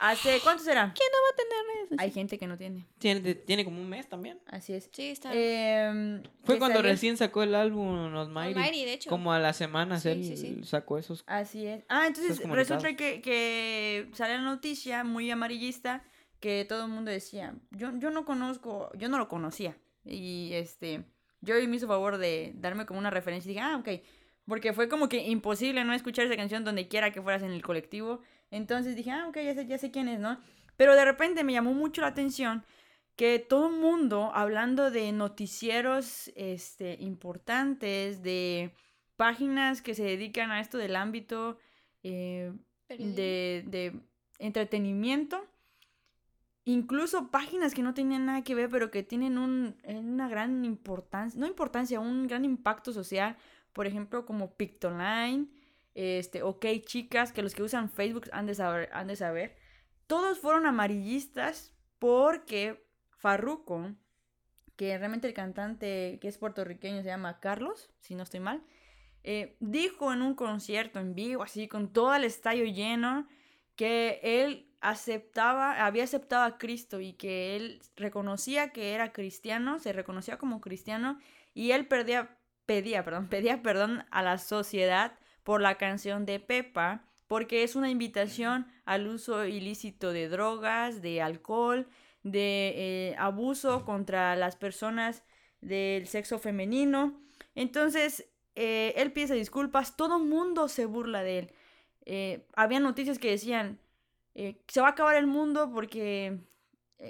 hace, 0.00 0.40
¿cuánto 0.42 0.64
será? 0.64 0.92
¿Quién 0.96 1.08
no 1.12 1.18
va 1.22 1.32
a 1.32 1.36
tener 1.36 1.88
redes 1.88 2.00
Hay 2.00 2.10
gente 2.10 2.38
que 2.38 2.46
no 2.46 2.56
tiene, 2.58 2.84
Tiene, 2.98 3.34
tiene 3.34 3.64
como 3.64 3.80
un 3.80 3.88
mes 3.88 4.08
también. 4.08 4.38
así 4.46 4.72
es. 4.72 4.88
Sí, 4.92 5.10
está. 5.10 5.30
Em, 5.32 6.22
Fue 6.42 6.58
cuando 6.58 6.78
salió- 6.78 6.90
recién 6.90 7.16
sacó 7.16 7.42
el 7.42 7.54
álbum 7.54 8.14
Almighty. 8.16 8.54
Almighty, 8.58 8.84
de 8.84 8.92
hecho. 8.94 9.10
Como 9.10 9.32
a 9.32 9.38
las 9.38 9.56
semanas 9.56 10.02
Sí, 10.02 10.08
él 10.08 10.24
sí, 10.24 10.36
sí. 10.36 10.60
sacó 10.64 10.98
esos. 10.98 11.22
Así 11.26 11.66
es. 11.66 11.84
Ah, 11.88 12.06
entonces 12.06 12.40
resulta 12.48 12.96
que, 12.96 13.20
que 13.22 14.08
sale 14.14 14.34
la 14.34 14.42
noticia 14.42 15.04
muy 15.04 15.30
amarillista 15.30 16.02
que 16.40 16.64
todo 16.66 16.84
el 16.86 16.90
mundo 16.90 17.10
decía, 17.10 17.54
yo, 17.70 17.90
yo 17.98 18.10
no 18.10 18.24
conozco, 18.24 18.90
yo 18.96 19.08
no 19.10 19.18
lo 19.18 19.28
conocía. 19.28 19.76
Y 20.06 20.50
este, 20.54 21.04
yo 21.42 21.54
me 21.68 21.76
hizo 21.76 21.86
favor 21.86 22.16
de 22.16 22.52
darme 22.54 22.86
como 22.86 22.98
una 22.98 23.10
referencia 23.10 23.50
y 23.50 23.54
dije, 23.54 23.64
ah, 23.64 23.76
ok. 23.76 23.88
Porque 24.46 24.72
fue 24.72 24.88
como 24.88 25.08
que 25.10 25.18
imposible 25.28 25.84
no 25.84 25.92
escuchar 25.92 26.24
esa 26.26 26.36
canción 26.36 26.64
donde 26.64 26.88
quiera 26.88 27.12
que 27.12 27.20
fueras 27.20 27.42
en 27.42 27.50
el 27.50 27.62
colectivo. 27.62 28.20
Entonces 28.50 28.96
dije, 28.96 29.10
ah, 29.10 29.26
ok, 29.28 29.36
ya 29.36 29.54
sé, 29.54 29.66
ya 29.66 29.78
sé 29.78 29.90
quién 29.90 30.08
es, 30.08 30.18
¿no? 30.18 30.38
Pero 30.76 30.94
de 30.94 31.04
repente 31.04 31.44
me 31.44 31.52
llamó 31.52 31.74
mucho 31.74 32.00
la 32.00 32.08
atención 32.08 32.64
que 33.16 33.38
todo 33.38 33.68
el 33.68 33.76
mundo 33.76 34.30
hablando 34.34 34.90
de 34.90 35.12
noticieros 35.12 36.32
este, 36.36 36.96
importantes, 37.00 38.22
de 38.22 38.72
páginas 39.16 39.82
que 39.82 39.94
se 39.94 40.04
dedican 40.04 40.50
a 40.50 40.60
esto 40.60 40.78
del 40.78 40.96
ámbito 40.96 41.58
eh, 42.02 42.52
de, 42.88 43.62
de 43.66 44.00
entretenimiento, 44.38 45.46
incluso 46.64 47.30
páginas 47.30 47.74
que 47.74 47.82
no 47.82 47.92
tenían 47.92 48.24
nada 48.24 48.42
que 48.42 48.54
ver, 48.54 48.70
pero 48.70 48.90
que 48.90 49.02
tienen 49.02 49.36
un, 49.36 49.76
eh, 49.82 49.98
una 49.98 50.28
gran 50.28 50.64
importancia, 50.64 51.38
no 51.38 51.46
importancia, 51.46 52.00
un 52.00 52.26
gran 52.26 52.44
impacto 52.44 52.92
social, 52.92 53.36
por 53.74 53.86
ejemplo, 53.86 54.24
como 54.24 54.54
Pictoline, 54.56 55.48
este, 55.94 56.42
OK 56.42 56.64
Chicas, 56.84 57.32
que 57.32 57.42
los 57.42 57.54
que 57.54 57.62
usan 57.62 57.90
Facebook 57.90 58.28
han 58.32 58.46
de 58.46 58.54
saber, 58.54 58.88
han 58.92 59.06
de 59.06 59.16
saber, 59.16 59.56
todos 60.06 60.38
fueron 60.38 60.66
amarillistas 60.66 61.74
porque 61.98 62.84
Farruko, 63.10 63.92
que 64.76 64.96
realmente 64.96 65.28
el 65.28 65.34
cantante 65.34 66.18
que 66.20 66.28
es 66.28 66.38
puertorriqueño 66.38 67.02
se 67.02 67.08
llama 67.08 67.40
Carlos, 67.40 67.90
si 68.00 68.14
no 68.14 68.22
estoy 68.22 68.40
mal, 68.40 68.62
eh, 69.22 69.56
dijo 69.60 70.12
en 70.12 70.22
un 70.22 70.34
concierto 70.34 70.98
en 70.98 71.14
vivo, 71.14 71.42
así 71.42 71.68
con 71.68 71.92
todo 71.92 72.14
el 72.14 72.24
estadio 72.24 72.64
lleno, 72.64 73.28
que 73.76 74.20
él 74.22 74.70
aceptaba, 74.80 75.84
había 75.84 76.04
aceptado 76.04 76.44
a 76.44 76.58
Cristo 76.58 77.00
y 77.00 77.12
que 77.12 77.56
él 77.56 77.82
reconocía 77.96 78.70
que 78.72 78.94
era 78.94 79.12
cristiano, 79.12 79.78
se 79.78 79.92
reconocía 79.92 80.38
como 80.38 80.60
cristiano 80.60 81.18
y 81.54 81.72
él 81.72 81.86
pedía, 81.86 82.38
perdón, 82.66 83.28
pedía 83.30 83.62
perdón 83.62 84.04
a 84.10 84.22
la 84.22 84.38
sociedad 84.38 85.18
por 85.42 85.60
la 85.60 85.76
canción 85.76 86.26
de 86.26 86.40
Pepa, 86.40 87.04
porque 87.26 87.62
es 87.62 87.76
una 87.76 87.90
invitación 87.90 88.66
al 88.84 89.06
uso 89.06 89.44
ilícito 89.44 90.12
de 90.12 90.28
drogas, 90.28 91.00
de 91.00 91.22
alcohol, 91.22 91.88
de 92.22 92.74
eh, 92.76 93.16
abuso 93.18 93.84
contra 93.84 94.36
las 94.36 94.56
personas 94.56 95.22
del 95.60 96.06
sexo 96.06 96.38
femenino. 96.38 97.20
Entonces, 97.54 98.30
eh, 98.54 98.92
él 98.96 99.12
pide 99.12 99.34
disculpas, 99.34 99.96
todo 99.96 100.16
el 100.18 100.24
mundo 100.24 100.68
se 100.68 100.86
burla 100.86 101.22
de 101.22 101.38
él. 101.38 101.52
Eh, 102.04 102.46
había 102.54 102.80
noticias 102.80 103.18
que 103.18 103.30
decían, 103.30 103.78
eh, 104.34 104.62
se 104.68 104.80
va 104.80 104.88
a 104.88 104.90
acabar 104.90 105.16
el 105.16 105.26
mundo 105.26 105.70
porque, 105.72 106.40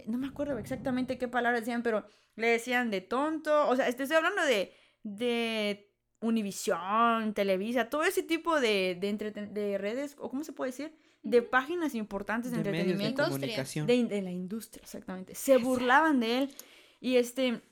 no 0.06 0.18
me 0.18 0.28
acuerdo 0.28 0.58
exactamente 0.58 1.18
qué 1.18 1.28
palabras 1.28 1.62
decían, 1.62 1.82
pero 1.82 2.04
le 2.36 2.48
decían 2.48 2.90
de 2.90 3.00
tonto, 3.00 3.68
o 3.68 3.76
sea, 3.76 3.88
estoy 3.88 4.06
hablando 4.14 4.44
de, 4.44 4.74
de 5.02 5.89
Univisión, 6.20 7.32
Televisa, 7.34 7.88
todo 7.88 8.04
ese 8.04 8.22
tipo 8.22 8.60
de, 8.60 8.96
de, 9.00 9.78
redes, 9.78 10.16
o 10.18 10.28
cómo 10.28 10.44
se 10.44 10.52
puede 10.52 10.70
decir, 10.70 10.92
de 11.22 11.42
páginas 11.42 11.94
importantes 11.94 12.52
de, 12.52 12.58
entretenimiento. 12.58 13.26
De, 13.28 14.04
de, 14.04 14.22
la 14.22 14.30
industria, 14.30 14.82
exactamente. 14.82 15.34
Se 15.34 15.56
burlaban 15.56 16.20
de 16.20 16.38
él. 16.38 16.54
Y 17.00 17.16
este. 17.16 17.62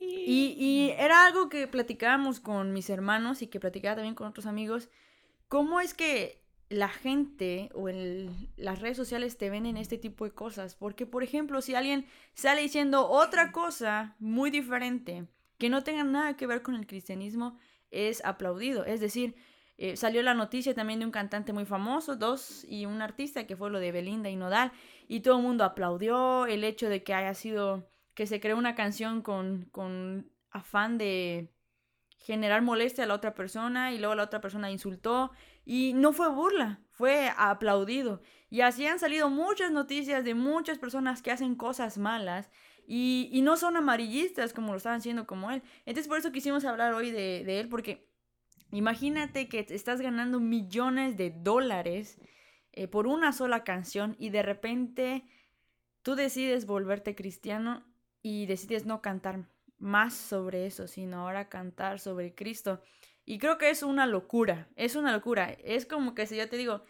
Y, 0.00 0.54
y, 0.56 0.90
era 0.96 1.26
algo 1.26 1.48
que 1.48 1.66
platicábamos 1.66 2.38
con 2.38 2.72
mis 2.72 2.88
hermanos 2.88 3.42
y 3.42 3.48
que 3.48 3.58
platicaba 3.58 3.96
también 3.96 4.14
con 4.14 4.28
otros 4.28 4.46
amigos. 4.46 4.88
¿Cómo 5.48 5.80
es 5.80 5.92
que 5.92 6.40
la 6.68 6.88
gente 6.88 7.70
o 7.74 7.88
el, 7.88 8.30
las 8.56 8.80
redes 8.80 8.96
sociales 8.96 9.38
te 9.38 9.50
ven 9.50 9.66
en 9.66 9.76
este 9.76 9.98
tipo 9.98 10.24
de 10.24 10.30
cosas? 10.30 10.76
Porque, 10.76 11.04
por 11.04 11.24
ejemplo, 11.24 11.60
si 11.62 11.74
alguien 11.74 12.06
sale 12.34 12.60
diciendo 12.62 13.08
otra 13.08 13.50
cosa 13.50 14.14
muy 14.20 14.50
diferente 14.50 15.26
que 15.58 15.68
no 15.68 15.82
tenga 15.82 16.04
nada 16.04 16.36
que 16.36 16.46
ver 16.46 16.62
con 16.62 16.76
el 16.76 16.86
cristianismo, 16.86 17.58
es 17.90 18.24
aplaudido. 18.24 18.84
Es 18.84 19.00
decir, 19.00 19.34
eh, 19.76 19.96
salió 19.96 20.22
la 20.22 20.34
noticia 20.34 20.74
también 20.74 20.98
de 20.98 21.06
un 21.06 21.12
cantante 21.12 21.52
muy 21.52 21.64
famoso, 21.64 22.16
dos 22.16 22.64
y 22.68 22.86
un 22.86 23.00
artista 23.00 23.46
que 23.46 23.56
fue 23.56 23.70
lo 23.70 23.78
de 23.78 23.92
Belinda 23.92 24.28
y 24.28 24.36
Nodal, 24.36 24.72
y 25.06 25.20
todo 25.20 25.36
el 25.36 25.42
mundo 25.42 25.64
aplaudió 25.64 26.46
el 26.46 26.64
hecho 26.64 26.88
de 26.88 27.02
que 27.04 27.14
haya 27.14 27.34
sido, 27.34 27.88
que 28.14 28.26
se 28.26 28.40
creó 28.40 28.56
una 28.56 28.74
canción 28.74 29.22
con, 29.22 29.68
con 29.70 30.32
afán 30.50 30.98
de 30.98 31.52
generar 32.18 32.62
molestia 32.62 33.04
a 33.04 33.06
la 33.06 33.14
otra 33.14 33.34
persona 33.34 33.92
y 33.92 33.98
luego 33.98 34.16
la 34.16 34.24
otra 34.24 34.40
persona 34.40 34.70
insultó 34.70 35.30
y 35.64 35.92
no 35.94 36.12
fue 36.12 36.28
burla, 36.28 36.80
fue 36.90 37.30
aplaudido. 37.36 38.20
Y 38.50 38.62
así 38.62 38.86
han 38.86 38.98
salido 38.98 39.30
muchas 39.30 39.70
noticias 39.70 40.24
de 40.24 40.34
muchas 40.34 40.78
personas 40.78 41.22
que 41.22 41.30
hacen 41.30 41.54
cosas 41.54 41.98
malas 41.98 42.50
y, 42.90 43.28
y, 43.30 43.42
no 43.42 43.58
son 43.58 43.76
amarillistas 43.76 44.54
como 44.54 44.72
lo 44.72 44.78
estaban 44.78 45.00
haciendo 45.00 45.26
como 45.26 45.50
él. 45.50 45.62
Entonces 45.84 46.08
por 46.08 46.16
eso 46.16 46.32
quisimos 46.32 46.64
hablar 46.64 46.94
hoy 46.94 47.10
de, 47.10 47.44
de 47.44 47.60
él, 47.60 47.68
porque 47.68 48.08
imagínate 48.72 49.46
que 49.48 49.66
estás 49.68 50.00
ganando 50.00 50.40
millones 50.40 51.18
de 51.18 51.30
dólares 51.30 52.18
eh, 52.72 52.88
por 52.88 53.06
una 53.06 53.32
sola 53.32 53.62
canción 53.62 54.16
y 54.18 54.30
de 54.30 54.42
repente 54.42 55.24
tú 56.00 56.14
decides 56.14 56.64
volverte 56.64 57.14
cristiano 57.14 57.84
y 58.22 58.46
decides 58.46 58.86
no 58.86 59.02
cantar 59.02 59.44
más 59.76 60.14
sobre 60.14 60.64
eso, 60.64 60.86
sino 60.86 61.20
ahora 61.20 61.50
cantar 61.50 61.98
sobre 62.00 62.34
Cristo. 62.34 62.80
Y 63.26 63.38
creo 63.38 63.58
que 63.58 63.68
es 63.68 63.82
una 63.82 64.06
locura, 64.06 64.68
es 64.76 64.96
una 64.96 65.12
locura. 65.12 65.50
Es 65.62 65.84
como 65.84 66.14
que 66.14 66.26
si 66.26 66.36
yo 66.36 66.48
te 66.48 66.56
digo, 66.56 66.82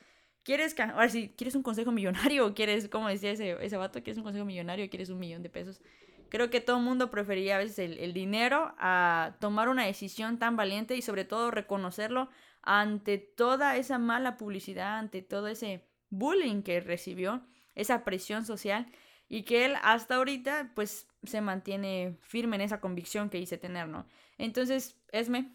¿Quieres, 0.49 0.75
¿quieres 0.75 1.55
un 1.57 1.63
consejo 1.63 1.93
millonario 1.93 2.47
o 2.47 2.55
quieres, 2.55 2.89
como 2.89 3.09
decía 3.09 3.33
ese, 3.33 3.63
ese 3.63 3.77
vato, 3.77 4.03
¿quieres 4.03 4.17
un 4.17 4.25
consejo 4.25 4.47
millonario 4.47 4.87
o 4.87 4.89
quieres 4.89 5.11
un 5.11 5.19
millón 5.19 5.43
de 5.43 5.51
pesos? 5.51 5.83
Creo 6.31 6.49
que 6.49 6.63
todo 6.63 6.79
el 6.79 6.85
mundo 6.85 7.11
preferiría 7.11 7.57
a 7.57 7.59
veces 7.59 7.79
el, 7.79 7.99
el 7.99 8.15
dinero 8.15 8.75
a 8.79 9.37
tomar 9.41 9.69
una 9.69 9.85
decisión 9.85 10.39
tan 10.39 10.57
valiente 10.57 10.97
y 10.97 11.03
sobre 11.03 11.27
todo 11.27 11.51
reconocerlo 11.51 12.31
ante 12.63 13.19
toda 13.19 13.77
esa 13.77 13.99
mala 13.99 14.39
publicidad, 14.39 14.97
ante 14.97 15.21
todo 15.21 15.49
ese 15.49 15.85
bullying 16.09 16.63
que 16.63 16.81
recibió, 16.81 17.43
esa 17.75 18.03
presión 18.03 18.47
social 18.47 18.87
y 19.29 19.43
que 19.43 19.67
él 19.67 19.75
hasta 19.83 20.15
ahorita 20.15 20.73
pues 20.75 21.09
se 21.25 21.43
mantiene 21.43 22.17
firme 22.23 22.57
en 22.57 22.63
esa 22.63 22.81
convicción 22.81 23.29
que 23.29 23.37
dice 23.37 23.59
tener, 23.59 23.87
¿no? 23.87 24.07
Entonces, 24.39 24.97
Esme. 25.13 25.55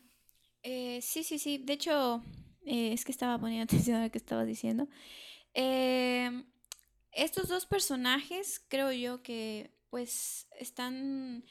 Eh, 0.61 0.99
sí, 1.01 1.23
sí, 1.23 1.39
sí. 1.39 1.57
De 1.57 1.73
hecho, 1.73 2.21
eh, 2.65 2.93
es 2.93 3.05
que 3.05 3.11
estaba 3.11 3.39
poniendo 3.39 3.63
atención 3.71 3.97
a 3.97 4.05
lo 4.05 4.11
que 4.11 4.17
estabas 4.17 4.47
diciendo. 4.47 4.87
Em, 5.53 6.45
estos 7.11 7.47
dos 7.47 7.65
personajes 7.65 8.63
creo 8.67 8.91
yo 8.91 9.21
que 9.21 9.71
pues 9.89 10.47
están 10.59 11.45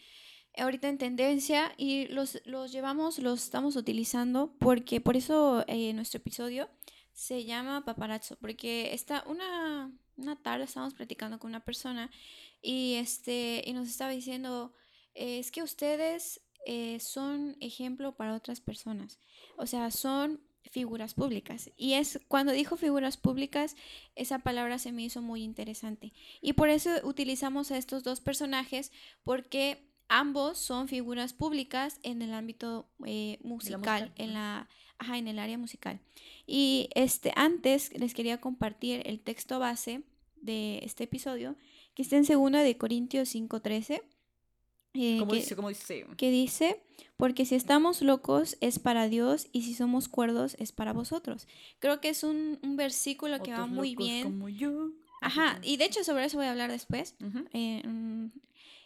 ahorita 0.56 0.88
en 0.88 0.98
tendencia 0.98 1.72
y 1.76 2.08
los, 2.08 2.40
los 2.44 2.72
llevamos, 2.72 3.18
los 3.18 3.44
estamos 3.44 3.76
utilizando 3.76 4.54
porque 4.58 5.00
por 5.00 5.16
eso 5.16 5.64
eh, 5.68 5.92
nuestro 5.92 6.18
episodio 6.18 6.68
se 7.12 7.44
llama 7.44 7.84
paparazzo, 7.84 8.36
porque 8.40 8.92
está 8.92 9.22
una, 9.26 9.92
una 10.16 10.36
tarde 10.42 10.64
estábamos 10.64 10.94
platicando 10.94 11.38
con 11.38 11.50
una 11.50 11.64
persona 11.64 12.10
y, 12.60 12.94
este, 12.94 13.62
y 13.66 13.72
nos 13.72 13.88
estaba 13.88 14.10
diciendo, 14.10 14.74
es 15.14 15.50
que 15.50 15.62
ustedes 15.62 16.40
eh, 16.66 16.98
son 17.00 17.56
ejemplo 17.60 18.16
para 18.16 18.34
otras 18.34 18.60
personas, 18.60 19.18
o 19.56 19.66
sea, 19.66 19.90
son 19.90 20.40
figuras 20.70 21.14
públicas. 21.14 21.70
Y 21.76 21.94
es 21.94 22.20
cuando 22.28 22.52
dijo 22.52 22.76
figuras 22.76 23.16
públicas, 23.16 23.76
esa 24.14 24.38
palabra 24.38 24.78
se 24.78 24.92
me 24.92 25.02
hizo 25.02 25.22
muy 25.22 25.42
interesante. 25.42 26.12
Y 26.40 26.54
por 26.54 26.68
eso 26.68 26.90
utilizamos 27.04 27.70
a 27.70 27.78
estos 27.78 28.02
dos 28.02 28.20
personajes, 28.20 28.92
porque 29.22 29.88
ambos 30.08 30.58
son 30.58 30.88
figuras 30.88 31.32
públicas 31.32 31.98
en 32.02 32.22
el 32.22 32.34
ámbito 32.34 32.88
eh, 33.06 33.38
musical, 33.42 34.12
en 34.16 34.34
la 34.34 34.68
ajá, 34.98 35.18
en 35.18 35.28
el 35.28 35.38
área 35.38 35.58
musical. 35.58 36.00
Y 36.46 36.88
este 36.94 37.32
antes 37.34 37.92
les 37.98 38.14
quería 38.14 38.40
compartir 38.40 39.02
el 39.04 39.20
texto 39.20 39.58
base 39.58 40.02
de 40.36 40.80
este 40.82 41.04
episodio, 41.04 41.56
que 41.94 42.02
está 42.02 42.16
en 42.16 42.24
2 42.24 42.52
de 42.62 42.76
Corintios 42.76 43.34
5:13 43.34 44.02
eh, 44.94 45.16
¿Cómo, 45.18 45.34
dice, 45.34 45.56
¿Cómo 45.56 45.68
dice? 45.68 46.06
Que 46.16 46.30
dice, 46.30 46.80
porque 47.16 47.46
si 47.46 47.54
estamos 47.54 48.02
locos 48.02 48.56
es 48.60 48.78
para 48.78 49.08
Dios 49.08 49.48
y 49.52 49.62
si 49.62 49.74
somos 49.74 50.08
cuerdos 50.08 50.56
es 50.58 50.72
para 50.72 50.92
vosotros. 50.92 51.48
Creo 51.78 52.00
que 52.00 52.10
es 52.10 52.24
un, 52.24 52.58
un 52.62 52.76
versículo 52.76 53.42
que 53.42 53.52
va 53.52 53.66
muy 53.66 53.96
bien. 53.96 54.24
Como 54.24 54.48
yo. 54.48 54.90
Ajá, 55.20 55.58
y 55.62 55.76
de 55.76 55.84
hecho 55.84 56.04
sobre 56.04 56.24
eso 56.24 56.36
voy 56.36 56.46
a 56.46 56.50
hablar 56.50 56.70
después. 56.70 57.14
Eh, 57.52 57.82
mm, 57.86 58.26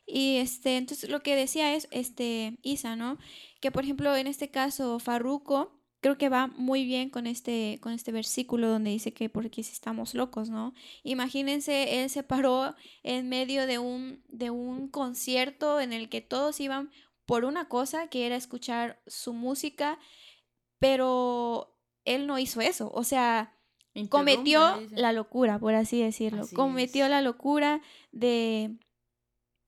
y 0.06 0.36
este, 0.36 0.76
entonces 0.76 1.10
lo 1.10 1.22
que 1.22 1.34
decía 1.34 1.74
es, 1.74 1.88
este, 1.90 2.58
Isa, 2.62 2.94
¿no? 2.94 3.18
Que 3.60 3.72
por 3.72 3.84
ejemplo 3.84 4.14
en 4.14 4.26
este 4.26 4.50
caso 4.50 4.98
Farruko 4.98 5.75
creo 6.00 6.18
que 6.18 6.28
va 6.28 6.46
muy 6.46 6.84
bien 6.84 7.10
con 7.10 7.26
este, 7.26 7.78
con 7.80 7.92
este 7.92 8.12
versículo 8.12 8.68
donde 8.68 8.90
dice 8.90 9.12
que 9.12 9.28
porque 9.28 9.62
si 9.62 9.72
estamos 9.72 10.14
locos, 10.14 10.50
¿no? 10.50 10.74
Imagínense, 11.02 12.02
él 12.02 12.10
se 12.10 12.22
paró 12.22 12.74
en 13.02 13.28
medio 13.28 13.66
de 13.66 13.78
un, 13.78 14.22
de 14.28 14.50
un 14.50 14.88
concierto 14.88 15.80
en 15.80 15.92
el 15.92 16.08
que 16.08 16.20
todos 16.20 16.60
iban 16.60 16.90
por 17.24 17.44
una 17.44 17.68
cosa, 17.68 18.08
que 18.08 18.26
era 18.26 18.36
escuchar 18.36 19.00
su 19.06 19.32
música, 19.32 19.98
pero 20.78 21.76
él 22.04 22.26
no 22.26 22.38
hizo 22.38 22.60
eso, 22.60 22.90
o 22.94 23.02
sea, 23.02 23.52
cometió 24.08 24.80
la 24.92 25.12
locura, 25.12 25.58
por 25.58 25.74
así 25.74 26.00
decirlo, 26.00 26.46
cometió 26.54 27.08
la 27.08 27.22
locura 27.22 27.80
de, 28.12 28.76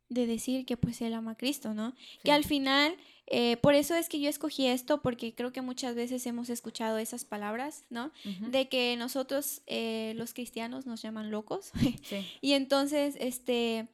de 0.09 0.27
decir 0.27 0.67
que 0.67 0.77
pues 0.77 1.01
él 1.01 1.15
ama 1.15 1.33
a 1.33 1.37
Cristo, 1.37 1.75
¿no? 1.75 1.95
Que 2.23 2.31
al 2.31 2.45
final 2.45 2.97
eh, 3.31 3.59
por 3.59 3.75
eso 3.75 3.95
es 3.95 4.09
que 4.09 4.21
yo 4.21 4.31
escogí 4.31 4.67
esto, 4.67 5.03
porque 5.03 5.35
creo 5.35 5.53
que 5.53 5.61
muchas 5.61 5.95
veces 5.95 6.25
hemos 6.27 6.49
escuchado 6.49 6.97
esas 6.97 7.27
palabras, 7.27 7.85
¿no? 7.91 8.11
De 8.41 8.71
que 8.71 8.97
nosotros, 8.97 9.61
eh, 9.67 10.15
los 10.17 10.33
cristianos, 10.33 10.87
nos 10.87 11.03
llaman 11.03 11.31
locos. 11.31 11.73
y 12.41 12.53
entonces, 12.55 13.17
este, 13.21 13.89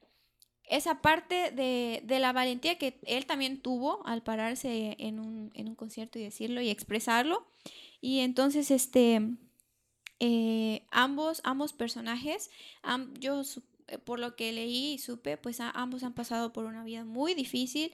esa 0.68 1.02
parte 1.02 1.50
de, 1.50 2.00
de, 2.04 2.20
la 2.20 2.32
valentía 2.32 2.78
que 2.78 3.00
él 3.06 3.26
también 3.26 3.60
tuvo 3.60 4.06
al 4.06 4.22
pararse 4.22 4.94
en 5.00 5.18
un, 5.18 5.50
en 5.54 5.66
un 5.66 5.74
concierto 5.74 6.20
y 6.20 6.22
decirlo 6.22 6.60
y 6.60 6.70
expresarlo. 6.70 7.44
Y 8.00 8.20
entonces, 8.20 8.70
este, 8.70 9.20
eh, 10.20 10.86
ambos, 10.92 11.40
ambos 11.42 11.72
personajes, 11.72 12.50
yo 13.18 13.42
por 14.04 14.20
lo 14.20 14.36
que 14.36 14.52
leí 14.52 14.92
y 14.92 14.98
supe, 14.98 15.36
pues 15.36 15.58
ambos 15.60 16.04
han 16.04 16.14
pasado 16.14 16.52
por 16.52 16.66
una 16.66 16.84
vida 16.84 17.04
muy 17.04 17.34
difícil 17.34 17.92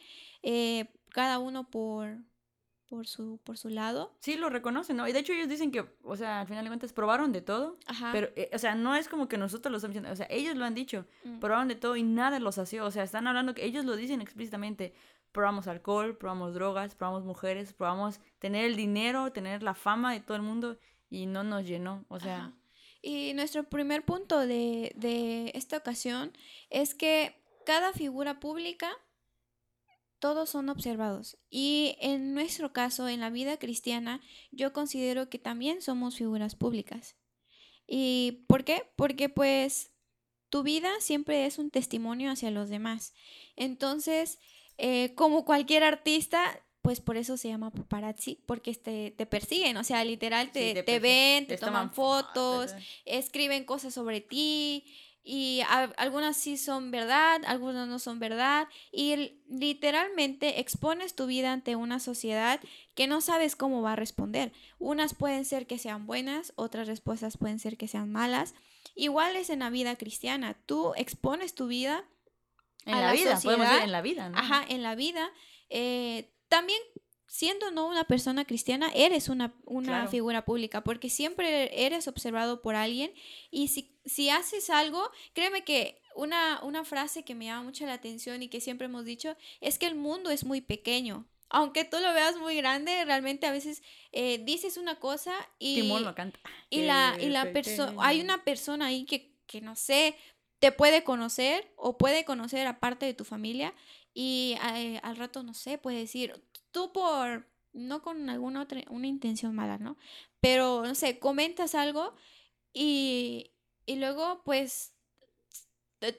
cada 1.10 1.38
uno 1.38 1.68
por, 1.68 2.18
por 2.90 3.06
su, 3.06 3.38
por 3.44 3.56
su 3.56 3.68
lado. 3.68 4.16
Sí, 4.18 4.36
lo 4.36 4.50
reconocen, 4.50 4.96
¿no? 4.96 5.06
Y 5.06 5.12
de 5.12 5.20
hecho 5.20 5.32
ellos 5.32 5.48
dicen 5.48 5.70
que, 5.70 5.86
o 6.02 6.16
sea, 6.16 6.40
al 6.40 6.46
final 6.48 6.64
de 6.64 6.70
cuentas 6.70 6.92
probaron 6.92 7.30
de 7.32 7.40
todo. 7.40 7.78
Ajá. 7.86 8.10
Pero, 8.12 8.30
eh, 8.34 8.50
o 8.52 8.58
sea, 8.58 8.74
no 8.74 8.96
es 8.96 9.08
como 9.08 9.28
que 9.28 9.38
nosotros 9.38 9.70
lo 9.70 9.76
estamos 9.76 9.94
diciendo, 9.94 10.12
o 10.12 10.16
sea, 10.16 10.26
ellos 10.28 10.56
lo 10.56 10.64
han 10.64 10.74
dicho, 10.74 11.06
mm. 11.24 11.38
probaron 11.38 11.68
de 11.68 11.76
todo 11.76 11.96
y 11.96 12.02
nada 12.02 12.40
los 12.40 12.58
hacía. 12.58 12.84
O 12.84 12.90
sea, 12.90 13.04
están 13.04 13.28
hablando 13.28 13.54
que 13.54 13.64
ellos 13.64 13.84
lo 13.84 13.94
dicen 13.94 14.20
explícitamente. 14.20 14.92
Probamos 15.30 15.68
alcohol, 15.68 16.16
probamos 16.16 16.54
drogas, 16.54 16.96
probamos 16.96 17.24
mujeres, 17.24 17.72
probamos 17.72 18.18
tener 18.40 18.64
el 18.64 18.74
dinero, 18.74 19.30
tener 19.30 19.62
la 19.62 19.74
fama 19.74 20.12
de 20.12 20.18
todo 20.18 20.36
el 20.36 20.42
mundo 20.42 20.76
y 21.08 21.26
no 21.26 21.44
nos 21.44 21.64
llenó. 21.64 22.04
O 22.08 22.18
sea. 22.18 22.52
Y 23.00 23.32
nuestro 23.34 23.62
primer 23.62 24.04
punto 24.04 24.40
de, 24.40 24.92
de 24.96 25.52
esta 25.54 25.76
ocasión 25.76 26.32
es 26.68 26.96
que 26.96 27.40
cada 27.64 27.92
figura 27.92 28.40
pública 28.40 28.90
todos 30.20 30.50
son 30.50 30.68
observados. 30.68 31.38
Y 31.50 31.96
en 32.00 32.34
nuestro 32.34 32.72
caso, 32.72 33.08
en 33.08 33.20
la 33.20 33.30
vida 33.30 33.58
cristiana, 33.58 34.20
yo 34.52 34.72
considero 34.72 35.28
que 35.28 35.38
también 35.38 35.82
somos 35.82 36.16
figuras 36.16 36.54
públicas. 36.54 37.16
¿Y 37.86 38.44
por 38.46 38.64
qué? 38.64 38.84
Porque 38.94 39.28
pues 39.28 39.90
tu 40.50 40.62
vida 40.62 40.90
siempre 41.00 41.46
es 41.46 41.58
un 41.58 41.70
testimonio 41.70 42.30
hacia 42.30 42.50
los 42.50 42.68
demás. 42.68 43.14
Entonces, 43.56 44.38
eh, 44.78 45.14
como 45.14 45.44
cualquier 45.44 45.82
artista, 45.82 46.64
pues 46.82 47.00
por 47.00 47.16
eso 47.16 47.36
se 47.36 47.48
llama 47.48 47.70
paparazzi, 47.70 48.42
porque 48.46 48.74
te, 48.74 49.10
te 49.10 49.26
persiguen, 49.26 49.76
o 49.76 49.84
sea, 49.84 50.04
literal 50.04 50.46
Sí, 50.46 50.52
te, 50.52 50.82
te 50.82 50.98
ven, 50.98 51.46
te 51.46 51.56
toman 51.56 51.90
toman 51.90 51.94
fotos, 51.94 52.70
fotos. 52.70 52.84
escriben 53.04 53.64
cosas 53.64 53.92
sobre 53.94 54.20
ti 54.20 54.84
y 55.22 55.60
a- 55.68 55.92
algunas 55.96 56.36
sí 56.36 56.56
son 56.56 56.90
verdad, 56.90 57.40
algunas 57.46 57.86
no 57.88 57.98
son 57.98 58.18
verdad 58.18 58.68
y 58.92 59.40
literalmente 59.48 60.60
expones 60.60 61.14
tu 61.14 61.26
vida 61.26 61.52
ante 61.52 61.76
una 61.76 62.00
sociedad 62.00 62.60
que 62.94 63.06
no 63.06 63.20
sabes 63.20 63.56
cómo 63.56 63.82
va 63.82 63.92
a 63.92 63.96
responder. 63.96 64.52
Unas 64.78 65.14
pueden 65.14 65.44
ser 65.44 65.66
que 65.66 65.78
sean 65.78 66.06
buenas, 66.06 66.52
otras 66.56 66.86
respuestas 66.88 67.36
pueden 67.36 67.58
ser 67.58 67.76
que 67.76 67.88
sean 67.88 68.10
malas. 68.10 68.54
Igual 68.94 69.36
es 69.36 69.50
en 69.50 69.60
la 69.60 69.70
vida 69.70 69.96
cristiana, 69.96 70.56
tú 70.66 70.92
expones 70.96 71.54
tu 71.54 71.66
vida 71.66 72.04
En 72.86 72.94
a 72.94 73.00
la, 73.00 73.06
la 73.08 73.12
vida, 73.12 73.38
podemos 73.40 73.68
decir 73.68 73.84
en 73.84 73.92
la 73.92 74.02
vida, 74.02 74.28
¿no? 74.30 74.38
Ajá, 74.38 74.64
en 74.68 74.82
la 74.82 74.94
vida. 74.94 75.30
eh, 75.68 76.32
también 76.48 76.80
siendo 77.32 77.70
no 77.70 77.86
una 77.86 78.02
persona 78.02 78.44
cristiana, 78.44 78.90
eres 78.92 79.28
una, 79.28 79.54
una 79.64 79.86
Claro. 79.86 80.10
figura 80.10 80.44
pública, 80.44 80.82
porque 80.82 81.08
siempre 81.08 81.86
eres 81.86 82.08
observado 82.08 82.60
por 82.60 82.74
alguien 82.74 83.12
y 83.52 83.68
si, 83.68 83.96
si 84.04 84.30
haces 84.30 84.68
algo, 84.68 85.08
créeme 85.32 85.62
que 85.62 86.02
una, 86.16 86.58
una 86.64 86.84
frase 86.84 87.24
que 87.24 87.36
me 87.36 87.44
llama 87.44 87.62
mucho 87.62 87.86
la 87.86 87.92
atención 87.92 88.42
y 88.42 88.48
que 88.48 88.60
siempre 88.60 88.86
hemos 88.86 89.04
dicho 89.04 89.36
es 89.60 89.78
que 89.78 89.86
el 89.86 89.94
mundo 89.94 90.30
es 90.30 90.44
muy 90.44 90.60
pequeño. 90.60 91.24
Aunque 91.50 91.84
tú 91.84 91.98
lo 92.00 92.12
veas 92.12 92.36
muy 92.36 92.56
grande, 92.56 93.04
realmente 93.04 93.46
a 93.46 93.52
veces 93.52 93.80
eh, 94.10 94.38
dices 94.44 94.76
una 94.76 94.98
cosa 94.98 95.32
y, 95.60 95.76
Timón 95.82 96.02
lo 96.04 96.16
canta. 96.16 96.40
y 96.68 96.82
la, 96.82 97.16
y 97.20 97.28
la 97.28 97.52
persona, 97.52 97.94
hay 98.00 98.20
una 98.20 98.42
persona 98.42 98.86
ahí 98.86 99.04
que, 99.04 99.36
que 99.46 99.60
no 99.60 99.76
sé, 99.76 100.16
te 100.58 100.72
puede 100.72 101.04
conocer 101.04 101.72
o 101.76 101.96
puede 101.96 102.24
conocer 102.24 102.66
a 102.66 102.80
parte 102.80 103.06
de 103.06 103.14
tu 103.14 103.24
familia 103.24 103.72
y 104.12 104.56
eh, 104.74 104.98
al 105.04 105.16
rato, 105.16 105.44
no 105.44 105.54
sé, 105.54 105.78
puede 105.78 105.98
decir, 105.98 106.34
tú 106.72 106.92
por, 106.92 107.46
no 107.72 108.02
con 108.02 108.28
alguna 108.30 108.62
otra, 108.62 108.82
una 108.90 109.06
intención 109.06 109.54
mala, 109.54 109.78
¿no? 109.78 109.96
Pero, 110.40 110.82
no 110.84 110.94
sé, 110.94 111.18
comentas 111.18 111.74
algo 111.74 112.14
y, 112.72 113.52
y 113.86 113.96
luego, 113.96 114.42
pues, 114.44 114.94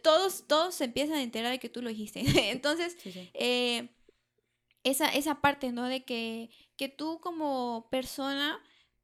todos, 0.03 0.47
todos 0.47 0.75
se 0.75 0.85
empiezan 0.85 1.17
a 1.17 1.23
enterar 1.23 1.51
de 1.51 1.59
que 1.59 1.69
tú 1.69 1.81
lo 1.81 1.89
dijiste. 1.89 2.23
Entonces, 2.51 2.97
Sí, 2.99 3.11
sí. 3.11 3.29
eh, 3.33 3.89
esa, 4.83 5.09
esa 5.09 5.41
parte, 5.41 5.71
¿no? 5.71 5.87
De 5.87 6.03
que, 6.05 6.49
que 6.75 6.89
tú 6.89 7.19
como 7.21 7.87
persona, 7.91 8.59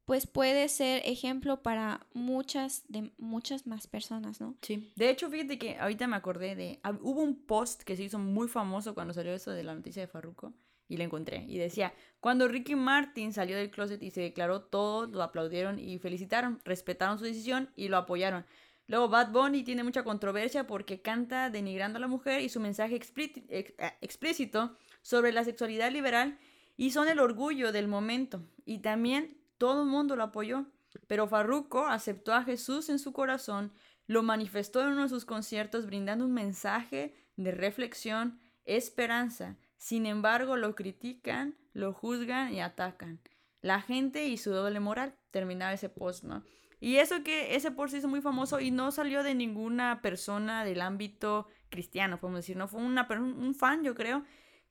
pues 0.08 0.26
puedes 0.26 0.72
ser 0.72 1.02
ejemplo 1.04 1.62
para 1.62 2.06
muchas, 2.14 2.82
de 2.88 3.12
muchas 3.18 3.66
más 3.66 3.86
personas, 3.86 4.40
¿no? 4.40 4.56
Sí. 4.62 4.90
De 4.96 5.10
hecho, 5.10 5.28
fíjate 5.28 5.58
que 5.58 5.76
ahorita 5.76 6.06
me 6.06 6.16
acordé 6.16 6.56
de. 6.56 6.80
Hubo 7.02 7.20
un 7.20 7.44
post 7.44 7.82
que 7.82 7.94
se 7.94 8.04
hizo 8.04 8.18
muy 8.18 8.48
famoso 8.48 8.94
cuando 8.94 9.12
salió 9.12 9.34
eso 9.34 9.50
de 9.50 9.64
la 9.64 9.74
noticia 9.74 10.00
de 10.00 10.08
Farruko. 10.08 10.54
Y 10.88 10.96
lo 10.96 11.04
encontré. 11.04 11.44
Y 11.46 11.58
decía: 11.58 11.92
Cuando 12.20 12.48
Ricky 12.48 12.74
Martin 12.74 13.34
salió 13.34 13.58
del 13.58 13.70
closet 13.70 14.02
y 14.02 14.10
se 14.10 14.22
declaró 14.22 14.62
todo, 14.62 15.06
lo 15.06 15.22
aplaudieron 15.22 15.78
y 15.78 15.98
felicitaron, 15.98 16.58
respetaron 16.64 17.18
su 17.18 17.26
decisión 17.26 17.68
y 17.76 17.88
lo 17.88 17.98
apoyaron. 17.98 18.46
Luego, 18.86 19.10
Bad 19.10 19.30
Bunny 19.30 19.62
tiene 19.62 19.84
mucha 19.84 20.04
controversia 20.04 20.66
porque 20.66 21.02
canta 21.02 21.50
denigrando 21.50 21.98
a 21.98 22.00
la 22.00 22.08
mujer 22.08 22.40
y 22.40 22.48
su 22.48 22.60
mensaje 22.60 22.98
eh, 23.18 23.76
explícito 24.00 24.74
sobre 25.02 25.32
la 25.32 25.44
sexualidad 25.44 25.92
liberal 25.92 26.38
y 26.78 26.92
son 26.92 27.08
el 27.08 27.18
orgullo 27.18 27.72
del 27.72 27.88
momento. 27.88 28.42
Y 28.64 28.78
también 28.78 29.37
todo 29.58 29.82
el 29.82 29.88
mundo 29.88 30.16
lo 30.16 30.24
apoyó. 30.24 30.66
Pero 31.06 31.28
Farruko 31.28 31.86
aceptó 31.86 32.32
a 32.32 32.44
Jesús 32.44 32.88
en 32.88 32.98
su 32.98 33.12
corazón, 33.12 33.72
lo 34.06 34.22
manifestó 34.22 34.80
en 34.80 34.88
uno 34.88 35.02
de 35.02 35.08
sus 35.10 35.24
conciertos 35.24 35.86
brindando 35.86 36.24
un 36.24 36.32
mensaje 36.32 37.14
de 37.36 37.50
reflexión, 37.50 38.40
esperanza. 38.64 39.58
Sin 39.76 40.06
embargo, 40.06 40.56
lo 40.56 40.74
critican, 40.74 41.56
lo 41.72 41.92
juzgan 41.92 42.52
y 42.54 42.60
atacan. 42.60 43.20
La 43.60 43.80
gente 43.82 44.26
y 44.26 44.38
su 44.38 44.50
doble 44.50 44.80
moral. 44.80 45.14
Terminaba 45.30 45.74
ese 45.74 45.90
post, 45.90 46.24
¿no? 46.24 46.42
Y 46.80 46.96
eso 46.96 47.22
que 47.22 47.54
ese 47.54 47.70
post 47.70 47.92
se 47.92 47.98
hizo 47.98 48.08
muy 48.08 48.20
famoso 48.20 48.60
y 48.60 48.70
no 48.70 48.90
salió 48.92 49.22
de 49.22 49.34
ninguna 49.34 50.00
persona 50.00 50.64
del 50.64 50.80
ámbito 50.80 51.46
cristiano, 51.68 52.18
podemos 52.18 52.40
decir, 52.40 52.56
no 52.56 52.68
fue 52.68 52.80
una, 52.80 53.06
un 53.10 53.54
fan, 53.54 53.82
yo 53.82 53.94
creo, 53.94 54.24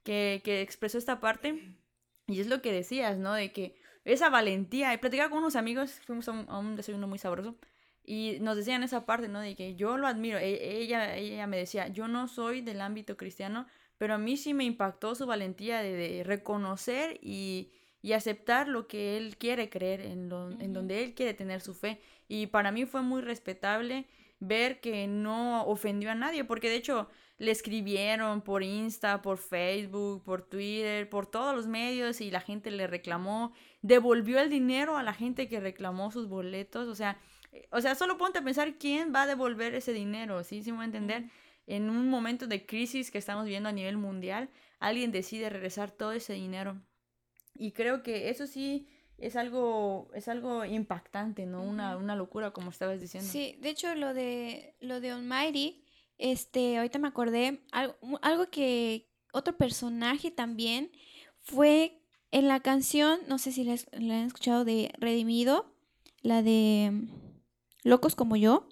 que, 0.04 0.42
que 0.44 0.62
expresó 0.62 0.98
esta 0.98 1.20
parte. 1.20 1.76
Y 2.28 2.40
es 2.40 2.48
lo 2.48 2.62
que 2.62 2.72
decías, 2.72 3.18
¿no? 3.18 3.34
De 3.34 3.52
que 3.52 3.80
esa 4.14 4.30
valentía. 4.30 4.94
Y 4.94 4.98
platicaba 4.98 5.30
con 5.30 5.40
unos 5.40 5.56
amigos, 5.56 6.02
fuimos 6.06 6.28
a 6.28 6.32
un, 6.32 6.46
a 6.50 6.58
un 6.60 6.76
desayuno 6.76 7.08
muy 7.08 7.20
sabroso. 7.20 7.56
Y 8.04 8.38
nos 8.42 8.56
decían 8.56 8.84
esa 8.84 9.06
parte, 9.06 9.28
¿no? 9.28 9.42
De 9.42 9.56
que 9.56 9.76
yo 9.76 9.98
lo 9.98 10.08
admiro. 10.08 10.38
E- 10.38 10.78
Ella, 10.82 11.16
ella 11.18 11.48
me 11.48 11.58
decía, 11.58 11.88
yo 11.90 12.08
no 12.08 12.28
soy 12.28 12.62
del 12.62 12.82
ámbito 12.82 13.18
cristiano, 13.18 13.68
pero 13.98 14.14
a 14.14 14.18
mí 14.18 14.38
sí 14.38 14.54
me 14.54 14.64
impactó 14.64 15.16
su 15.16 15.26
valentía 15.26 15.82
de, 15.82 15.94
de 15.94 16.24
reconocer 16.24 17.20
y, 17.22 17.72
y 18.02 18.14
aceptar 18.14 18.68
lo 18.68 18.88
que 18.88 19.18
él 19.18 19.38
quiere 19.38 19.70
creer, 19.70 20.02
en, 20.02 20.30
lo, 20.30 20.52
en 20.52 20.74
donde 20.74 21.04
él 21.04 21.14
quiere 21.16 21.34
tener 21.34 21.62
su 21.62 21.74
fe. 21.74 22.00
Y 22.28 22.48
para 22.48 22.72
mí 22.72 22.86
fue 22.86 23.02
muy 23.02 23.22
respetable 23.22 24.06
ver 24.40 24.80
que 24.80 25.08
no 25.08 25.66
ofendió 25.66 26.12
a 26.12 26.16
nadie, 26.16 26.44
porque 26.44 26.70
de 26.70 26.76
hecho 26.76 27.10
le 27.40 27.52
escribieron 27.52 28.42
por 28.42 28.64
Insta, 28.64 29.22
por 29.22 29.38
Facebook, 29.38 30.24
por 30.24 30.42
Twitter, 30.44 31.10
por 31.10 31.26
todos 31.28 31.56
los 31.56 31.68
medios 31.68 32.22
y 32.22 32.32
la 32.32 32.42
gente 32.42 32.72
le 32.72 32.88
reclamó, 32.88 33.54
devolvió 33.82 34.40
el 34.40 34.50
dinero 34.50 34.98
a 34.98 35.04
la 35.04 35.14
gente 35.14 35.48
que 35.48 35.60
reclamó 35.60 36.12
sus 36.12 36.28
boletos, 36.28 36.88
o 36.88 36.96
sea, 36.96 37.20
eh, 37.52 37.68
o 37.72 37.82
sea, 37.82 37.96
solo 37.96 38.18
ponte 38.18 38.40
a 38.40 38.44
pensar 38.44 38.78
quién 38.78 39.14
va 39.14 39.24
a 39.24 39.28
devolver 39.28 39.76
ese 39.76 39.94
dinero, 39.94 40.44
¿sí? 40.44 40.64
¿Sí 40.64 40.72
me 40.72 40.78
voy 40.78 40.84
a 40.84 40.86
entender? 40.86 41.30
En 41.66 41.90
un 41.90 42.10
momento 42.10 42.48
de 42.48 42.66
crisis 42.66 43.12
que 43.12 43.18
estamos 43.18 43.46
viendo 43.46 43.70
a 43.70 43.74
nivel 43.74 43.98
mundial, 43.98 44.50
alguien 44.80 45.12
decide 45.12 45.50
regresar 45.50 45.92
todo 45.92 46.14
ese 46.14 46.34
dinero. 46.34 46.82
Y 47.56 47.72
creo 47.72 48.04
que 48.04 48.30
eso 48.30 48.48
sí 48.48 48.88
es 49.18 49.36
algo, 49.36 50.10
es 50.14 50.28
algo 50.28 50.64
impactante, 50.64 51.46
¿no? 51.46 51.64
Una, 51.64 51.98
una 51.98 52.16
locura, 52.16 52.52
como 52.52 52.70
estabas 52.70 53.02
diciendo. 53.02 53.30
Sí, 53.30 53.58
de 53.60 53.70
hecho 53.70 53.94
lo 53.96 54.14
de 54.14 54.76
lo 54.80 55.02
de 55.02 55.12
Almighty, 55.12 55.84
este, 56.18 56.78
ahorita 56.78 57.00
me 57.00 57.08
acordé, 57.08 57.62
algo, 57.72 57.96
algo 58.22 58.50
que 58.50 59.10
otro 59.34 59.58
personaje 59.58 60.32
también 60.32 60.92
fue 61.40 62.02
en 62.32 62.48
la 62.48 62.60
canción, 62.60 63.20
no 63.28 63.38
sé 63.38 63.52
si 63.52 63.64
la, 63.64 63.76
han 63.94 64.12
escuchado 64.28 64.66
de 64.66 64.92
Redimido, 65.00 65.74
la 66.22 66.42
de 66.42 66.90
mm, 66.92 67.10
Locos 67.84 68.16
como 68.16 68.36
yo. 68.36 68.68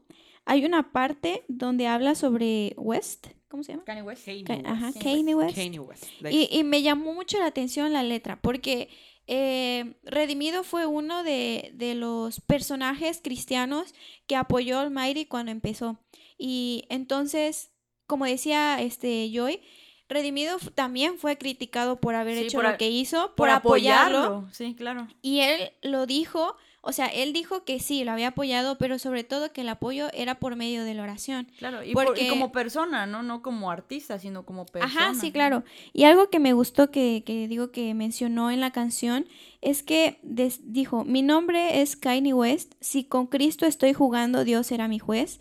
Hay 0.46 0.66
una 0.66 0.92
parte 0.92 1.44
donde 1.48 1.88
habla 1.88 2.16
sobre 2.16 2.74
West, 2.78 3.28
¿cómo 3.48 3.64
se 3.64 3.72
llama? 3.72 3.84
Kanye 3.86 4.04
West. 4.04 4.26
Kanye 4.26 4.64
Ajá, 4.66 4.88
West. 4.88 5.02
Kanye 5.02 5.36
West. 5.36 5.56
Kanye 5.56 5.80
West. 5.80 6.06
Y, 6.30 6.50
y 6.52 6.64
me 6.64 6.82
llamó 6.82 7.14
mucho 7.14 7.40
la 7.40 7.48
atención 7.48 7.94
la 7.94 8.04
letra, 8.04 8.40
porque 8.42 8.90
eh, 9.28 9.96
Redimido 10.04 10.64
fue 10.64 10.86
uno 10.86 11.24
de, 11.24 11.72
de 11.74 11.96
los 11.96 12.42
personajes 12.42 13.22
cristianos 13.24 13.94
que 14.28 14.36
apoyó 14.36 14.80
al 14.80 14.88
Almighty 14.88 15.26
cuando 15.26 15.52
empezó. 15.52 16.00
Y 16.38 16.86
entonces, 16.90 17.72
como 18.06 18.26
decía 18.26 18.82
este 18.82 19.32
Joy, 19.34 19.62
Redimido 20.08 20.58
también 20.76 21.18
fue 21.18 21.38
criticado 21.38 21.96
por 22.00 22.14
haber 22.16 22.38
Sí, 22.38 22.44
hecho 22.46 22.58
por 22.60 22.70
lo 22.70 22.78
que 22.78 22.90
hizo, 22.90 23.28
por, 23.30 23.36
Por 23.36 23.50
apoyarlo. 23.50 24.18
apoyarlo. 24.20 24.54
Sí, 24.54 24.76
claro. 24.76 25.08
Y 25.24 25.40
él 25.40 25.72
lo 25.82 26.06
dijo, 26.06 26.56
o 26.82 26.92
sea, 26.92 27.08
él 27.08 27.34
dijo 27.34 27.64
que 27.66 27.80
sí, 27.80 28.04
lo 28.04 28.12
había 28.12 28.28
apoyado, 28.28 28.78
pero 28.78 29.00
sobre 29.00 29.24
todo 29.24 29.52
que 29.52 29.62
el 29.62 29.70
apoyo 29.70 30.10
era 30.14 30.36
por 30.40 30.56
medio 30.56 30.84
de 30.84 30.94
la 30.94 31.02
oración. 31.02 31.48
Claro, 31.58 31.82
y, 31.84 31.94
por- 31.94 32.04
y 32.04 32.08
Porque- 32.08 32.28
como 32.30 32.52
persona, 32.52 33.08
¿no? 33.08 33.24
No 33.24 33.42
como 33.42 33.72
artista, 33.72 34.20
sino 34.20 34.46
como 34.46 34.68
persona. 34.68 34.94
Ajá, 35.12 35.20
sí, 35.20 35.32
claro. 35.32 35.64
Y 35.92 36.04
algo 36.04 36.30
que 36.30 36.38
me 36.40 36.54
gustó 36.54 36.92
que, 36.92 37.24
que 37.26 37.48
digo 37.48 37.72
que 37.72 37.92
mencionó 37.96 38.52
en 38.52 38.60
la 38.62 38.70
canción 38.72 39.28
es 39.62 39.82
que 39.82 40.20
des- 40.22 40.72
dijo, 40.72 41.04
mi 41.04 41.24
nombre 41.24 41.82
es 41.82 41.96
Kanye 41.96 42.36
West, 42.36 42.76
si 42.80 43.06
con 43.06 43.26
Cristo 43.26 43.66
estoy 43.66 43.94
jugando, 43.94 44.44
Dios 44.44 44.68
será 44.68 44.88
mi 44.88 45.00
juez. 45.00 45.40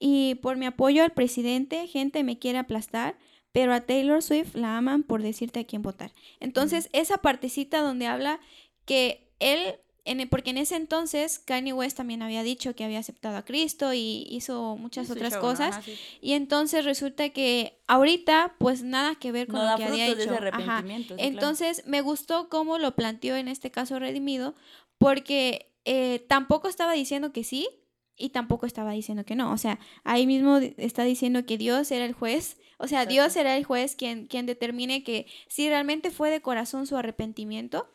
Y 0.00 0.36
por 0.36 0.56
mi 0.56 0.64
apoyo 0.64 1.02
al 1.04 1.10
presidente, 1.10 1.86
gente 1.88 2.24
me 2.24 2.38
quiere 2.38 2.58
aplastar, 2.58 3.18
pero 3.58 3.74
a 3.74 3.80
Taylor 3.80 4.22
Swift 4.22 4.54
la 4.54 4.76
aman 4.78 5.02
por 5.02 5.20
decirte 5.20 5.58
a 5.58 5.64
quién 5.64 5.82
votar. 5.82 6.12
Entonces, 6.38 6.88
esa 6.92 7.18
partecita 7.18 7.80
donde 7.80 8.06
habla 8.06 8.38
que 8.84 9.32
él, 9.40 9.74
en 10.04 10.20
el- 10.20 10.28
porque 10.28 10.50
en 10.50 10.58
ese 10.58 10.76
entonces 10.76 11.40
Kanye 11.40 11.72
West 11.72 11.96
también 11.96 12.22
había 12.22 12.44
dicho 12.44 12.76
que 12.76 12.84
había 12.84 13.00
aceptado 13.00 13.36
a 13.36 13.44
Cristo 13.44 13.92
y 13.92 14.28
hizo 14.30 14.76
muchas 14.76 15.10
otras 15.10 15.32
show, 15.32 15.42
¿no? 15.42 15.48
cosas. 15.48 15.70
Ajá, 15.70 15.82
sí. 15.82 15.94
Y 16.20 16.34
entonces 16.34 16.84
resulta 16.84 17.30
que 17.30 17.80
ahorita, 17.88 18.54
pues 18.58 18.84
nada 18.84 19.16
que 19.16 19.32
ver 19.32 19.48
con 19.48 19.56
No 19.56 19.62
lo 19.62 19.66
da 19.70 19.76
que 19.76 19.84
había 19.86 20.04
de 20.04 20.12
hecho. 20.12 20.20
ese 20.20 20.30
Ajá. 20.30 20.36
arrepentimiento. 20.38 21.14
sí, 21.14 21.20
claro. 21.20 21.28
Entonces 21.28 21.82
me 21.86 22.00
gustó 22.00 22.48
cómo 22.48 22.78
lo 22.78 22.94
planteó 22.94 23.34
en 23.36 23.48
este 23.48 23.72
caso 23.72 23.98
Redimido, 23.98 24.54
porque 24.98 25.72
eh, 25.84 26.24
tampoco 26.28 26.68
estaba 26.68 26.92
diciendo 26.92 27.32
que 27.32 27.42
sí 27.44 27.68
y 28.16 28.28
tampoco 28.30 28.66
estaba 28.66 28.92
diciendo 28.92 29.24
que 29.24 29.34
no. 29.36 29.52
O 29.52 29.58
sea, 29.58 29.78
ahí 30.04 30.26
mismo 30.26 30.58
está 30.76 31.02
diciendo 31.04 31.44
que 31.44 31.58
Dios 31.58 31.90
era 31.90 32.04
el 32.04 32.12
juez. 32.12 32.56
O 32.78 32.86
sea, 32.88 33.06
Dios 33.06 33.32
será 33.32 33.56
el 33.56 33.64
juez 33.64 33.96
quien, 33.96 34.26
quien 34.26 34.46
determine 34.46 35.02
que 35.04 35.26
si 35.48 35.68
realmente 35.68 36.10
fue 36.10 36.30
de 36.30 36.40
corazón 36.40 36.86
su 36.86 36.96
arrepentimiento 36.96 37.88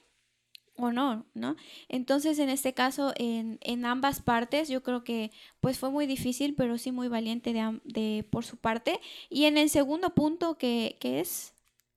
o 0.75 0.91
no, 0.91 1.25
¿no? 1.35 1.55
Entonces, 1.87 2.39
en 2.39 2.49
este 2.49 2.73
caso, 2.73 3.13
en, 3.15 3.59
en 3.61 3.85
ambas 3.85 4.21
partes, 4.21 4.69
yo 4.69 4.81
creo 4.83 5.03
que 5.03 5.31
pues 5.61 5.77
fue 5.79 5.91
muy 5.91 6.07
difícil, 6.07 6.55
pero 6.55 6.77
sí 6.77 6.91
muy 6.91 7.07
valiente 7.07 7.53
de, 7.53 7.79
de 7.85 8.25
por 8.29 8.43
su 8.43 8.57
parte. 8.57 8.99
Y 9.29 9.45
en 9.45 9.57
el 9.57 9.69
segundo 9.69 10.15
punto, 10.15 10.57
que, 10.57 10.97
que 10.99 11.19
es... 11.19 11.53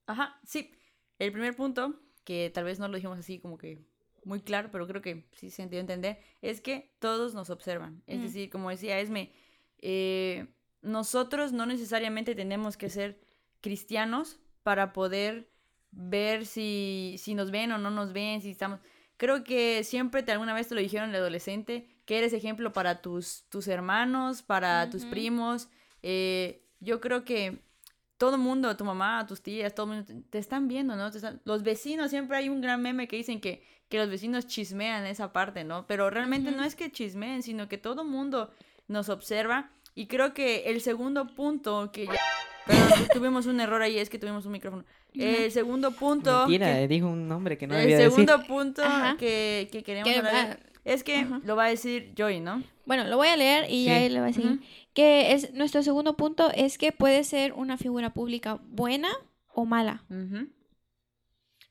Ajá, 0.06 0.38
sí. 0.44 0.70
El 1.18 1.32
primer 1.32 1.56
punto, 1.56 1.94
que 2.24 2.50
tal 2.52 2.64
vez 2.64 2.78
no 2.78 2.88
lo 2.88 2.96
dijimos 2.96 3.18
así 3.18 3.38
como 3.38 3.56
que 3.58 3.78
muy 4.24 4.40
claro, 4.40 4.68
pero 4.72 4.86
creo 4.86 5.00
que 5.02 5.24
sí 5.32 5.50
se 5.50 5.62
entiende 5.62 5.92
entender, 5.94 6.22
es 6.42 6.60
que 6.60 6.90
todos 6.98 7.32
nos 7.34 7.48
observan. 7.50 8.02
Es 8.06 8.18
Mm. 8.18 8.22
decir, 8.22 8.50
como 8.50 8.70
decía 8.70 9.00
Esme, 9.00 9.32
eh, 9.78 10.46
nosotros 10.86 11.52
no 11.52 11.66
necesariamente 11.66 12.34
tenemos 12.34 12.76
que 12.76 12.88
ser 12.90 13.20
cristianos 13.60 14.38
para 14.62 14.92
poder 14.92 15.48
ver 15.90 16.46
si, 16.46 17.16
si 17.18 17.34
nos 17.34 17.50
ven 17.50 17.72
o 17.72 17.78
no 17.78 17.90
nos 17.90 18.12
ven, 18.12 18.40
si 18.40 18.50
estamos... 18.50 18.80
Creo 19.18 19.44
que 19.44 19.82
siempre 19.82 20.22
te 20.22 20.32
alguna 20.32 20.52
vez 20.52 20.68
te 20.68 20.74
lo 20.74 20.80
dijeron 20.80 21.10
de 21.10 21.18
adolescente, 21.18 21.88
que 22.04 22.18
eres 22.18 22.32
ejemplo 22.34 22.72
para 22.72 23.00
tus, 23.00 23.44
tus 23.48 23.66
hermanos, 23.66 24.42
para 24.42 24.90
tus 24.90 25.04
primos. 25.10 25.68
eh, 26.02 26.62
yo 26.80 27.00
creo 27.00 27.24
que 27.24 27.62
todo 28.18 28.36
el 28.36 28.40
mundo, 28.42 28.76
tu 28.76 28.84
mamá, 28.84 29.26
tus 29.26 29.42
tías, 29.42 29.74
todo 29.74 29.90
el 29.90 30.04
mundo 30.04 30.24
te- 30.30 30.38
están 30.38 30.68
viendo, 30.68 30.94
¿no? 30.96 31.10
Te 31.10 31.16
están- 31.18 31.40
los 31.44 31.62
vecinos, 31.62 32.10
siempre 32.10 32.36
hay 32.36 32.48
un 32.50 32.60
gran 32.60 32.82
meme 32.82 33.08
que 33.08 33.16
dicen 33.16 33.40
que, 33.40 33.62
que 33.88 33.98
los 33.98 34.10
vecinos 34.10 34.46
chismean 34.46 35.06
esa 35.06 35.32
parte, 35.32 35.64
¿no? 35.64 35.86
Pero 35.86 36.10
realmente 36.10 36.50
no 36.58 36.62
es 36.64 36.76
que 36.76 36.92
chismeen, 36.92 37.42
sino 37.42 37.68
que 37.68 37.78
todo 37.78 38.02
el 38.02 38.08
mundo 38.08 38.52
nos 38.88 39.08
observa. 39.08 39.70
Y 39.96 40.06
creo 40.06 40.32
que 40.34 40.70
el 40.70 40.80
segundo 40.80 41.26
punto 41.26 41.90
que 41.90 42.06
ya... 42.06 42.12
Perdón, 42.66 43.08
tuvimos 43.12 43.46
un 43.46 43.58
error 43.60 43.80
ahí, 43.80 43.96
es 43.98 44.10
que 44.10 44.18
tuvimos 44.18 44.44
un 44.46 44.52
micrófono. 44.52 44.84
El 45.14 45.50
segundo 45.50 45.90
punto... 45.92 46.40
Mentira, 46.40 46.74
que- 46.74 46.86
dijo 46.88 47.06
un 47.08 47.26
nombre 47.26 47.56
que 47.56 47.66
no 47.66 47.74
el 47.74 47.80
debía 47.80 47.96
decir. 47.98 48.10
segundo 48.26 48.46
punto 48.46 48.82
que, 49.18 49.68
que 49.72 49.82
queremos 49.82 50.08
Que, 50.12 50.18
hablar 50.18 50.60
es 50.84 51.02
que 51.02 51.16
ajá. 51.16 51.40
lo 51.44 51.56
va 51.56 51.64
a 51.64 51.68
decir 51.70 52.12
Joy, 52.16 52.40
¿no? 52.40 52.62
Bueno, 52.84 53.04
lo 53.04 53.16
voy 53.16 53.28
a 53.28 53.36
leer 53.36 53.64
y 53.70 53.78
Sí. 53.80 53.84
ya 53.86 54.00
él 54.04 54.12
le 54.14 54.20
va 54.20 54.26
a. 54.26 54.30
Ujú. 54.30 54.58
Que 54.92 55.32
es 55.32 55.52
nuestro 55.54 55.82
segundo 55.82 56.16
punto 56.16 56.50
es 56.54 56.76
que 56.78 56.92
puede 56.92 57.24
ser 57.24 57.52
una 57.54 57.76
figura 57.78 58.12
pública 58.12 58.60
buena 58.68 59.10
o 59.48 59.64
mala. 59.64 60.04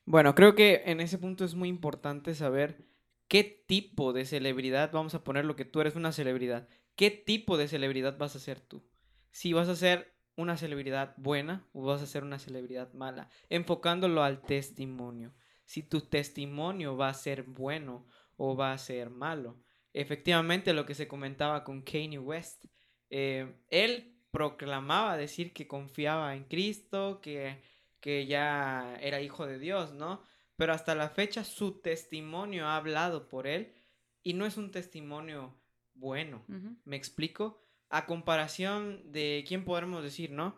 Bueno, 0.04 0.34
creo 0.34 0.54
que 0.54 0.82
en 0.86 1.00
ese 1.00 1.18
punto 1.18 1.44
es 1.44 1.54
muy 1.54 1.68
importante 1.68 2.34
saber 2.34 2.84
qué 3.28 3.44
tipo 3.66 4.12
de 4.12 4.24
celebridad, 4.24 4.90
vamos 4.92 5.14
a 5.14 5.24
poner 5.24 5.44
lo 5.44 5.56
que 5.56 5.64
tú 5.64 5.80
eres 5.80 5.96
una 5.96 6.12
celebridad, 6.12 6.68
qué 6.96 7.10
tipo 7.10 7.56
de 7.56 7.68
celebridad 7.68 8.18
vas 8.18 8.34
a 8.36 8.40
ser 8.40 8.60
tú. 8.60 8.82
Si 9.30 9.52
vas 9.52 9.68
a 9.68 9.76
ser 9.76 10.16
una 10.36 10.56
celebridad 10.56 11.14
buena 11.16 11.66
o 11.72 11.82
vas 11.82 12.02
a 12.02 12.06
ser 12.06 12.24
una 12.24 12.38
celebridad 12.38 12.92
mala, 12.92 13.30
enfocándolo 13.48 14.22
al 14.22 14.42
testimonio. 14.42 15.34
Si 15.64 15.82
tu 15.82 16.02
testimonio 16.02 16.96
va 16.96 17.08
a 17.08 17.14
ser 17.14 17.42
bueno 17.44 18.06
o 18.36 18.56
va 18.56 18.72
a 18.72 18.78
ser 18.78 19.10
malo. 19.10 19.62
Efectivamente, 19.92 20.74
lo 20.74 20.84
que 20.84 20.94
se 20.94 21.08
comentaba 21.08 21.64
con 21.64 21.82
Kanye 21.82 22.18
West, 22.18 22.66
eh, 23.08 23.62
él 23.68 24.16
proclamaba 24.30 25.16
decir 25.16 25.54
que 25.54 25.66
confiaba 25.66 26.34
en 26.34 26.44
Cristo, 26.44 27.20
que, 27.22 27.62
que 28.00 28.26
ya 28.26 28.98
era 29.00 29.22
hijo 29.22 29.46
de 29.46 29.58
Dios, 29.58 29.94
¿no? 29.94 30.22
Pero 30.56 30.74
hasta 30.74 30.94
la 30.94 31.08
fecha 31.08 31.44
su 31.44 31.80
testimonio 31.80 32.66
ha 32.66 32.76
hablado 32.76 33.28
por 33.28 33.46
él 33.46 33.74
y 34.22 34.34
no 34.34 34.44
es 34.44 34.56
un 34.58 34.70
testimonio 34.70 35.58
bueno. 35.96 36.42
¿Me 36.84 36.96
explico? 36.96 37.62
A 37.88 38.06
comparación 38.06 39.12
de 39.12 39.44
quién 39.46 39.64
podremos 39.64 40.02
decir, 40.02 40.30
¿no? 40.30 40.56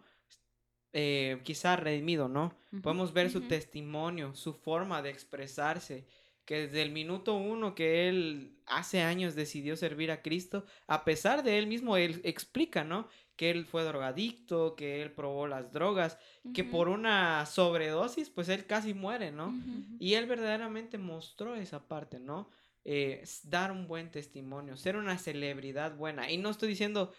Eh, 0.92 1.40
quizá 1.44 1.76
redimido, 1.76 2.28
¿no? 2.28 2.54
Podemos 2.82 3.12
ver 3.12 3.30
su 3.30 3.42
testimonio, 3.42 4.34
su 4.34 4.54
forma 4.54 5.02
de 5.02 5.10
expresarse, 5.10 6.06
que 6.44 6.62
desde 6.62 6.80
el 6.80 6.92
minuto 6.92 7.34
uno 7.34 7.74
que 7.74 8.08
él 8.08 8.56
hace 8.64 9.02
años 9.02 9.34
decidió 9.34 9.76
servir 9.76 10.10
a 10.10 10.22
Cristo, 10.22 10.64
a 10.86 11.04
pesar 11.04 11.42
de 11.42 11.58
él 11.58 11.66
mismo, 11.66 11.98
él 11.98 12.22
explica, 12.24 12.84
¿no? 12.84 13.06
Que 13.36 13.50
él 13.50 13.66
fue 13.66 13.84
drogadicto, 13.84 14.74
que 14.74 15.02
él 15.02 15.12
probó 15.12 15.46
las 15.46 15.70
drogas, 15.72 16.18
que 16.54 16.64
por 16.64 16.88
una 16.88 17.44
sobredosis, 17.44 18.30
pues 18.30 18.48
él 18.48 18.64
casi 18.64 18.94
muere, 18.94 19.30
¿no? 19.30 19.54
Y 20.00 20.14
él 20.14 20.26
verdaderamente 20.26 20.96
mostró 20.96 21.54
esa 21.54 21.86
parte, 21.86 22.18
¿no? 22.18 22.48
Eh, 22.90 23.22
dar 23.44 23.70
un 23.70 23.86
buen 23.86 24.10
testimonio, 24.10 24.74
ser 24.78 24.96
una 24.96 25.18
celebridad 25.18 25.94
buena. 25.94 26.30
Y 26.30 26.38
no 26.38 26.48
estoy 26.48 26.70
diciendo 26.70 27.12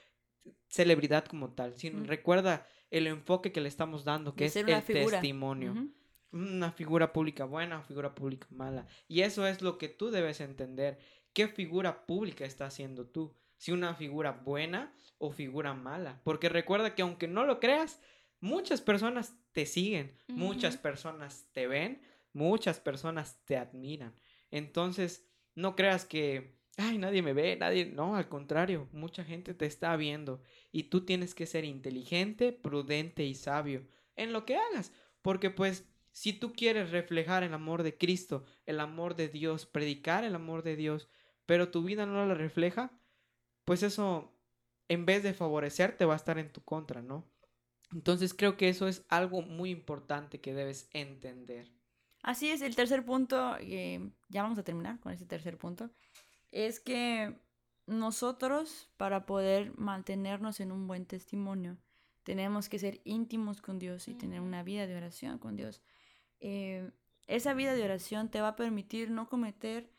celebridad 0.67 1.25
como 1.25 1.53
tal, 1.53 1.75
sino 1.75 1.99
Mm. 1.99 2.05
recuerda 2.05 2.65
el 2.89 3.05
enfoque 3.05 3.51
que 3.51 3.61
le 3.61 3.67
estamos 3.69 4.03
dando, 4.03 4.33
que 4.35 4.45
De 4.45 4.47
es 4.47 4.55
una 4.55 4.77
el 4.77 4.81
figura. 4.83 5.19
testimonio. 5.19 5.75
Una 6.31 6.71
figura 6.71 7.13
pública 7.13 7.45
buena, 7.45 7.83
figura 7.83 8.13
pública 8.15 8.47
mala. 8.49 8.87
Y 9.07 9.21
eso 9.21 9.45
es 9.47 9.61
lo 9.61 9.77
que 9.77 9.89
tú 9.89 10.09
debes 10.11 10.41
entender. 10.41 10.97
¿Qué 11.33 11.47
figura 11.47 12.05
pública 12.07 12.45
estás 12.45 12.73
haciendo 12.73 13.05
tú? 13.07 13.35
Si 13.57 13.71
una 13.71 13.93
figura 13.95 14.31
buena 14.31 14.91
o 15.19 15.31
figura 15.31 15.73
mala. 15.73 16.21
Porque 16.23 16.49
recuerda 16.49 16.95
que 16.95 17.01
aunque 17.03 17.27
no 17.27 17.45
lo 17.45 17.59
creas, 17.59 17.99
muchas 18.39 18.81
personas 18.81 19.35
te 19.51 19.65
siguen, 19.67 20.15
muchas 20.27 20.77
personas 20.77 21.47
te 21.51 21.67
ven, 21.67 22.01
muchas 22.33 22.79
personas 22.79 23.43
te 23.45 23.57
admiran. 23.57 24.15
Entonces, 24.51 25.28
no 25.59 25.75
creas 25.75 26.05
que, 26.05 26.57
ay, 26.77 26.97
nadie 26.97 27.21
me 27.21 27.33
ve, 27.33 27.57
nadie, 27.57 27.85
no, 27.85 28.15
al 28.15 28.29
contrario, 28.29 28.87
mucha 28.91 29.23
gente 29.23 29.53
te 29.53 29.65
está 29.65 29.95
viendo 29.95 30.41
y 30.71 30.83
tú 30.83 31.05
tienes 31.05 31.35
que 31.35 31.45
ser 31.45 31.65
inteligente, 31.65 32.53
prudente 32.53 33.25
y 33.25 33.35
sabio 33.35 33.85
en 34.15 34.33
lo 34.33 34.45
que 34.45 34.55
hagas, 34.55 34.93
porque 35.21 35.49
pues 35.49 35.85
si 36.11 36.33
tú 36.33 36.53
quieres 36.53 36.91
reflejar 36.91 37.43
el 37.43 37.53
amor 37.53 37.83
de 37.83 37.97
Cristo, 37.97 38.45
el 38.65 38.79
amor 38.79 39.15
de 39.15 39.27
Dios, 39.27 39.65
predicar 39.65 40.23
el 40.23 40.35
amor 40.35 40.63
de 40.63 40.75
Dios, 40.75 41.09
pero 41.45 41.69
tu 41.69 41.83
vida 41.83 42.05
no 42.05 42.25
lo 42.25 42.35
refleja, 42.35 42.91
pues 43.65 43.83
eso 43.83 44.35
en 44.87 45.05
vez 45.05 45.23
de 45.23 45.33
favorecerte 45.33 46.05
va 46.05 46.13
a 46.13 46.17
estar 46.17 46.39
en 46.39 46.51
tu 46.51 46.63
contra, 46.63 47.01
¿no? 47.01 47.29
Entonces 47.91 48.33
creo 48.33 48.55
que 48.57 48.69
eso 48.69 48.87
es 48.87 49.05
algo 49.09 49.41
muy 49.41 49.71
importante 49.71 50.39
que 50.39 50.53
debes 50.53 50.89
entender. 50.93 51.71
Así 52.21 52.49
es, 52.49 52.61
el 52.61 52.75
tercer 52.75 53.05
punto, 53.05 53.55
eh, 53.59 54.11
ya 54.27 54.43
vamos 54.43 54.57
a 54.57 54.63
terminar 54.63 54.99
con 54.99 55.13
este 55.13 55.25
tercer 55.25 55.57
punto, 55.57 55.89
es 56.51 56.79
que 56.79 57.39
nosotros 57.85 58.89
para 58.97 59.25
poder 59.25 59.77
mantenernos 59.77 60.59
en 60.59 60.71
un 60.71 60.87
buen 60.87 61.05
testimonio 61.05 61.77
tenemos 62.23 62.69
que 62.69 62.77
ser 62.77 63.01
íntimos 63.05 63.61
con 63.61 63.79
Dios 63.79 64.07
y 64.07 64.13
tener 64.13 64.41
una 64.41 64.63
vida 64.63 64.85
de 64.85 64.95
oración 64.95 65.39
con 65.39 65.55
Dios. 65.55 65.81
Eh, 66.39 66.91
esa 67.27 67.53
vida 67.53 67.73
de 67.73 67.83
oración 67.83 68.29
te 68.29 68.41
va 68.41 68.49
a 68.49 68.55
permitir 68.55 69.11
no 69.11 69.29
cometer 69.29 69.91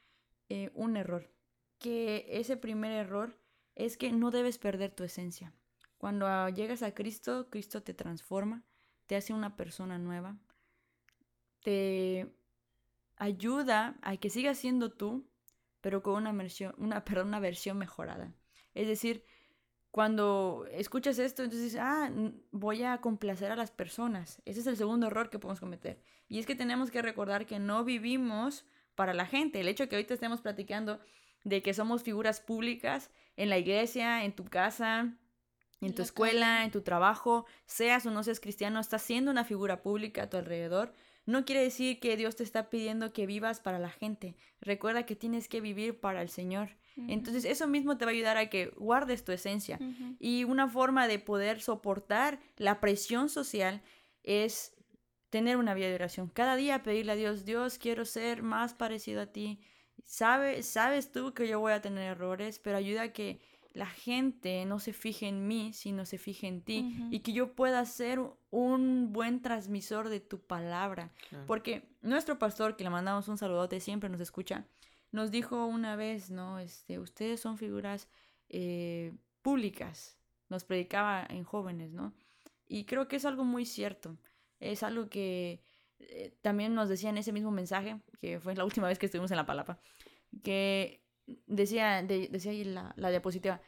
eh, 0.49 0.71
un 0.75 0.97
error, 0.97 1.33
que 1.79 2.27
ese 2.29 2.57
primer 2.57 2.93
error 2.93 3.39
es 3.75 3.97
que 3.97 4.13
no 4.13 4.31
debes 4.31 4.59
perder 4.59 4.93
tu 4.93 5.05
esencia. 5.05 5.53
Cuando 5.97 6.49
llegas 6.49 6.83
a 6.83 6.95
Cristo, 6.95 7.49
Cristo 7.51 7.83
te 7.83 7.95
transforma, 7.95 8.65
te 9.07 9.17
hace 9.17 9.33
una 9.33 9.57
persona 9.57 9.99
nueva, 9.99 10.39
te 11.63 12.33
ayuda 13.17 13.97
a 14.03 14.17
que 14.17 14.31
sigas 14.31 14.59
siendo 14.59 14.91
tú, 14.91 15.27
pero 15.81 16.03
con 16.03 16.15
una 16.15 16.33
versión, 16.33 16.75
una, 16.79 17.05
perdón, 17.05 17.29
una 17.29 17.41
versión 17.41 17.79
mejorada. 17.79 18.33
Es 18.75 18.87
decir, 18.87 19.25
cuando 19.91 20.67
escuchas 20.71 21.19
esto, 21.19 21.43
entonces 21.43 21.73
dices, 21.73 21.81
ah, 21.83 22.11
voy 22.53 22.85
a 22.85 22.99
complacer 22.99 23.51
a 23.51 23.57
las 23.57 23.71
personas. 23.71 24.41
Ese 24.45 24.61
es 24.61 24.67
el 24.67 24.77
segundo 24.77 25.09
error 25.09 25.31
que 25.31 25.39
podemos 25.39 25.59
cometer. 25.59 26.01
Y 26.29 26.39
es 26.39 26.47
que 26.47 26.55
tenemos 26.55 26.91
que 26.91 27.03
recordar 27.03 27.47
que 27.47 27.59
no 27.59 27.85
vivimos 27.85 28.65
para 28.95 29.15
la 29.15 29.27
gente. 29.27 29.61
El 29.61 29.69
hecho 29.69 29.85
de 29.85 29.89
que 29.89 29.97
ahorita 29.97 30.15
estemos 30.15 30.41
platicando 30.41 31.01
de 31.43 31.63
que 31.63 31.75
somos 31.75 32.03
figuras 32.03 32.41
públicas 32.41 33.11
en 33.37 33.49
la 33.49 33.59
iglesia, 33.59 34.25
en 34.25 34.33
tu 34.33 34.45
casa, 34.45 35.17
en 35.81 35.95
tu 35.95 36.03
la 36.03 36.05
escuela, 36.05 36.65
en 36.65 36.71
tu 36.71 36.83
trabajo, 36.83 37.47
seas 37.67 38.05
o 38.07 38.11
no 38.11 38.23
seas 38.23 38.41
cristiano, 38.41 38.79
estás 38.79 39.03
siendo 39.03 39.31
una 39.31 39.45
figura 39.45 39.83
pública 39.83 40.25
a 40.25 40.31
tu 40.31 40.37
alrededor. 40.37 40.93
No 41.31 41.45
quiere 41.45 41.63
decir 41.63 42.01
que 42.01 42.17
Dios 42.17 42.35
te 42.35 42.43
está 42.43 42.71
pidiendo 42.71 43.13
que 43.13 43.25
vivas 43.25 43.61
para 43.61 43.79
la 43.79 43.91
gente. 43.91 44.35
Recuerda 44.61 45.07
que 45.07 45.15
tienes 45.15 45.49
que 45.49 45.61
vivir 45.61 46.01
para 46.01 46.23
el 46.23 46.29
Señor. 46.29 46.71
Entonces 47.09 47.45
eso 47.45 47.67
mismo 47.67 47.97
te 47.97 48.05
va 48.05 48.11
a 48.11 48.15
ayudar 48.15 48.37
a 48.37 48.51
que 48.51 48.67
guardes 48.77 49.25
tu 49.25 49.33
esencia. 49.33 49.79
Y 50.19 50.45
una 50.45 50.69
forma 50.69 51.07
de 51.07 51.19
poder 51.19 51.61
soportar 51.61 52.41
la 52.57 52.81
presión 52.81 53.29
social 53.29 53.81
es 54.23 54.75
tener 55.31 55.57
una 55.57 55.73
vida 55.75 55.89
de 55.89 55.95
oración. 55.95 56.29
Cada 56.29 56.57
día 56.57 56.83
pedirle 56.83 57.13
a 57.13 57.17
Dios, 57.17 57.45
Dios, 57.45 57.79
quiero 57.79 58.05
ser 58.05 58.43
más 58.43 58.75
parecido 58.75 59.23
a 59.23 59.27
ti. 59.27 59.61
Sabe, 60.05 60.63
sabes 60.65 61.13
tú 61.13 61.33
que 61.33 61.47
yo 61.47 61.61
voy 61.61 61.73
a 61.73 61.81
tener 61.81 62.11
errores, 62.11 62.59
pero 62.59 62.77
ayuda 62.77 63.03
a 63.03 63.13
que 63.13 63.41
la 63.73 63.87
gente 63.87 64.65
no 64.65 64.81
se 64.81 64.93
fije 64.93 65.29
en 65.29 65.47
mí, 65.47 65.73
sino 65.73 66.05
se 66.05 66.19
fije 66.19 66.49
en 66.49 66.63
ti. 66.63 67.07
Y 67.11 67.21
que 67.21 67.33
yo 67.33 67.55
pueda 67.55 67.85
ser 67.85 68.21
un 68.51 69.13
buen 69.13 69.43
transmisor 69.43 70.09
de 70.09 70.21
tu 70.21 70.41
palabra. 70.41 71.13
Claro. 71.29 71.47
Porque 71.47 71.89
nuestro 72.03 72.39
pastor, 72.39 72.77
que 72.77 72.85
le 72.85 72.91
mandamos 72.91 73.29
un 73.29 73.39
saludote, 73.39 73.81
siempre 73.81 74.09
nos 74.09 74.21
escucha, 74.21 74.67
nos 75.13 75.31
dijo 75.31 75.67
una 75.67 75.97
vez, 75.97 76.31
¿no? 76.31 76.59
Este, 76.59 76.99
ustedes 76.99 77.41
son 77.41 77.59
figuras 77.59 78.09
eh, 78.49 79.13
públicas. 79.43 80.17
Nos 80.49 80.65
predicaba 80.65 81.25
en 81.29 81.45
jóvenes, 81.45 81.93
¿no? 81.93 82.13
Y 82.67 82.85
creo 82.85 83.09
que 83.09 83.17
es 83.17 83.25
algo 83.25 83.45
muy 83.45 83.67
cierto. 83.67 84.17
Es 84.59 84.83
algo 84.83 85.09
que 85.09 85.63
eh, 85.99 86.35
también 86.43 86.75
nos 86.75 86.89
decía 86.89 87.11
en 87.11 87.19
ese 87.19 87.33
mismo 87.33 87.51
mensaje, 87.51 88.01
que 88.21 88.41
fue 88.41 88.55
la 88.55 88.65
última 88.65 88.89
vez 88.89 88.99
que 88.99 89.07
estuvimos 89.07 89.31
en 89.31 89.37
la 89.37 89.47
palapa, 89.47 89.79
que 90.43 91.00
decía, 91.47 92.03
de- 92.03 92.29
decía 92.29 92.53
ahí 92.53 92.65
la, 92.65 92.93
la 92.97 93.11
diapositiva, 93.11 93.61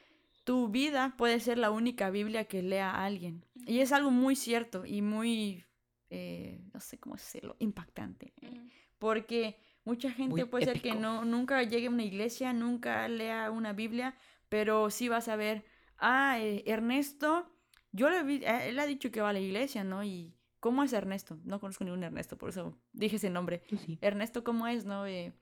tu 0.44 0.68
vida 0.68 1.14
puede 1.16 1.38
ser 1.40 1.58
la 1.58 1.70
única 1.70 2.10
Biblia 2.10 2.44
que 2.44 2.62
lea 2.62 3.04
alguien. 3.04 3.44
Y 3.66 3.78
es 3.80 3.92
algo 3.92 4.10
muy 4.10 4.34
cierto 4.36 4.84
y 4.86 5.02
muy 5.02 5.64
eh, 6.10 6.60
no 6.74 6.80
sé 6.80 6.98
cómo 6.98 7.14
decirlo, 7.16 7.56
impactante. 7.58 8.34
Mm. 8.42 8.68
Porque 8.98 9.56
mucha 9.84 10.10
gente 10.10 10.30
Muy 10.30 10.44
puede 10.44 10.66
ser 10.66 10.82
que 10.82 10.94
no, 10.94 11.24
nunca 11.24 11.62
llegue 11.62 11.86
a 11.86 11.90
una 11.90 12.04
iglesia, 12.04 12.52
nunca 12.52 13.08
lea 13.08 13.50
una 13.50 13.72
Biblia, 13.72 14.14
pero 14.50 14.90
sí 14.90 15.08
vas 15.08 15.28
a 15.28 15.36
ver, 15.36 15.64
ah, 15.96 16.36
eh, 16.38 16.64
Ernesto, 16.66 17.50
yo 17.92 18.10
le 18.10 18.22
vi, 18.24 18.44
eh, 18.44 18.68
él 18.68 18.78
ha 18.78 18.86
dicho 18.86 19.10
que 19.10 19.22
va 19.22 19.30
a 19.30 19.32
la 19.32 19.40
iglesia, 19.40 19.84
¿no? 19.84 20.04
Y 20.04 20.36
¿cómo 20.60 20.82
es 20.82 20.92
Ernesto? 20.92 21.38
No 21.44 21.58
conozco 21.60 21.84
ningún 21.84 22.04
Ernesto, 22.04 22.36
por 22.36 22.50
eso 22.50 22.78
dije 22.92 23.16
ese 23.16 23.30
nombre. 23.30 23.62
Sí. 23.86 23.98
Ernesto, 24.02 24.44
¿cómo 24.44 24.66
es, 24.66 24.84
no? 24.84 25.06
Eh, 25.06 25.32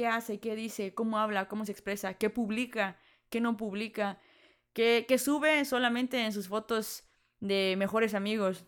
¿Qué 0.00 0.06
hace? 0.06 0.40
¿Qué 0.40 0.56
dice? 0.56 0.94
¿Cómo 0.94 1.18
habla? 1.18 1.46
¿Cómo 1.46 1.66
se 1.66 1.72
expresa? 1.72 2.14
¿Qué 2.14 2.30
publica? 2.30 2.96
¿Qué 3.28 3.42
no 3.42 3.58
publica? 3.58 4.18
¿Qué, 4.72 5.04
sube 5.18 5.62
solamente 5.66 6.24
en 6.24 6.32
sus 6.32 6.48
fotos 6.48 7.04
de 7.40 7.74
mejores 7.76 8.14
amigos? 8.14 8.64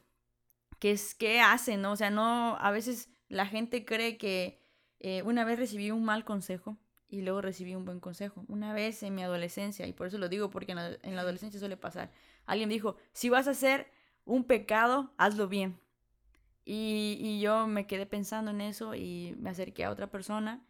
¿Qué, 0.78 0.91
es, 0.91 1.14
¿Qué 1.14 1.41
hace, 1.41 1.78
no? 1.78 1.93
O 1.93 1.97
sea, 1.97 2.11
no, 2.11 2.59
a 2.61 2.70
veces 2.70 3.09
la 3.30 3.47
gente 3.47 3.87
cree 3.87 4.18
que 4.18 4.61
eh, 5.01 5.22
una 5.22 5.47
vez 5.47 5.59
recibí 5.59 5.91
un 5.91 6.05
mal 6.05 6.26
consejo 6.26 6.76
y 7.09 7.22
luego 7.22 7.41
recibí 7.41 7.74
un 7.74 7.87
buen 7.87 7.99
consejo. 7.99 8.45
Una 8.49 8.74
vez 8.74 9.03
en 9.03 9.14
mi 9.14 9.22
adolescencia, 9.22 9.87
y 9.87 9.95
por 9.95 10.09
eso 10.09 10.18
lo 10.18 10.28
digo 10.28 10.51
porque 10.51 10.72
en 10.72 10.76
la, 10.76 10.99
en 11.01 11.16
la 11.16 11.22
adolescencia 11.22 11.59
suele 11.59 11.78
pasar, 11.78 12.12
alguien 12.45 12.68
dijo, 12.68 12.97
si 13.14 13.30
vas 13.30 13.49
a 13.49 13.53
hacer 13.53 13.91
un 14.26 14.45
pecado, 14.45 15.14
hazlo 15.16 15.49
bien. 15.49 15.80
Y, 16.66 17.16
y 17.18 17.41
yo 17.41 17.66
me 17.68 17.87
quedé 17.87 18.05
pensando 18.05 18.51
en 18.51 18.61
eso 18.61 18.95
y 18.95 19.35
me 19.39 19.49
acerqué 19.49 19.87
a 19.87 19.91
otra 19.91 20.11
persona 20.11 20.62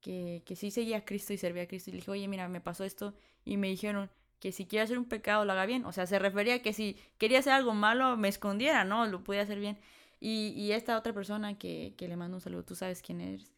que, 0.00 0.42
que 0.44 0.56
sí 0.56 0.70
seguía 0.70 0.98
a 0.98 1.04
Cristo 1.04 1.32
y 1.32 1.38
servía 1.38 1.64
a 1.64 1.66
Cristo. 1.66 1.90
Y 1.90 1.94
le 1.94 1.98
dije, 1.98 2.10
oye, 2.10 2.28
mira, 2.28 2.48
me 2.48 2.60
pasó 2.60 2.84
esto. 2.84 3.14
Y 3.44 3.56
me 3.56 3.68
dijeron 3.68 4.10
que 4.40 4.52
si 4.52 4.66
quiere 4.66 4.84
hacer 4.84 4.98
un 4.98 5.06
pecado, 5.06 5.44
lo 5.44 5.52
haga 5.52 5.66
bien. 5.66 5.84
O 5.84 5.92
sea, 5.92 6.06
se 6.06 6.18
refería 6.18 6.56
a 6.56 6.58
que 6.60 6.72
si 6.72 6.96
quería 7.18 7.40
hacer 7.40 7.52
algo 7.52 7.74
malo, 7.74 8.16
me 8.16 8.28
escondiera, 8.28 8.84
¿no? 8.84 9.06
Lo 9.06 9.24
podía 9.24 9.42
hacer 9.42 9.58
bien. 9.58 9.78
Y, 10.20 10.48
y 10.56 10.72
esta 10.72 10.98
otra 10.98 11.12
persona 11.12 11.58
que, 11.58 11.94
que 11.96 12.08
le 12.08 12.16
mando 12.16 12.36
un 12.36 12.40
saludo, 12.40 12.64
tú 12.64 12.74
sabes 12.74 13.02
quién 13.02 13.20
eres, 13.20 13.52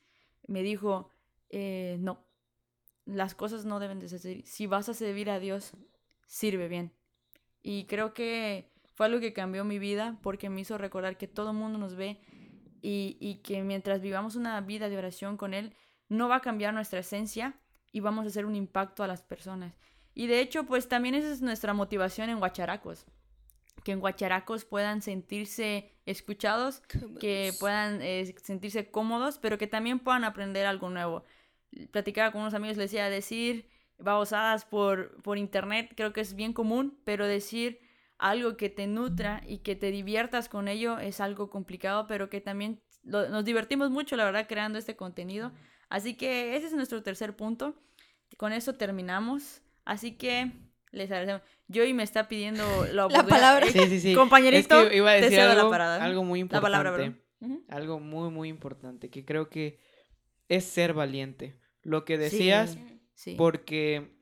me 0.47 0.63
dijo, 0.63 1.11
eh, 1.51 1.97
no, 2.01 2.25
las 3.05 3.35
cosas 3.35 3.65
no 3.65 3.81
deben 3.81 4.01
de 4.01 4.09
ser. 4.09 4.45
Si 4.45 4.67
vas 4.67 4.89
a 4.89 4.95
servir 4.95 5.31
a 5.31 5.39
Dios, 5.39 5.73
sirve 6.27 6.69
bien. 6.69 6.93
Y 7.63 7.85
creo 7.85 8.13
que 8.13 8.71
fue 8.95 9.07
algo 9.07 9.21
que 9.21 9.33
cambió 9.33 9.65
mi 9.65 9.79
vida 9.79 10.19
porque 10.23 10.51
me 10.51 10.61
hizo 10.61 10.79
recordar 10.79 11.17
que 11.17 11.29
todo 11.29 11.51
el 11.51 11.57
mundo 11.57 11.79
nos 11.79 11.95
ve 11.95 12.21
y, 12.83 13.17
y 13.21 13.37
que 13.37 13.63
mientras 13.63 14.01
vivamos 14.01 14.37
una 14.37 14.61
vida 14.61 14.89
de 14.89 14.99
oración 14.99 15.37
con 15.37 15.55
Él, 15.55 15.75
no 16.09 16.29
va 16.29 16.37
a 16.37 16.41
cambiar 16.41 16.75
nuestra 16.75 17.01
esencia 17.01 17.55
y 17.93 18.01
vamos 18.01 18.25
a 18.25 18.29
hacer 18.29 18.47
un 18.47 18.55
impacto 18.57 19.03
a 19.03 19.07
las 19.07 19.23
personas. 19.23 19.75
Y 20.15 20.27
de 20.27 20.41
hecho, 20.41 20.65
pues 20.65 20.89
también 20.89 21.15
esa 21.15 21.31
es 21.31 21.43
nuestra 21.43 21.75
motivación 21.75 22.29
en 22.31 22.39
Guacharacos. 22.39 23.07
Que 23.85 23.93
en 23.93 24.01
Guacharacos 24.01 24.65
puedan 24.65 25.03
sentirse 25.03 25.93
escuchados, 26.05 26.83
que 27.21 27.53
puedan 27.61 28.03
eh, 28.03 28.35
sentirse 28.43 28.91
cómodos, 28.91 29.39
pero 29.39 29.57
que 29.59 29.67
también 29.69 30.01
puedan 30.01 30.25
aprender 30.25 30.67
algo 30.67 30.91
nuevo. 30.91 31.25
Platicaba 31.93 32.33
con 32.33 32.41
unos 32.41 32.55
amigos, 32.55 32.77
les 32.77 32.91
decía, 32.91 33.09
decir 33.09 33.69
babosadas 33.99 34.65
por, 34.65 35.21
por 35.23 35.39
internet 35.39 35.93
creo 35.97 36.13
que 36.13 36.21
es 36.21 36.35
bien 36.35 36.53
común, 36.53 36.99
pero 37.05 37.27
decir 37.27 37.81
algo 38.17 38.57
que 38.57 38.69
te 38.69 38.87
nutra 38.87 39.43
y 39.47 39.59
que 39.59 39.77
te 39.77 39.91
diviertas 39.91 40.49
con 40.49 40.67
ello 40.69 40.99
es 40.99 41.21
algo 41.21 41.51
complicado, 41.51 42.07
pero 42.07 42.29
que 42.31 42.41
también 42.41 42.81
lo- 43.05 43.29
nos 43.29 43.45
divertimos 43.45 43.91
mucho, 43.91 44.17
la 44.17 44.25
verdad, 44.25 44.47
creando 44.49 44.79
este 44.79 44.97
contenido. 44.97 45.53
Así 45.89 46.15
que 46.15 46.57
ese 46.57 46.67
es 46.67 46.73
nuestro 46.73 47.03
tercer 47.03 47.35
punto. 47.37 47.75
Con 48.37 48.53
eso 48.53 48.75
terminamos. 48.75 49.63
Así 49.85 50.13
que 50.13 50.53
les 50.93 51.11
agradecemos. 51.11 51.43
Joey 51.73 51.93
me 51.95 52.03
está 52.03 52.29
pidiendo 52.29 52.63
la, 52.93 53.09
palabra. 53.09 53.67
Sí, 53.67 53.79
sí, 53.89 54.01
sí. 54.01 54.15
Compañerito, 54.15 54.81
Es 54.83 54.89
que 54.91 54.97
iba 54.97 55.11
a 55.11 55.15
te 55.15 55.21
decir 55.23 55.39
cedo 55.39 55.55
la 55.55 55.61
algo, 55.61 55.71
parada. 55.71 56.05
algo 56.05 56.25
muy 56.25 56.39
La 56.41 56.43
importante. 56.43 56.63
palabra, 56.63 56.91
perdón. 56.93 57.23
Ujú. 57.41 57.65
algo 57.69 58.01
muy, 58.01 58.31
muy 58.31 58.49
importante, 58.49 59.11
que 59.11 59.25
creo 59.25 59.49
que 59.49 59.79
es 60.49 60.65
ser 60.65 60.93
valiente. 60.93 61.55
Lo 61.83 62.05
que 62.05 62.19
decías, 62.19 62.73
Sí, 62.73 63.01
sí. 63.15 63.35
porque 63.39 64.19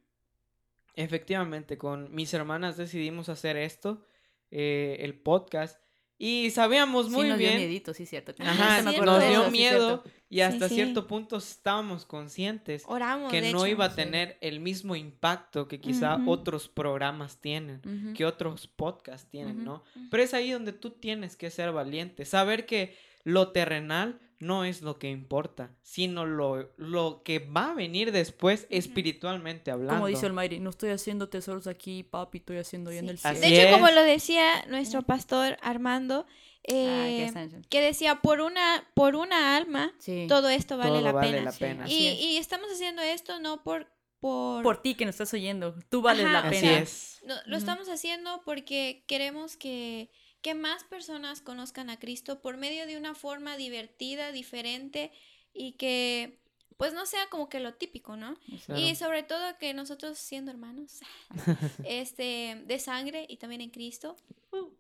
efectivamente 0.95 1.79
con 1.79 2.15
mis 2.15 2.33
hermanas 2.35 2.77
decidimos 2.77 3.29
hacer 3.29 3.57
esto, 3.57 4.05
eh, 4.51 4.99
el 5.01 5.15
podcast, 5.19 5.81
y 6.19 6.51
sabíamos 6.51 7.07
Sí, 7.07 7.13
muy 7.13 7.27
dio 7.27 7.37
bien, 7.37 7.57
miedito, 7.57 7.93
sí, 7.95 8.07
cierto. 8.07 8.33
ajá, 8.39 8.79
Sí, 8.91 8.99
nos 9.01 9.21
dio 9.21 9.33
eso, 9.33 9.45
sí, 9.47 9.51
miedo 9.51 10.05
y 10.29 10.41
hasta 10.41 10.69
cierto 10.69 11.07
punto 11.07 11.37
estábamos 11.37 12.05
conscientes 12.07 12.85
Oramos. 12.87 13.31
que 13.31 13.41
no 13.53 13.59
hecho. 13.59 13.67
iba 13.67 13.85
a 13.87 13.95
tener 13.95 14.39
el 14.41 14.61
mismo 14.61 14.97
impacto 14.97 15.69
que 15.69 15.81
quizá 15.81 16.19
otros 16.27 16.69
programas 16.69 17.39
tienen, 17.41 18.15
que 18.15 18.25
otros 18.25 18.67
podcasts 18.67 19.29
tienen. 19.31 19.65
¿no? 19.65 19.85
Pero 20.11 20.23
es 20.23 20.35
ahí 20.35 20.51
donde 20.51 20.73
tú 20.73 20.91
tienes 20.91 21.37
que 21.37 21.51
ser 21.51 21.73
valiente, 21.73 22.25
saber 22.25 22.67
que 22.67 22.97
lo 23.25 23.53
terrenal 23.53 24.19
no 24.39 24.65
es 24.65 24.83
lo 24.83 24.99
que 24.99 25.11
importa, 25.11 25.71
sino 25.83 26.27
lo, 26.27 26.71
lo 26.77 27.23
que 27.25 27.39
va 27.39 27.71
a 27.71 27.75
venir 27.75 28.13
después 28.13 28.67
espiritualmente 28.71 29.71
hablando. 29.71 29.95
Como 29.95 30.07
dice 30.09 30.27
el 30.27 30.33
Mayri, 30.33 30.59
no 30.61 30.71
estoy 30.71 30.91
haciendo 30.91 31.29
tesoros 31.29 31.67
aquí, 31.67 32.03
papi, 32.03 32.39
estoy 32.39 32.59
haciendo 32.59 32.91
en 32.91 33.05
Sí. 33.05 33.09
el 33.11 33.17
De 33.17 33.21
cielo. 33.21 33.39
Así 33.47 33.57
hecho, 33.57 33.73
como 33.73 33.91
lo 33.91 34.03
decía 34.03 34.65
nuestro 34.69 35.03
pastor 35.03 35.57
Armando, 35.63 36.27
eh, 36.65 37.31
que 37.71 37.81
decía, 37.81 38.17
por 38.17 38.41
una, 38.41 38.87
por 38.95 39.15
una 39.17 39.57
alma, 39.57 39.93
Sí. 39.99 40.27
todo 40.29 40.49
esto 40.49 40.77
vale 40.77 40.91
Todo 40.91 41.01
la 41.01 41.13
vale 41.13 41.31
pena. 41.31 41.43
la 41.45 41.53
Sí, 41.53 41.59
pena. 41.61 41.85
así 41.85 41.95
Y, 41.95 42.07
es. 42.09 42.21
y 42.21 42.37
estamos 42.39 42.69
haciendo 42.73 43.03
esto 43.03 43.39
no 43.41 43.63
por... 43.63 43.87
Por, 44.19 44.63
Por 44.63 44.81
ti 44.81 44.95
que 44.95 45.05
nos 45.05 45.15
estás 45.15 45.35
oyendo, 45.35 45.75
tú 45.91 46.01
vales 46.01 46.25
Ajá, 46.25 46.33
la 46.33 46.39
Así 46.49 46.61
pena. 46.61 46.69
sea, 46.73 46.79
es. 46.81 47.21
no, 47.27 47.35
lo 47.45 47.57
estamos 47.59 47.87
haciendo 47.91 48.41
porque 48.47 49.05
queremos 49.07 49.59
que, 49.59 50.11
que 50.43 50.55
más 50.55 50.85
personas 50.85 51.41
conozcan 51.41 51.91
a 51.91 51.99
Cristo 51.99 52.41
por 52.41 52.57
medio 52.57 52.87
de 52.87 52.97
una 52.97 53.15
forma 53.15 53.57
divertida, 53.57 54.33
diferente 54.33 55.11
y 55.53 55.73
que 55.73 56.39
pues 56.77 56.93
no 56.93 57.07
sea 57.07 57.27
como 57.31 57.49
que 57.49 57.59
lo 57.59 57.73
típico, 57.75 58.17
¿no? 58.17 58.37
Claro. 58.67 58.81
Y 58.81 58.95
sobre 58.97 59.23
todo 59.23 59.57
que 59.59 59.73
nosotros 59.73 60.19
siendo 60.19 60.51
hermanos 60.51 61.01
este 61.85 62.63
de 62.67 62.79
sangre 62.79 63.27
y 63.29 63.39
también 63.39 63.61
en 63.63 63.71
Cristo, 63.71 64.17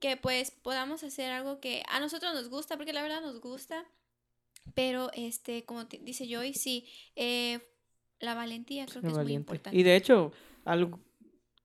que 0.00 0.16
pues 0.16 0.50
podamos 0.50 1.02
hacer 1.04 1.30
algo 1.32 1.58
que 1.60 1.82
a 1.88 2.00
nosotros 2.00 2.34
nos 2.34 2.48
gusta, 2.48 2.76
porque 2.76 2.92
la 2.92 3.02
verdad 3.02 3.22
nos 3.22 3.40
gusta, 3.40 3.84
pero 4.74 5.10
este, 5.14 5.64
como 5.64 5.86
te- 5.86 5.98
dice 5.98 6.26
Joy, 6.28 6.52
sí, 6.54 6.86
eh, 7.14 7.60
la 8.20 8.34
valentía 8.34 8.86
creo 8.86 9.02
que 9.02 9.08
es 9.08 9.14
muy 9.14 9.32
importante. 9.32 9.78
Y 9.78 9.82
de 9.82 9.96
hecho, 9.96 10.32
algo 10.64 11.00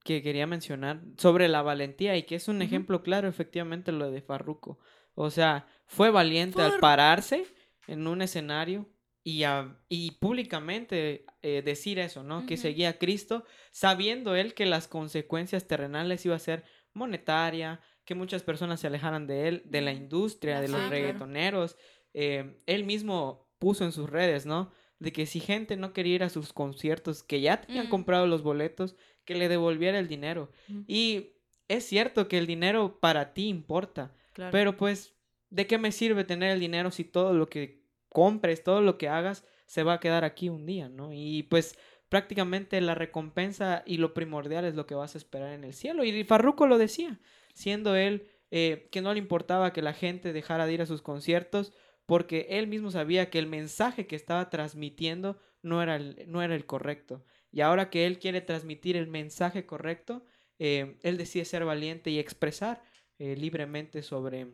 que 0.04 0.22
quería 0.24 0.47
mencionar 0.47 1.02
sobre 1.18 1.47
la 1.47 1.62
valentía 1.62 2.16
y 2.18 2.24
que 2.24 2.36
es 2.36 2.47
un 2.47 2.62
ejemplo 2.62 3.04
claro, 3.04 3.28
efectivamente, 3.28 3.91
lo 3.91 4.10
de 4.12 4.22
Farruko. 4.22 4.80
O 5.14 5.30
sea, 5.30 5.68
fue 5.86 6.10
valiente 6.10 6.62
al 6.62 6.80
pararse 6.80 7.45
en 7.88 8.08
un 8.08 8.22
escenario 8.22 8.89
y, 9.24 9.43
a- 9.43 9.78
y 9.89 10.12
públicamente 10.12 11.26
eh, 11.43 11.62
decir 11.64 11.99
eso, 11.99 12.24
¿no? 12.24 12.45
Que 12.47 12.56
seguía 12.58 12.89
a 12.89 12.93
Cristo, 12.93 13.43
sabiendo 13.72 14.36
él 14.36 14.54
que 14.54 14.66
las 14.66 14.88
consecuencias 14.88 15.68
terrenales 15.68 16.26
iba 16.26 16.36
a 16.36 16.39
ser 16.39 16.64
monetaria, 16.93 17.80
que 18.06 18.16
muchas 18.16 18.41
personas 18.43 18.80
se 18.80 18.88
alejaran 18.88 19.28
de 19.28 19.47
él, 19.47 19.62
de 19.66 19.82
la 19.82 19.91
industria, 19.93 20.60
de 20.62 20.68
los 20.70 20.82
reggaetoneros. 20.89 21.78
Eh, 22.14 22.60
él 22.66 22.84
mismo 22.86 23.47
puso 23.60 23.84
en 23.86 23.91
sus 23.91 24.10
redes, 24.10 24.45
¿no? 24.45 24.72
De 24.99 25.12
que 25.12 25.26
si 25.26 25.39
gente 25.39 25.76
no 25.78 25.93
quería 25.93 26.16
ir 26.16 26.24
a 26.24 26.30
sus 26.30 26.54
conciertos, 26.54 27.24
que 27.24 27.41
ya 27.41 27.62
tenían 27.62 27.88
comprado 27.89 28.28
los 28.28 28.41
boletos, 28.43 28.95
que 29.26 29.36
le 29.36 29.49
devolviera 29.49 29.99
el 29.99 30.07
dinero. 30.07 30.49
Y 30.88 31.34
es 31.67 31.86
cierto 31.86 32.28
que 32.28 32.38
el 32.38 32.47
dinero 32.47 32.99
para 32.99 33.34
ti 33.34 33.47
importa, 33.47 34.13
Claro. 34.34 34.51
pero 34.51 34.78
pues, 34.78 35.13
¿de 35.49 35.67
qué 35.67 35.78
me 35.78 35.91
sirve 35.91 36.24
tener 36.24 36.51
el 36.51 36.59
dinero 36.59 36.91
si 36.91 37.03
todo 37.03 37.34
lo 37.34 37.49
que 37.49 37.82
compres, 38.09 38.63
todo 38.63 38.82
lo 38.82 38.97
que 38.97 39.07
hagas, 39.07 39.45
se 39.65 39.84
va 39.84 39.93
a 39.93 39.99
quedar 39.99 40.24
aquí 40.26 40.49
un 40.49 40.65
día, 40.65 40.89
¿no? 40.89 41.13
Y 41.13 41.43
pues 41.43 41.78
prácticamente 42.09 42.82
la 42.82 42.93
recompensa 42.93 43.84
y 43.86 43.97
lo 43.97 44.13
primordial 44.13 44.65
es 44.65 44.76
lo 44.76 44.86
que 44.86 44.95
vas 44.95 45.15
a 45.15 45.17
esperar 45.17 45.53
en 45.53 45.63
el 45.63 45.74
cielo. 45.74 46.03
Y 46.03 46.24
Farruko 46.26 46.67
lo 46.67 46.78
decía, 46.78 47.19
siendo 47.53 47.95
él 47.95 48.28
eh, 48.51 48.89
que 48.91 49.01
no 49.01 49.13
le 49.13 49.19
importaba 49.19 49.72
que 49.72 49.82
la 49.82 49.93
gente 49.93 50.34
dejara 50.34 50.65
de 50.65 50.74
ir 50.74 50.82
a 50.82 50.86
sus 50.86 51.01
conciertos, 51.01 51.72
porque 52.05 52.47
él 52.49 52.67
mismo 52.67 52.91
sabía 52.91 53.30
que 53.30 53.39
el 53.39 53.47
mensaje 53.47 54.07
que 54.07 54.17
estaba 54.17 54.49
transmitiendo 54.49 55.39
no 55.61 55.82
era 55.82 55.95
el, 55.95 56.26
no 56.28 56.41
era 56.41 56.53
el 56.55 56.65
correcto. 56.65 57.24
Y 57.52 57.62
ahora 57.62 57.89
que 57.89 58.06
él 58.06 58.20
quiere 58.20 58.41
transmitir 58.41 58.95
el 58.95 59.08
mensaje 59.08 59.66
correcto, 59.66 60.26
eh, 60.60 60.97
él 61.04 61.18
decide 61.18 61.45
ser 61.45 61.66
valiente 61.66 62.10
y 62.12 62.20
expresar 62.20 62.82
eh, 63.20 63.36
libremente 63.36 64.02
sobre, 64.02 64.54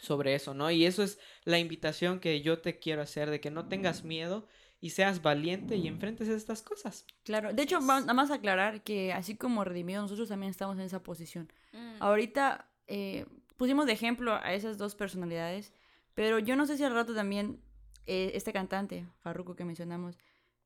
sobre 0.00 0.34
eso, 0.34 0.54
¿no? 0.54 0.70
Y 0.70 0.84
eso 0.84 1.02
es 1.02 1.18
la 1.44 1.58
invitación 1.58 2.20
que 2.20 2.40
yo 2.40 2.60
te 2.60 2.78
quiero 2.78 3.02
hacer, 3.02 3.30
de 3.30 3.40
que 3.40 3.50
no 3.50 3.68
tengas 3.68 4.04
miedo 4.04 4.46
y 4.80 4.90
seas 4.90 5.22
valiente 5.22 5.76
y 5.76 5.88
enfrentes 5.88 6.28
estas 6.28 6.62
cosas. 6.62 7.04
Claro, 7.24 7.52
de 7.52 7.62
hecho, 7.62 7.80
nada 7.80 8.14
más 8.14 8.30
aclarar 8.30 8.82
que 8.82 9.12
así 9.12 9.36
como 9.36 9.64
redimidos, 9.64 10.04
nosotros 10.04 10.28
también 10.28 10.50
estamos 10.50 10.78
en 10.78 10.84
esa 10.84 11.02
posición. 11.02 11.52
Mm. 11.72 11.96
Ahorita 12.00 12.70
eh, 12.86 13.26
pusimos 13.56 13.86
de 13.86 13.92
ejemplo 13.92 14.34
a 14.34 14.54
esas 14.54 14.78
dos 14.78 14.94
personalidades, 14.94 15.72
pero 16.14 16.38
yo 16.38 16.56
no 16.56 16.66
sé 16.66 16.76
si 16.76 16.84
al 16.84 16.94
rato 16.94 17.14
también 17.14 17.60
eh, 18.06 18.32
este 18.34 18.52
cantante, 18.52 19.06
Farruko 19.18 19.56
que 19.56 19.64
mencionamos, 19.64 20.16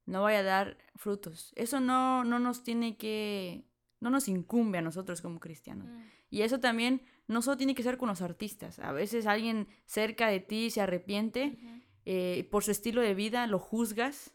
no 0.06 0.22
vaya 0.22 0.40
a 0.40 0.42
dar 0.42 0.78
frutos. 0.96 1.52
Eso 1.56 1.80
no, 1.80 2.24
no 2.24 2.38
nos 2.38 2.62
tiene 2.64 2.96
que 2.96 3.64
no 4.00 4.10
nos 4.10 4.26
incumbe 4.26 4.78
a 4.78 4.82
nosotros 4.82 5.20
como 5.22 5.38
cristianos. 5.38 5.88
Y 6.28 6.42
eso 6.42 6.58
también 6.58 7.02
no 7.28 7.40
solo 7.40 7.56
tiene 7.56 7.74
que 7.76 7.84
ser 7.84 7.98
con 7.98 8.08
los 8.08 8.20
artistas. 8.20 8.80
A 8.80 8.90
veces 8.90 9.26
alguien 9.26 9.68
cerca 9.86 10.26
de 10.26 10.40
ti 10.40 10.70
se 10.70 10.80
arrepiente 10.80 11.56
eh, 12.04 12.48
por 12.50 12.64
su 12.64 12.72
estilo 12.72 13.00
de 13.00 13.14
vida, 13.14 13.46
lo 13.46 13.60
juzgas, 13.60 14.34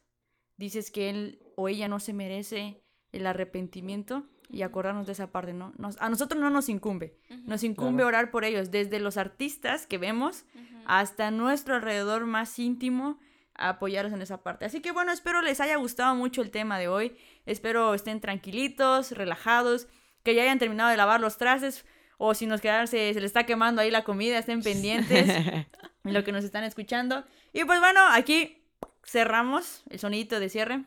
dices 0.55 0.89
que 0.89 1.09
él 1.09 1.39
o 1.57 1.67
ella 1.67 1.89
no 1.89 1.99
se 1.99 2.13
merece 2.13 2.81
el 3.11 3.27
arrepentimiento 3.27 4.25
y 4.49 4.61
acordarnos 4.61 5.05
de 5.05 5.11
esa 5.11 5.31
parte, 5.33 5.51
¿no? 5.53 5.73
Nos- 5.77 5.99
a 6.01 6.07
nosotros 6.09 6.39
no 6.41 6.49
nos 6.49 6.69
incumbe, 6.69 7.17
nos 7.43 7.63
incumbe 7.65 7.95
Claro. 8.03 8.07
orar 8.07 8.31
por 8.31 8.45
ellos, 8.45 8.71
desde 8.71 8.99
los 9.01 9.17
artistas 9.17 9.85
que 9.85 9.97
vemos 9.97 10.45
hasta 10.85 11.29
nuestro 11.31 11.75
alrededor 11.75 12.25
más 12.25 12.57
íntimo, 12.57 13.19
a 13.57 13.69
apoyarlos 13.69 14.13
en 14.13 14.21
esa 14.21 14.41
parte. 14.43 14.65
Así 14.65 14.81
que 14.81 14.91
bueno, 14.91 15.11
espero 15.11 15.41
les 15.41 15.59
haya 15.59 15.75
gustado 15.77 16.15
mucho 16.15 16.41
el 16.41 16.51
tema 16.51 16.79
de 16.79 16.87
hoy, 16.87 17.17
espero 17.45 17.93
estén 17.93 18.21
tranquilitos, 18.21 19.11
relajados, 19.11 19.87
que 20.23 20.35
ya 20.35 20.43
hayan 20.43 20.59
terminado 20.59 20.89
de 20.89 20.97
lavar 20.97 21.19
los 21.19 21.37
trastes 21.37 21.85
o 22.17 22.33
si 22.33 22.47
nos 22.47 22.61
quedaron, 22.61 22.87
se, 22.87 23.13
se 23.13 23.21
les 23.21 23.29
está 23.29 23.45
quemando 23.45 23.81
ahí 23.81 23.91
la 23.91 24.03
comida, 24.03 24.37
estén 24.37 24.61
pendientes 24.61 25.29
en 26.03 26.13
lo 26.13 26.23
que 26.23 26.31
nos 26.31 26.43
están 26.43 26.63
escuchando. 26.63 27.23
Y 27.53 27.63
pues 27.65 27.79
bueno, 27.79 28.01
aquí 28.11 28.63
cerramos 29.05 29.83
el 29.89 29.99
sonidito 29.99 30.39
de 30.39 30.49
cierre. 30.49 30.83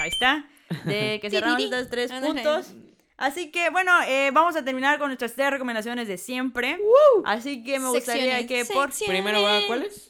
Ahí 0.00 0.10
está. 0.10 0.48
De 0.84 1.18
que 1.22 1.30
cerramos 1.30 1.62
estos 1.62 1.88
tres 1.88 2.12
puntos. 2.12 2.74
Así 3.16 3.50
que 3.50 3.70
bueno, 3.70 3.92
eh, 4.06 4.30
vamos 4.32 4.54
a 4.56 4.64
terminar 4.64 4.98
con 4.98 5.08
nuestras 5.08 5.34
tres 5.34 5.50
recomendaciones 5.50 6.06
de 6.06 6.18
siempre. 6.18 6.78
Así 7.24 7.64
que 7.64 7.80
me 7.80 7.88
gustaría 7.88 8.36
Secciones, 8.38 8.66
que 8.66 8.72
por... 8.72 8.90
Primero 9.06 9.42
va, 9.42 9.58
¿cuál 9.66 9.82
es? 9.82 10.07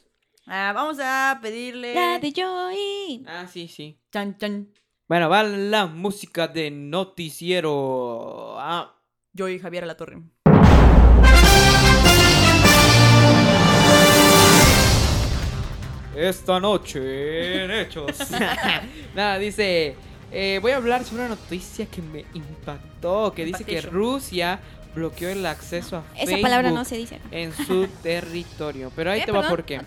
Ah, 0.50 0.72
vamos 0.74 0.98
a 0.98 1.38
pedirle... 1.42 1.94
La 1.94 2.18
de 2.18 2.32
Joy. 2.32 3.22
Ah, 3.26 3.46
sí, 3.46 3.68
sí. 3.68 4.00
Chan, 4.10 4.38
chan. 4.38 4.72
Bueno, 5.06 5.28
va 5.28 5.42
la 5.42 5.84
música 5.86 6.48
de 6.48 6.70
noticiero. 6.70 8.56
Ah, 8.58 8.98
Yo 9.34 9.48
y 9.48 9.58
Javier 9.58 9.86
la 9.86 9.96
torre. 9.96 10.22
esta 16.16 16.58
noche 16.58 17.64
en 17.64 17.70
Hechos. 17.70 18.16
Nada, 19.14 19.38
dice, 19.38 19.94
eh, 20.32 20.58
voy 20.60 20.72
a 20.72 20.76
hablar 20.76 21.04
sobre 21.04 21.26
una 21.26 21.34
noticia 21.36 21.86
que 21.86 22.02
me 22.02 22.24
impactó, 22.34 23.32
que 23.34 23.44
dice 23.44 23.64
que. 23.64 23.80
Rusia 23.80 24.60
bloqueó 24.94 25.28
el 25.28 25.44
acceso 25.46 25.98
a 25.98 26.04
Esa 26.14 26.26
Facebook 26.26 26.42
palabra 26.42 26.70
no 26.70 26.84
se 26.84 26.96
dice 26.96 27.20
en 27.30 27.52
su 27.52 27.86
territorio. 28.02 28.90
Pero 28.94 29.10
ahí 29.10 29.20
¿Qué? 29.20 29.26
te 29.26 29.32
va 29.32 29.48
por 29.48 29.64
qué. 29.64 29.80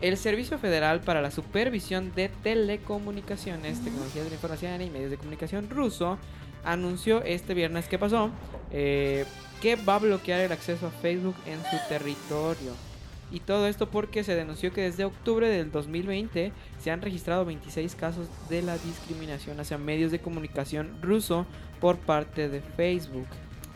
El 0.00 0.16
Servicio 0.16 0.58
Federal 0.58 1.00
para 1.00 1.20
la 1.20 1.30
Supervisión 1.30 2.12
de 2.14 2.28
Telecomunicaciones, 2.28 3.82
Tecnologías 3.82 4.24
de 4.24 4.30
la 4.30 4.36
Información 4.36 4.80
y 4.80 4.90
Medios 4.90 5.10
de 5.10 5.16
Comunicación 5.16 5.68
ruso 5.70 6.18
anunció 6.64 7.22
este 7.22 7.54
viernes 7.54 7.88
que 7.88 7.98
pasó 7.98 8.30
eh, 8.70 9.24
que 9.60 9.76
va 9.76 9.96
a 9.96 9.98
bloquear 9.98 10.40
el 10.40 10.52
acceso 10.52 10.86
a 10.86 10.90
Facebook 10.90 11.34
en 11.46 11.58
su 11.64 11.76
territorio. 11.88 12.72
Y 13.30 13.40
todo 13.40 13.66
esto 13.66 13.90
porque 13.90 14.24
se 14.24 14.34
denunció 14.34 14.72
que 14.72 14.82
desde 14.82 15.04
octubre 15.04 15.48
del 15.48 15.70
2020 15.70 16.52
se 16.78 16.90
han 16.90 17.02
registrado 17.02 17.44
26 17.44 17.94
casos 17.94 18.26
de 18.48 18.62
la 18.62 18.78
discriminación 18.78 19.60
hacia 19.60 19.76
medios 19.76 20.12
de 20.12 20.20
comunicación 20.20 20.96
ruso 21.02 21.44
por 21.80 21.98
parte 21.98 22.48
de 22.48 22.60
Facebook. 22.60 23.26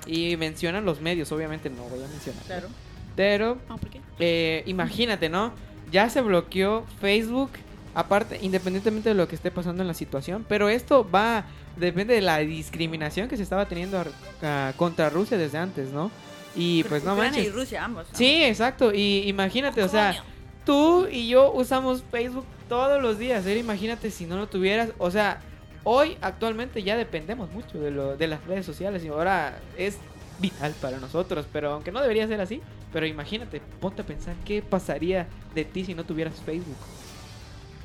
Y 0.06 0.36
mencionan 0.36 0.84
los 0.84 1.00
medios, 1.00 1.30
obviamente 1.32 1.70
no 1.70 1.82
voy 1.84 2.02
a 2.02 2.08
mencionar. 2.08 2.42
Claro. 2.44 2.68
Pero 3.16 3.58
Ah, 3.68 3.76
¿por 3.76 3.88
qué? 3.90 4.00
eh, 4.18 4.62
imagínate, 4.66 5.28
¿no? 5.28 5.52
Ya 5.90 6.08
se 6.10 6.20
bloqueó 6.22 6.84
Facebook, 7.00 7.50
aparte, 7.94 8.38
independientemente 8.42 9.10
de 9.10 9.14
lo 9.14 9.28
que 9.28 9.34
esté 9.34 9.50
pasando 9.50 9.82
en 9.82 9.88
la 9.88 9.94
situación, 9.94 10.44
pero 10.48 10.68
esto 10.70 11.08
va, 11.08 11.44
depende 11.76 12.14
de 12.14 12.22
la 12.22 12.38
discriminación 12.38 13.28
que 13.28 13.36
se 13.36 13.42
estaba 13.42 13.66
teniendo 13.66 14.02
ah, 14.42 14.72
contra 14.76 15.10
Rusia 15.10 15.36
desde 15.36 15.58
antes, 15.58 15.90
¿no? 15.92 16.10
Y 16.56 16.84
pues 16.84 17.04
no 17.04 17.12
Ucrania 17.14 17.40
y 17.40 17.42
manches. 17.44 17.54
Rusia, 17.54 17.84
ambos. 17.84 18.06
¿no? 18.10 18.16
Sí, 18.18 18.42
exacto, 18.44 18.92
y 18.94 19.28
imagínate, 19.28 19.82
o 19.82 19.88
sea, 19.88 20.24
tú 20.64 21.06
y 21.10 21.28
yo 21.28 21.52
usamos 21.52 22.02
Facebook 22.10 22.46
todos 22.68 23.00
los 23.02 23.18
días, 23.18 23.44
¿eh? 23.46 23.58
imagínate 23.58 24.10
si 24.10 24.24
no 24.24 24.36
lo 24.36 24.48
tuvieras, 24.48 24.90
o 24.98 25.10
sea, 25.10 25.40
hoy 25.84 26.16
actualmente 26.20 26.82
ya 26.82 26.96
dependemos 26.96 27.50
mucho 27.50 27.78
de, 27.78 27.90
lo, 27.90 28.16
de 28.16 28.26
las 28.26 28.44
redes 28.44 28.66
sociales 28.66 29.04
y 29.04 29.08
ahora 29.08 29.58
es 29.76 29.98
vital 30.38 30.74
para 30.80 30.98
nosotros, 30.98 31.46
pero 31.52 31.72
aunque 31.72 31.92
no 31.92 32.00
debería 32.00 32.26
ser 32.26 32.40
así, 32.40 32.60
pero 32.92 33.06
imagínate, 33.06 33.60
ponte 33.80 34.02
a 34.02 34.06
pensar 34.06 34.34
qué 34.44 34.62
pasaría 34.62 35.28
de 35.54 35.64
ti 35.64 35.84
si 35.84 35.94
no 35.94 36.04
tuvieras 36.04 36.40
Facebook. 36.40 36.76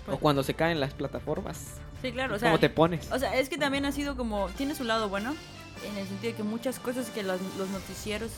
Pues- 0.05 0.17
o 0.17 0.19
cuando 0.19 0.43
se 0.43 0.53
caen 0.53 0.79
las 0.79 0.93
plataformas. 0.93 1.75
Sí, 2.01 2.11
claro. 2.11 2.35
O 2.35 2.39
sea, 2.39 2.49
¿Cómo 2.49 2.59
te 2.59 2.69
pones? 2.69 3.11
O 3.11 3.19
sea, 3.19 3.35
es 3.35 3.49
que 3.49 3.57
también 3.57 3.85
ha 3.85 3.91
sido 3.91 4.15
como, 4.15 4.49
tiene 4.49 4.75
su 4.75 4.83
lado 4.83 5.09
bueno, 5.09 5.35
en 5.85 5.97
el 5.97 6.07
sentido 6.07 6.31
de 6.31 6.37
que 6.37 6.43
muchas 6.43 6.79
cosas 6.79 7.09
que 7.09 7.23
los, 7.23 7.39
los 7.57 7.69
noticieros 7.69 8.31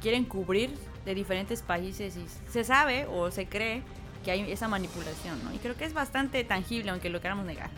quieren 0.00 0.24
cubrir 0.24 0.70
de 1.04 1.14
diferentes 1.14 1.62
países 1.62 2.16
y 2.16 2.24
se 2.50 2.64
sabe 2.64 3.06
o 3.06 3.30
se 3.30 3.46
cree 3.46 3.82
que 4.24 4.30
hay 4.30 4.50
esa 4.50 4.68
manipulación, 4.68 5.42
¿no? 5.44 5.52
Y 5.52 5.58
creo 5.58 5.76
que 5.76 5.84
es 5.84 5.92
bastante 5.92 6.42
tangible, 6.44 6.90
aunque 6.90 7.10
lo 7.10 7.20
queramos 7.20 7.46
negar. 7.46 7.70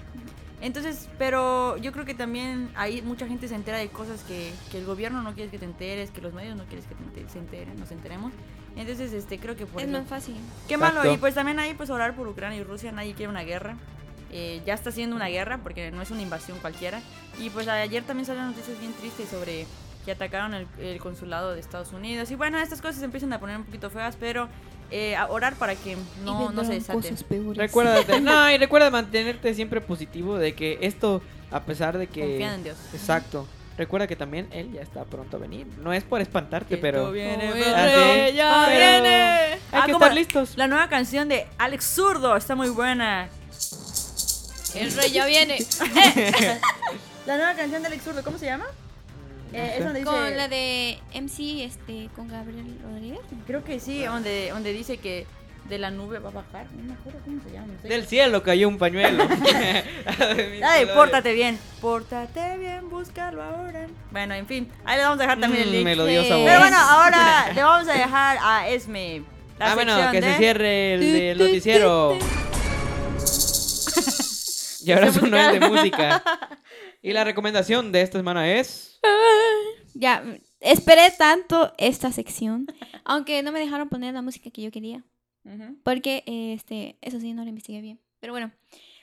Entonces, 0.61 1.09
pero 1.19 1.77
yo 1.79 1.91
creo 1.93 2.05
que 2.05 2.15
también 2.15 2.71
hay 2.75 3.01
mucha 3.03 3.27
gente 3.27 3.49
se 3.49 3.55
entera 3.55 3.79
de 3.79 3.89
cosas 3.89 4.23
que, 4.25 4.53
que 4.71 4.79
el 4.79 4.85
gobierno 4.85 5.23
no 5.23 5.33
quiere 5.35 5.51
que 5.51 5.59
te 5.59 5.65
enteres, 5.65 6.11
que 6.11 6.21
los 6.21 6.35
medios 6.35 6.57
no 6.57 6.65
quieren 6.67 6.85
que 6.87 7.21
te 7.23 7.29
se 7.31 7.39
enteren, 7.39 7.79
nos 7.81 7.91
enteremos. 7.91 8.33
Entonces, 8.77 9.13
este, 9.13 9.39
creo 9.39 9.57
que 9.57 9.67
por 9.67 9.81
Es 9.83 9.89
eso- 9.89 9.99
más 9.99 10.07
fácil. 10.09 10.37
Qué 10.69 10.77
malo, 10.77 11.11
y 11.13 11.17
pues 11.17 11.35
también 11.35 11.59
ahí 11.59 11.75
pues 11.75 11.89
orar 11.91 12.15
por 12.15 12.29
Ucrania 12.29 12.59
y 12.61 12.65
Rusia, 12.65 12.93
nadie 12.93 13.15
quiere 13.15 13.31
una 13.31 13.43
guerra. 13.43 13.77
Eh, 14.33 14.63
ya 14.65 14.75
está 14.75 14.93
siendo 14.93 15.17
una 15.17 15.27
guerra 15.27 15.59
porque 15.59 15.91
no 15.91 16.03
es 16.03 16.11
una 16.13 16.23
invasión 16.23 16.59
cualquiera. 16.61 17.01
Y 17.39 17.51
pues 17.51 17.67
ayer 17.67 18.05
también 18.05 18.27
salieron 18.27 18.51
noticias 18.51 18.79
bien 18.79 18.93
tristes 18.93 19.29
sobre 19.29 19.67
que 20.05 20.13
atacaron 20.13 20.55
el, 20.55 20.69
el 20.79 21.01
consulado 21.01 21.53
de 21.53 21.61
Estados 21.61 21.93
Unidos. 21.93 22.31
Y 22.31 22.37
bueno, 22.37 22.59
estas 22.59 22.81
cosas 22.81 22.99
se 22.99 23.05
empiezan 23.07 23.33
a 23.33 23.41
poner 23.41 23.57
un 23.57 23.65
poquito 23.65 23.91
feas, 23.91 24.17
pero 24.21 24.49
eh, 24.91 25.17
a 25.17 25.27
orar 25.29 25.55
para 25.55 25.75
que 25.77 25.97
no, 26.25 26.51
no 26.51 26.65
se 26.65 26.73
desaten. 26.75 27.17
Recuérdate, 27.55 28.21
no, 28.23 28.51
y 28.51 28.59
recuerda 28.59 28.91
mantenerte 28.91 29.55
siempre 29.55 29.81
positivo 29.81 30.39
de 30.39 30.55
que 30.55 30.79
esto, 30.83 31.23
a 31.51 31.61
pesar 31.65 31.97
de 31.99 32.07
que... 32.07 32.21
Confían 32.23 32.55
en 32.55 32.65
Dios. 32.65 32.77
Exacto. 32.93 33.47
Recuerda 33.79 34.07
que 34.07 34.17
también 34.17 34.47
él 34.53 34.73
ya 34.73 34.83
está 34.83 35.05
pronto 35.05 35.39
a 35.39 35.41
venir. 35.41 35.67
No 35.79 35.93
es 35.95 36.05
por 36.05 36.21
espantarte, 36.21 36.75
Que 36.77 36.81
pero 36.83 37.13
viene, 37.13 37.51
Oh. 37.51 37.55
Así, 37.55 38.37
ya 38.37 38.65
pero 38.67 38.79
viene. 38.79 39.15
Hay 39.53 39.59
Ah, 39.73 39.83
que 39.87 39.93
estar 39.93 40.13
listos. 40.15 40.57
La 40.57 40.67
nueva 40.67 40.89
canción 40.89 41.29
de 41.29 41.47
Alex 41.57 41.85
Zurdo 41.87 42.37
está 42.37 42.55
muy 42.55 42.69
buena. 42.69 43.29
El 44.75 44.93
rey 44.93 45.11
ya 45.13 45.25
viene. 45.27 45.59
La 47.27 47.37
nueva 47.37 47.55
canción 47.55 47.81
de 47.83 47.89
Alex 47.89 48.05
Zurdo, 48.05 48.23
¿cómo 48.23 48.39
se 48.39 48.47
llama? 48.47 48.67
Eh, 49.53 49.75
es 49.79 49.85
donde 49.85 50.01
dice... 50.01 50.11
Con 50.11 50.37
la 50.37 50.49
de 50.49 50.99
MC, 51.15 51.65
este, 51.65 52.09
con 52.15 52.29
Gabriel 52.29 52.79
Rodríguez. 52.83 53.21
Creo 53.47 53.65
que 53.65 53.81
sí, 53.81 54.05
donde, 54.05 54.51
donde 54.51 54.73
dice 54.73 54.99
que 54.99 55.27
de 55.69 55.79
la 55.79 55.91
nube 55.91 56.19
va 56.19 56.31
a 56.31 56.33
bajar. 56.33 56.67
No 56.77 56.83
me 56.85 56.93
acuerdo 56.95 57.21
cómo 57.25 57.41
se 57.43 57.53
llama. 57.53 57.67
no 57.69 57.83
sé. 57.83 57.89
Del 57.89 58.07
cielo 58.07 58.43
cayó 58.43 58.69
un 58.69 58.79
pañuelo. 58.79 59.25
Ay, 60.65 60.87
pórtate 60.95 61.33
bien. 61.33 61.59
Pórtate 61.81 62.59
bien, 62.59 62.89
búscalo 62.91 63.43
ahora. 63.43 63.87
Bueno, 64.11 64.35
en 64.35 64.47
fin. 64.47 64.69
Ahí 64.85 64.97
le 64.97 65.05
vamos 65.05 65.19
a 65.19 65.23
dejar 65.23 65.39
también 65.41 65.63
el 65.65 65.69
Mm, 65.69 65.73
link. 65.73 65.85
melodiosa 65.85 66.29
Sí. 66.29 66.41
voz. 66.41 66.45
Pero 66.45 66.61
bueno, 66.61 66.77
ahora 66.79 67.53
le 67.55 67.63
vamos 67.63 67.89
a 67.89 67.93
dejar 67.93 68.39
a 68.43 68.69
Esme. 68.69 69.23
La 69.59 69.73
ah, 69.73 69.75
bueno, 69.75 69.95
que 70.11 70.21
de- 70.21 70.33
se 70.33 70.39
cierre 70.39 70.95
el 70.95 71.01
del 71.01 71.39
noticiero. 71.39 72.19
Y 74.83 74.93
ahora 74.93 75.11
no 75.11 75.37
es 75.37 75.61
de 75.61 75.69
música. 75.69 76.23
Y 77.03 77.13
la 77.13 77.25
recomendación 77.25 77.93
de 77.93 78.03
esta 78.03 78.19
semana 78.19 78.53
es. 78.53 79.01
Ya, 79.95 80.23
esperé 80.61 81.11
tanto 81.17 81.73
esta 81.79 82.13
sección. 82.13 82.67
Aunque 83.05 83.43
no 83.43 83.53
me 83.53 83.61
dejaron 83.61 83.89
poner 83.89 84.15
la 84.15 84.23
música 84.23 84.51
que 84.51 84.63
yo 84.63 84.71
quería. 84.71 85.05
Ujú. 85.45 85.79
Porque, 85.83 86.23
eh, 86.27 86.53
este, 86.55 86.99
eso 87.01 87.19
sí, 87.19 87.33
no 87.33 87.43
lo 87.43 87.49
investigué 87.49 87.81
bien. 87.81 88.01
Pero 88.21 88.33
bueno, 88.33 88.53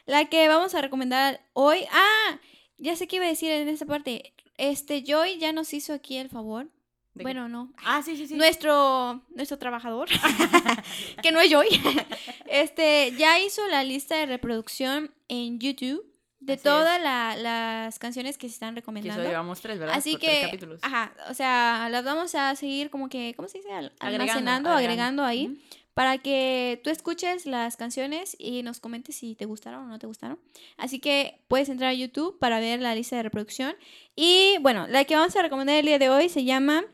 la 0.06 0.26
que 0.26 0.48
vamos 0.48 0.76
a 0.76 0.82
recomendar 0.82 1.42
hoy. 1.54 1.86
Ah, 1.92 2.40
ya 2.78 2.96
sé 2.96 3.08
qué 3.08 3.16
iba 3.16 3.26
a 3.26 3.30
decir 3.30 3.52
en 3.52 3.68
esta 3.68 3.86
parte. 3.86 4.34
Este, 4.58 5.04
Joy 5.04 5.40
ya 5.40 5.52
nos 5.52 5.74
hizo 5.74 5.94
aquí 5.94 6.18
el 6.18 6.30
favor. 6.30 6.70
Bueno, 7.16 7.50
no. 7.50 7.74
Ah, 7.84 8.04
sí, 8.04 8.16
sí, 8.16 8.28
sí. 8.28 8.36
Nuestro, 8.36 9.24
nuestro 9.36 9.58
trabajador, 9.58 10.08
que 11.24 11.32
no 11.32 11.40
es 11.42 11.50
Joy, 11.50 11.68
este, 12.46 13.12
ya 13.18 13.40
hizo 13.40 13.66
la 13.68 13.84
lista 13.84 14.18
de 14.18 14.28
reproducción 14.28 15.12
en 15.28 15.58
YouTube 15.60 16.06
de 16.40 16.54
Así 16.54 16.64
todas 16.64 17.02
la- 17.02 17.36
las 17.36 18.00
canciones 18.00 18.38
que 18.38 18.48
se 18.48 18.54
están 18.54 18.74
Que 18.76 18.82
recomendando. 18.82 19.22
eso 19.22 19.30
llevamos 19.30 19.60
tres, 19.62 19.80
¿verdad? 19.80 19.96
Así 19.96 20.12
Por 20.14 20.22
tres 20.22 20.36
que, 20.40 20.46
capítulos. 20.46 20.80
ajá, 20.84 21.14
o 21.30 21.34
sea, 21.34 21.88
las 21.92 22.04
vamos 22.04 22.36
a 22.36 22.56
seguir 22.56 22.90
como 22.90 23.10
que, 23.10 23.34
¿cómo 23.36 23.48
se 23.48 23.58
dice? 23.60 23.70
Almacenando, 23.72 24.70
agregando. 24.70 24.72
agregando 24.72 25.24
ahí, 25.24 25.60
para 25.94 26.20
que 26.20 26.80
tú 26.84 26.92
escuches 26.92 27.48
las 27.48 27.76
canciones 27.76 28.36
y 28.40 28.62
nos 28.62 28.80
comentes 28.80 29.16
si 29.16 29.34
te 29.34 29.46
gustaron 29.46 29.86
o 29.86 29.88
no 29.88 29.98
te 29.98 30.06
gustaron. 30.06 30.40
Así 30.78 31.00
que 31.00 31.42
puedes 31.48 31.70
entrar 31.70 31.90
a 31.90 31.94
YouTube 31.96 32.38
para 32.38 32.60
ver 32.60 32.80
la 32.82 32.94
lista 32.94 33.16
de 33.16 33.24
reproducción. 33.24 33.76
Y 34.16 34.58
bueno, 34.62 34.86
la 34.88 35.06
que 35.06 35.16
vamos 35.16 35.36
a 35.36 35.42
recomendar 35.42 35.76
el 35.78 35.86
día 35.88 35.98
de 35.98 36.10
hoy 36.10 36.30
se 36.30 36.44
llama 36.46 36.86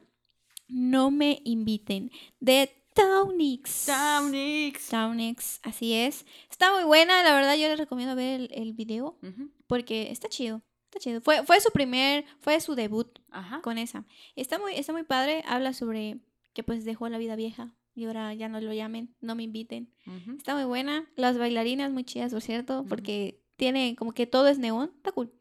No 0.69 1.11
me 1.11 1.41
inviten, 1.43 2.11
de 2.39 2.73
Taunix. 2.93 3.87
Taunix. 3.87 4.87
Taunix, 4.87 5.59
así 5.63 5.93
es. 5.93 6.25
Está 6.53 6.71
muy 6.71 6.83
buena, 6.83 7.23
la 7.23 7.33
verdad 7.33 7.55
yo 7.55 7.67
les 7.67 7.79
recomiendo 7.79 8.15
ver 8.15 8.41
el, 8.41 8.49
el 8.53 8.73
video 8.73 9.17
porque 9.65 10.11
está 10.11 10.29
chido. 10.29 10.61
Está 10.85 10.99
chido. 10.99 11.19
Fue, 11.19 11.43
fue 11.43 11.59
su 11.59 11.71
primer, 11.71 12.25
fue 12.41 12.61
su 12.61 12.75
debut 12.75 13.07
Ajá. 13.31 13.59
con 13.61 13.79
esa. 13.79 14.05
Está 14.35 14.59
muy, 14.59 14.75
está 14.75 14.93
muy 14.93 15.01
padre. 15.01 15.43
Habla 15.47 15.73
sobre 15.73 16.19
que 16.53 16.61
pues 16.61 16.85
dejó 16.85 17.09
la 17.09 17.17
vida 17.17 17.35
vieja 17.35 17.73
y 17.95 18.05
ahora 18.05 18.35
ya 18.35 18.49
no 18.49 18.61
lo 18.61 18.71
llamen, 18.71 19.15
no 19.19 19.33
me 19.33 19.41
inviten. 19.41 19.89
Está 20.37 20.53
muy 20.53 20.65
buena. 20.65 21.09
Las 21.15 21.39
bailarinas 21.39 21.89
muy 21.91 22.03
chidas, 22.03 22.31
por 22.31 22.43
cierto, 22.43 22.85
porque 22.87 23.39
tiene 23.55 23.95
como 23.97 24.11
que 24.11 24.27
todo 24.27 24.47
es 24.47 24.59
neón. 24.59 24.91
Está 24.97 25.11
cool. 25.11 25.33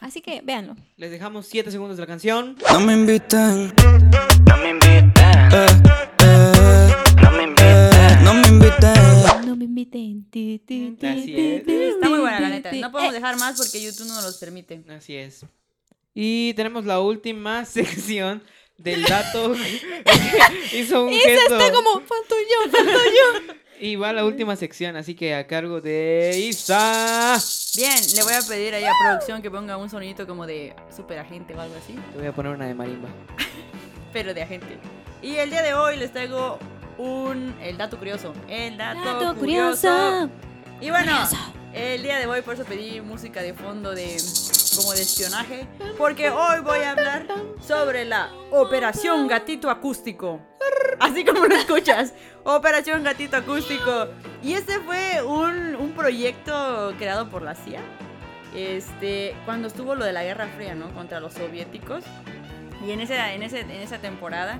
Así 0.00 0.22
que 0.22 0.40
véanlo. 0.40 0.74
Les 0.96 1.10
dejamos 1.10 1.46
7 1.48 1.70
segundos 1.70 1.98
de 1.98 2.02
la 2.02 2.06
canción. 2.06 2.56
No 2.72 2.80
me 2.80 2.94
inviten, 2.94 3.74
No 4.48 4.56
me 4.56 4.70
inviten, 4.70 5.12
eh, 5.52 5.66
eh, 5.84 6.15
No 9.46 9.56
me 9.56 9.64
inviten. 9.64 10.24
Ti, 10.30 10.60
ti, 10.66 10.96
ti, 10.98 11.06
Así 11.06 11.24
ti, 11.26 11.46
es. 11.54 11.64
ti, 11.64 11.72
Está 11.74 12.08
muy 12.08 12.18
buena, 12.20 12.40
la 12.40 12.48
neta. 12.48 12.70
ti. 12.70 12.80
No 12.80 12.90
podemos 12.90 13.12
Eh, 13.12 13.16
dejar 13.16 13.38
más 13.38 13.56
porque 13.56 13.82
YouTube 13.82 14.08
no 14.08 14.14
nos 14.14 14.24
los 14.24 14.36
permite. 14.38 14.82
Así 14.88 15.16
es. 15.16 15.44
Y 16.14 16.52
tenemos 16.54 16.84
la 16.84 17.00
última 17.00 17.64
sección 17.66 18.42
del 18.78 19.02
dato. 19.04 19.54
Hizo 20.74 21.04
un 21.06 21.12
Esa 21.12 21.28
gesto. 21.28 21.58
está 21.58 21.72
como, 21.72 21.90
falto 22.00 22.34
yo, 22.50 22.70
falto 22.70 22.90
yo. 22.92 23.54
Y 23.78 23.96
va 23.96 24.10
la 24.14 24.24
última 24.24 24.56
sección, 24.56 24.96
así 24.96 25.14
que 25.14 25.34
a 25.34 25.46
cargo 25.46 25.82
de 25.82 26.34
Isa. 26.48 27.38
Bien, 27.76 27.98
le 28.14 28.22
voy 28.22 28.32
a 28.32 28.40
pedir 28.40 28.72
ahí 28.74 28.84
a 28.84 28.92
producción 29.04 29.42
que 29.42 29.50
ponga 29.50 29.76
un 29.76 29.90
sonidito 29.90 30.26
como 30.26 30.46
de 30.46 30.74
super 30.96 31.18
agente 31.18 31.54
o 31.54 31.60
algo 31.60 31.74
así. 31.76 31.92
Te 32.12 32.18
voy 32.18 32.26
a 32.26 32.32
poner 32.32 32.52
una 32.52 32.66
de 32.66 32.72
marimba. 32.72 33.10
pero 34.14 34.32
de 34.32 34.40
agente. 34.40 34.78
Y 35.20 35.34
el 35.34 35.50
día 35.50 35.60
de 35.60 35.74
hoy 35.74 35.98
les 35.98 36.10
traigo 36.10 36.58
un 36.98 37.54
el 37.62 37.76
dato 37.76 37.98
curioso, 37.98 38.32
el 38.48 38.76
dato, 38.76 39.04
Dato 39.04 39.34
curioso. 39.38 39.88
curioso. 39.88 40.30
Y 40.80 40.90
bueno, 40.90 41.12
Curioso. 41.12 41.36
el 41.72 42.02
día 42.02 42.18
de 42.18 42.26
hoy 42.26 42.42
por 42.42 42.54
eso 42.54 42.64
pedí 42.64 43.00
música 43.00 43.40
de 43.42 43.54
fondo 43.54 43.92
de 43.94 44.16
como 44.76 44.92
de 44.92 45.00
espionaje, 45.02 45.66
porque 45.96 46.28
hoy 46.28 46.60
voy 46.60 46.80
a 46.80 46.90
hablar 46.92 47.26
sobre 47.66 48.04
la 48.04 48.30
Operación 48.50 49.26
Gatito 49.26 49.70
Acústico. 49.70 50.40
Así 51.00 51.24
como 51.24 51.46
lo 51.46 51.54
escuchas, 51.54 52.12
Operación 52.44 53.02
Gatito 53.02 53.36
Acústico. 53.38 54.08
Y 54.42 54.52
este 54.54 54.80
fue 54.80 55.22
un, 55.22 55.74
un 55.76 55.92
proyecto 55.92 56.92
creado 56.98 57.28
por 57.30 57.40
la 57.42 57.54
CIA. 57.54 57.80
Este, 58.54 59.34
cuando 59.44 59.68
estuvo 59.68 59.94
lo 59.94 60.04
de 60.04 60.12
la 60.12 60.24
Guerra 60.24 60.46
Fría, 60.56 60.74
¿no? 60.74 60.92
Contra 60.94 61.20
los 61.20 61.34
soviéticos. 61.34 62.04
Y 62.86 62.90
en, 62.90 63.00
ese, 63.00 63.16
en, 63.18 63.42
ese, 63.42 63.60
en 63.60 63.70
esa 63.70 63.98
temporada, 63.98 64.58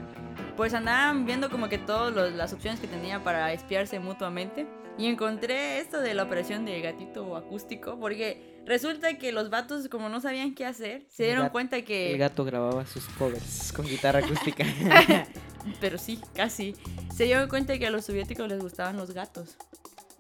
pues 0.57 0.75
andaban 0.75 1.27
viendo 1.27 1.51
como 1.51 1.69
que 1.69 1.79
todas 1.79 2.33
las 2.33 2.53
opciones 2.53 2.81
que 2.81 2.87
tenía 2.87 3.23
para 3.23 3.53
espiarse 3.53 3.99
mutuamente. 4.01 4.67
Y 4.99 5.07
encontré 5.09 5.79
esto 5.79 6.01
de 6.01 6.15
la 6.15 6.23
operación 6.23 6.65
de 6.65 6.81
gatito 6.81 7.37
acústico, 7.37 7.99
porque 8.01 8.63
resulta 8.65 9.19
que 9.19 9.31
los 9.31 9.51
vatos, 9.51 9.89
como 9.91 10.09
no 10.09 10.23
sabían 10.23 10.55
qué 10.55 10.65
hacer, 10.65 11.05
se 11.11 11.25
El 11.25 11.29
dieron 11.29 11.43
gato- 11.45 11.53
cuenta 11.53 11.77
El 11.77 11.85
que... 11.85 12.17
gato 12.17 12.45
grababa 12.47 12.87
sus 12.87 13.05
covers 13.19 13.73
con 13.75 13.85
guitarra 13.85 14.21
acústica. 14.21 14.65
Pero 15.81 15.99
sí, 15.99 16.19
casi. 16.35 16.75
Se 17.15 17.25
dieron 17.25 17.49
cuenta 17.51 17.79
que 17.79 17.87
a 17.87 17.91
los 17.91 18.07
soviéticos 18.07 18.49
les 18.49 18.59
gustaban 18.61 18.97
los 18.97 19.11
gatos. 19.11 19.57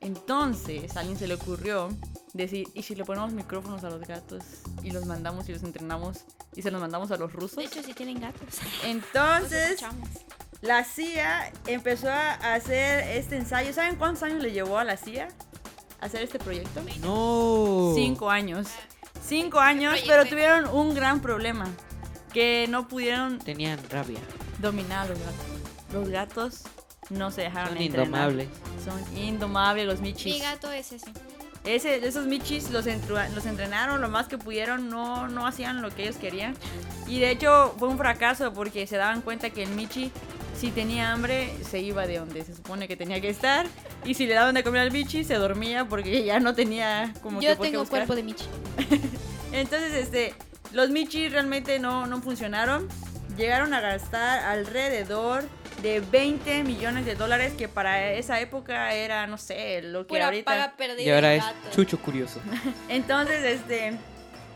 Entonces, 0.03 0.95
a 0.97 1.01
alguien 1.01 1.17
se 1.19 1.27
le 1.27 1.35
ocurrió 1.35 1.89
decir, 2.37 2.69
¿y 2.75 2.83
si 2.83 2.95
le 2.95 3.05
ponemos 3.05 3.33
micrófonos 3.33 3.83
a 3.85 3.91
los 3.91 4.01
gatos 4.07 4.43
y 4.83 4.91
los 4.91 5.07
mandamos 5.07 5.49
y 5.49 5.53
los 5.53 5.63
entrenamos 5.63 6.25
y 6.55 6.63
se 6.63 6.71
los 6.71 6.81
mandamos 6.81 7.11
a 7.11 7.17
los 7.17 7.33
rusos? 7.33 7.57
De 7.57 7.65
hecho, 7.65 7.83
sí 7.83 7.95
tienen 7.95 8.21
gatos. 8.21 8.59
Entonces, 8.85 9.81
la 10.61 10.85
CIA 10.85 11.53
empezó 11.67 12.09
a 12.11 12.35
hacer 12.55 13.17
este 13.17 13.37
ensayo. 13.37 13.73
¿Saben 13.73 13.97
cuántos 13.97 14.23
años 14.23 14.43
le 14.43 14.53
llevó 14.53 14.79
a 14.79 14.85
la 14.85 14.97
CIA 14.97 15.29
hacer 16.01 16.23
este 16.23 16.39
proyecto? 16.39 16.81
no. 17.01 17.93
Cinco 17.95 18.31
años. 18.31 18.69
Cinco 19.25 19.59
años, 19.61 19.99
pero 20.07 20.25
tuvieron 20.27 20.67
un 20.69 20.95
gran 20.95 21.21
problema. 21.21 21.69
Que 22.33 22.67
no 22.69 22.87
pudieron 22.87 23.39
Tenían 23.39 23.79
rabia. 23.91 24.21
dominar 24.61 25.07
a 25.07 25.09
los 25.09 25.19
gatos. 25.19 25.47
Los 25.93 26.09
gatos 26.11 26.63
no 27.11 27.31
se 27.31 27.43
dejaron 27.43 27.75
Son 27.75 27.83
entrenar. 27.83 28.07
indomables. 28.31 28.49
Son 28.85 29.17
indomables 29.17 29.87
los 29.87 30.01
Mi 30.01 30.09
michis. 30.13 30.43
gato 30.43 30.71
es 30.71 30.93
ese. 30.93 31.07
Ese, 31.67 32.07
esos 32.07 32.27
michis 32.27 32.71
los, 32.71 32.87
entrenaron 32.87 34.01
lo 34.01 34.09
más 34.09 34.29
que 34.29 34.39
pudieron, 34.39 34.89
no, 34.89 35.29
no 35.29 35.47
hacían 35.47 35.83
lo 35.83 35.91
que 35.91 36.05
ellos 36.05 36.17
querían. 36.17 36.55
Y 37.09 37.19
de 37.19 37.31
hecho 37.31 37.75
fue 37.79 37.89
un 37.89 37.99
fracaso 37.99 38.53
porque 38.53 38.87
se 38.87 38.97
daban 38.97 39.21
cuenta 39.21 39.51
que 39.51 39.65
el 39.65 39.71
michi, 39.71 40.13
si 40.57 40.71
tenía 40.71 41.13
hambre, 41.13 41.53
se 41.69 41.81
iba 41.81 42.07
de 42.07 42.19
donde 42.19 42.45
se 42.45 42.55
supone 42.55 42.87
que 42.87 42.97
tenía 42.97 43.21
que 43.21 43.29
estar. 43.31 43.67
Y 44.05 44.15
si 44.15 44.27
le 44.27 44.35
daban 44.35 44.55
de 44.55 44.63
comer 44.63 44.83
al 44.83 44.93
michi, 44.93 45.25
se 45.25 45.35
dormía 45.35 45.85
porque 45.87 46.25
ya 46.25 46.39
no 46.39 46.55
tenía 46.55 47.13
como 47.23 47.41
que 47.41 47.47
Yo 47.47 47.57
qué 47.57 47.63
tengo 47.63 47.81
buscar. 47.81 48.07
cuerpo 48.07 48.15
de 48.15 48.23
Michi. 48.23 48.47
Entonces, 49.53 49.93
este, 49.95 50.35
los 50.73 50.91
michis 50.91 51.33
realmente 51.33 51.79
no, 51.79 52.07
no 52.07 52.21
funcionaron. 52.23 52.89
Llegaron 53.37 53.75
a 53.75 53.81
gastar 53.81 54.45
alrededor 54.45 55.45
de 55.83 56.01
20 56.01 56.65
millones 56.65 57.05
de 57.07 57.15
dólares, 57.15 57.53
que 57.57 57.69
para 57.69 58.13
esa 58.13 58.41
época 58.41 58.93
era, 58.95 59.27
no 59.27 59.39
sé, 59.39 59.83
lo 59.83 60.01
que 60.07 60.09
Pura 60.09 60.27
ahorita. 60.27 60.45
paga 60.45 60.75
perdida. 60.77 61.03
Y 61.03 61.11
ahora 61.11 61.35
es. 61.35 61.45
Chucho 61.75 61.99
Curioso. 61.99 62.41
Entonces, 62.89 63.45
este, 63.45 63.97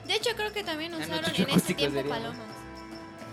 De 0.06 0.14
hecho, 0.14 0.30
creo 0.36 0.52
que 0.52 0.64
también 0.64 0.94
Ah, 0.94 0.98
no, 0.98 1.04
usaron 1.04 1.24
en 1.34 1.50
ese 1.50 1.74
tiempo 1.74 1.96
sería. 1.98 2.10
palomas. 2.14 2.38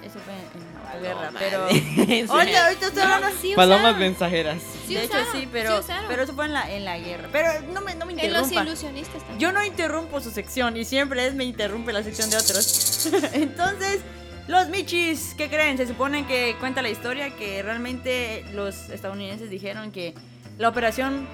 eso 0.03 0.19
fue 0.19 0.33
en 0.33 0.73
la 0.73 0.91
Paloma, 0.91 1.31
guerra, 1.31 1.31
pero... 1.39 1.65
de- 1.67 2.25
Ahorita, 2.29 2.71
estoy 2.71 3.01
hablando... 3.01 3.27
Sí 3.41 3.53
Palomas 3.55 3.97
mensajeras. 3.97 4.57
Sí 4.85 4.93
de 4.93 5.03
hecho, 5.03 5.13
usaron, 5.17 5.31
sí, 5.33 5.39
sí 5.41 5.49
pero, 5.51 5.79
usaron. 5.79 6.05
pero 6.07 6.23
eso 6.23 6.33
fue 6.33 6.45
en 6.45 6.53
la, 6.53 6.71
en 6.71 6.85
la 6.85 6.97
guerra. 6.99 7.29
Pero 7.31 7.49
no 7.73 7.81
me, 7.81 7.95
no 7.95 8.05
me 8.05 8.13
En 8.13 8.17
los 8.31 8.43
interrumpan. 8.43 8.67
ilusionistas 8.67 9.19
también. 9.21 9.39
Yo 9.39 9.51
no 9.51 9.63
interrumpo 9.65 10.21
su 10.21 10.29
sección 10.31 10.77
y 10.77 10.85
siempre 10.85 11.25
es 11.25 11.33
me 11.33 11.43
interrumpe 11.45 11.91
la 11.93 12.03
sección 12.03 12.29
de 12.29 12.37
otros. 12.37 13.09
Entonces, 13.33 13.99
los 14.47 14.69
Michis, 14.69 15.33
¿qué 15.37 15.49
creen? 15.49 15.77
Se 15.77 15.85
supone 15.85 16.25
que 16.25 16.55
cuenta 16.59 16.81
la 16.81 16.89
historia 16.89 17.35
que 17.35 17.61
realmente 17.61 18.45
los 18.53 18.89
estadounidenses 18.89 19.49
dijeron 19.49 19.91
que 19.91 20.13
la 20.57 20.69
operación 20.69 21.27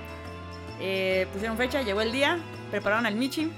eh, 0.79 1.27
pusieron 1.31 1.57
fecha, 1.57 1.81
llegó 1.81 2.01
el 2.01 2.11
día, 2.11 2.39
prepararon 2.71 3.05
al 3.05 3.15
Michi. 3.15 3.51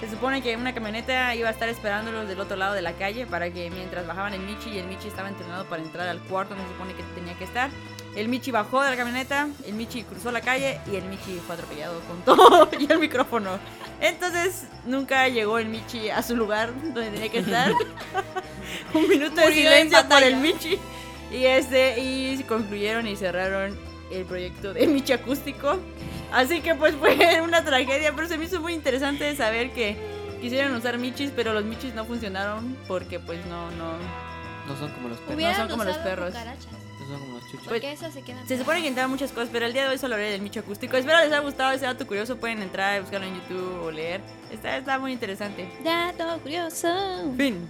Se 0.00 0.08
supone 0.08 0.42
que 0.42 0.56
una 0.56 0.74
camioneta 0.74 1.34
iba 1.34 1.48
a 1.48 1.52
estar 1.52 1.68
esperándolos 1.68 2.28
del 2.28 2.40
otro 2.40 2.56
lado 2.56 2.74
de 2.74 2.82
la 2.82 2.92
calle 2.92 3.26
para 3.26 3.50
que 3.50 3.68
mientras 3.70 4.06
bajaban 4.06 4.32
el 4.32 4.40
Michi 4.40 4.70
y 4.70 4.78
el 4.78 4.86
Michi 4.86 5.08
estaba 5.08 5.28
entrenado 5.28 5.64
para 5.66 5.82
entrar 5.82 6.08
al 6.08 6.20
cuarto 6.20 6.54
donde 6.54 6.68
se 6.68 6.74
supone 6.74 6.94
que 6.94 7.02
tenía 7.14 7.36
que 7.36 7.44
estar. 7.44 7.70
El 8.16 8.28
Michi 8.28 8.50
bajó 8.50 8.82
de 8.82 8.90
la 8.90 8.96
camioneta, 8.96 9.48
el 9.66 9.74
Michi 9.74 10.02
cruzó 10.02 10.32
la 10.32 10.40
calle 10.40 10.80
y 10.90 10.96
el 10.96 11.04
Michi 11.04 11.40
fue 11.46 11.54
atropellado 11.54 12.00
con 12.00 12.22
todo 12.24 12.68
y 12.78 12.90
el 12.90 12.98
micrófono. 12.98 13.58
Entonces 14.00 14.64
nunca 14.86 15.28
llegó 15.28 15.58
el 15.58 15.68
Michi 15.68 16.10
a 16.10 16.22
su 16.22 16.36
lugar 16.36 16.72
donde 16.82 17.10
tenía 17.10 17.30
que 17.30 17.38
estar. 17.38 17.72
Un 18.94 19.08
minuto 19.08 19.40
de 19.40 19.52
silencio 19.52 20.08
por 20.08 20.22
el. 20.22 20.36
Michi. 20.36 20.78
Y 21.30 21.44
este, 21.44 22.00
y 22.00 22.42
concluyeron 22.44 23.06
y 23.06 23.16
cerraron 23.16 23.78
el 24.10 24.24
proyecto 24.24 24.72
de 24.72 24.86
Michi 24.86 25.12
Acústico. 25.12 25.78
Así 26.32 26.60
que 26.60 26.74
pues 26.74 26.94
fue 26.94 27.40
una 27.42 27.64
tragedia, 27.64 28.12
pero 28.14 28.28
se 28.28 28.38
me 28.38 28.44
hizo 28.44 28.60
muy 28.60 28.74
interesante 28.74 29.34
saber 29.36 29.72
que 29.72 29.96
quisieron 30.40 30.74
usar 30.74 30.98
Michis, 30.98 31.32
pero 31.34 31.52
los 31.52 31.64
Michis 31.64 31.94
no 31.94 32.04
funcionaron 32.04 32.76
porque 32.86 33.20
pues 33.20 33.44
no, 33.46 33.70
no. 33.72 33.92
No 34.66 34.76
son 34.78 34.90
como 34.92 35.08
los 35.08 35.18
perros. 35.18 35.34
Hubieran 35.34 35.56
son 35.56 35.68
como 35.68 35.84
los 35.84 35.96
perros. 35.98 36.34
No 36.34 37.06
son 37.06 37.20
como 37.20 37.34
los 37.34 37.37
Pues, 37.50 37.64
Porque 37.64 37.92
esas 37.92 38.12
se 38.12 38.22
quedan. 38.22 38.46
Se 38.46 38.58
supone 38.58 38.80
que 38.80 38.88
intentaban 38.88 39.10
muchas 39.10 39.32
cosas, 39.32 39.48
pero 39.50 39.66
el 39.66 39.72
día 39.72 39.84
de 39.84 39.90
hoy 39.90 39.98
solo 39.98 40.14
hablaré 40.14 40.32
del 40.32 40.42
Michi 40.42 40.58
Acústico. 40.58 40.96
Espero 40.96 41.18
les 41.18 41.28
haya 41.28 41.38
gustado 41.38 41.72
ese 41.72 41.86
dato 41.86 42.06
curioso, 42.06 42.36
pueden 42.36 42.60
entrar, 42.62 43.00
buscarlo 43.00 43.26
en 43.26 43.34
YouTube 43.34 43.82
o 43.84 43.90
leer. 43.90 44.20
Está, 44.50 44.76
está 44.76 44.98
muy 44.98 45.12
interesante. 45.12 45.68
Dato 45.82 46.40
curioso. 46.42 46.88
Fin. 47.36 47.68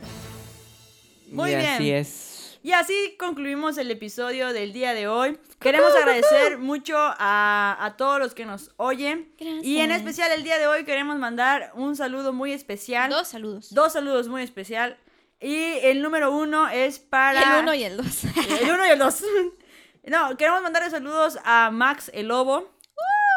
Muy 1.31 1.53
y 1.53 1.57
bien. 1.57 1.71
Así 1.71 1.91
es. 1.93 2.59
Y 2.63 2.73
así 2.73 3.17
concluimos 3.19 3.79
el 3.79 3.91
episodio 3.91 4.53
del 4.53 4.73
día 4.73 4.93
de 4.93 5.07
hoy. 5.07 5.39
Queremos 5.61 5.95
agradecer 5.95 6.59
mucho 6.59 6.97
a, 6.99 7.77
a 7.81 7.97
todos 7.97 8.19
los 8.19 8.35
que 8.35 8.45
nos 8.45 8.73
oyen. 8.77 9.33
Y 9.39 9.79
en 9.79 9.89
Gracias. 9.89 9.99
especial 9.99 10.33
el 10.33 10.43
día 10.43 10.59
de 10.59 10.67
hoy 10.67 10.85
queremos 10.85 11.19
mandar 11.19 11.71
un 11.75 11.95
saludo 11.95 12.33
muy 12.33 12.53
especial. 12.53 13.11
Dos 13.11 13.29
saludos. 13.29 13.73
Dos 13.73 13.93
saludos 13.93 14.27
muy 14.27 14.43
especial. 14.43 14.99
Y 15.41 15.55
el 15.83 16.03
número 16.03 16.33
uno 16.37 16.69
es 16.69 16.99
para... 16.99 17.59
El 17.59 17.63
uno 17.63 17.75
y 17.75 17.85
el 17.85 17.97
dos. 17.97 18.25
El 18.61 18.71
uno 18.71 18.85
y 18.85 18.91
el 18.91 18.99
dos. 18.99 19.23
No, 20.11 20.37
queremos 20.37 20.63
mandarle 20.63 20.91
saludos 20.91 21.39
a 21.45 21.71
Max 21.71 22.11
el 22.15 22.29
Lobo, 22.29 22.71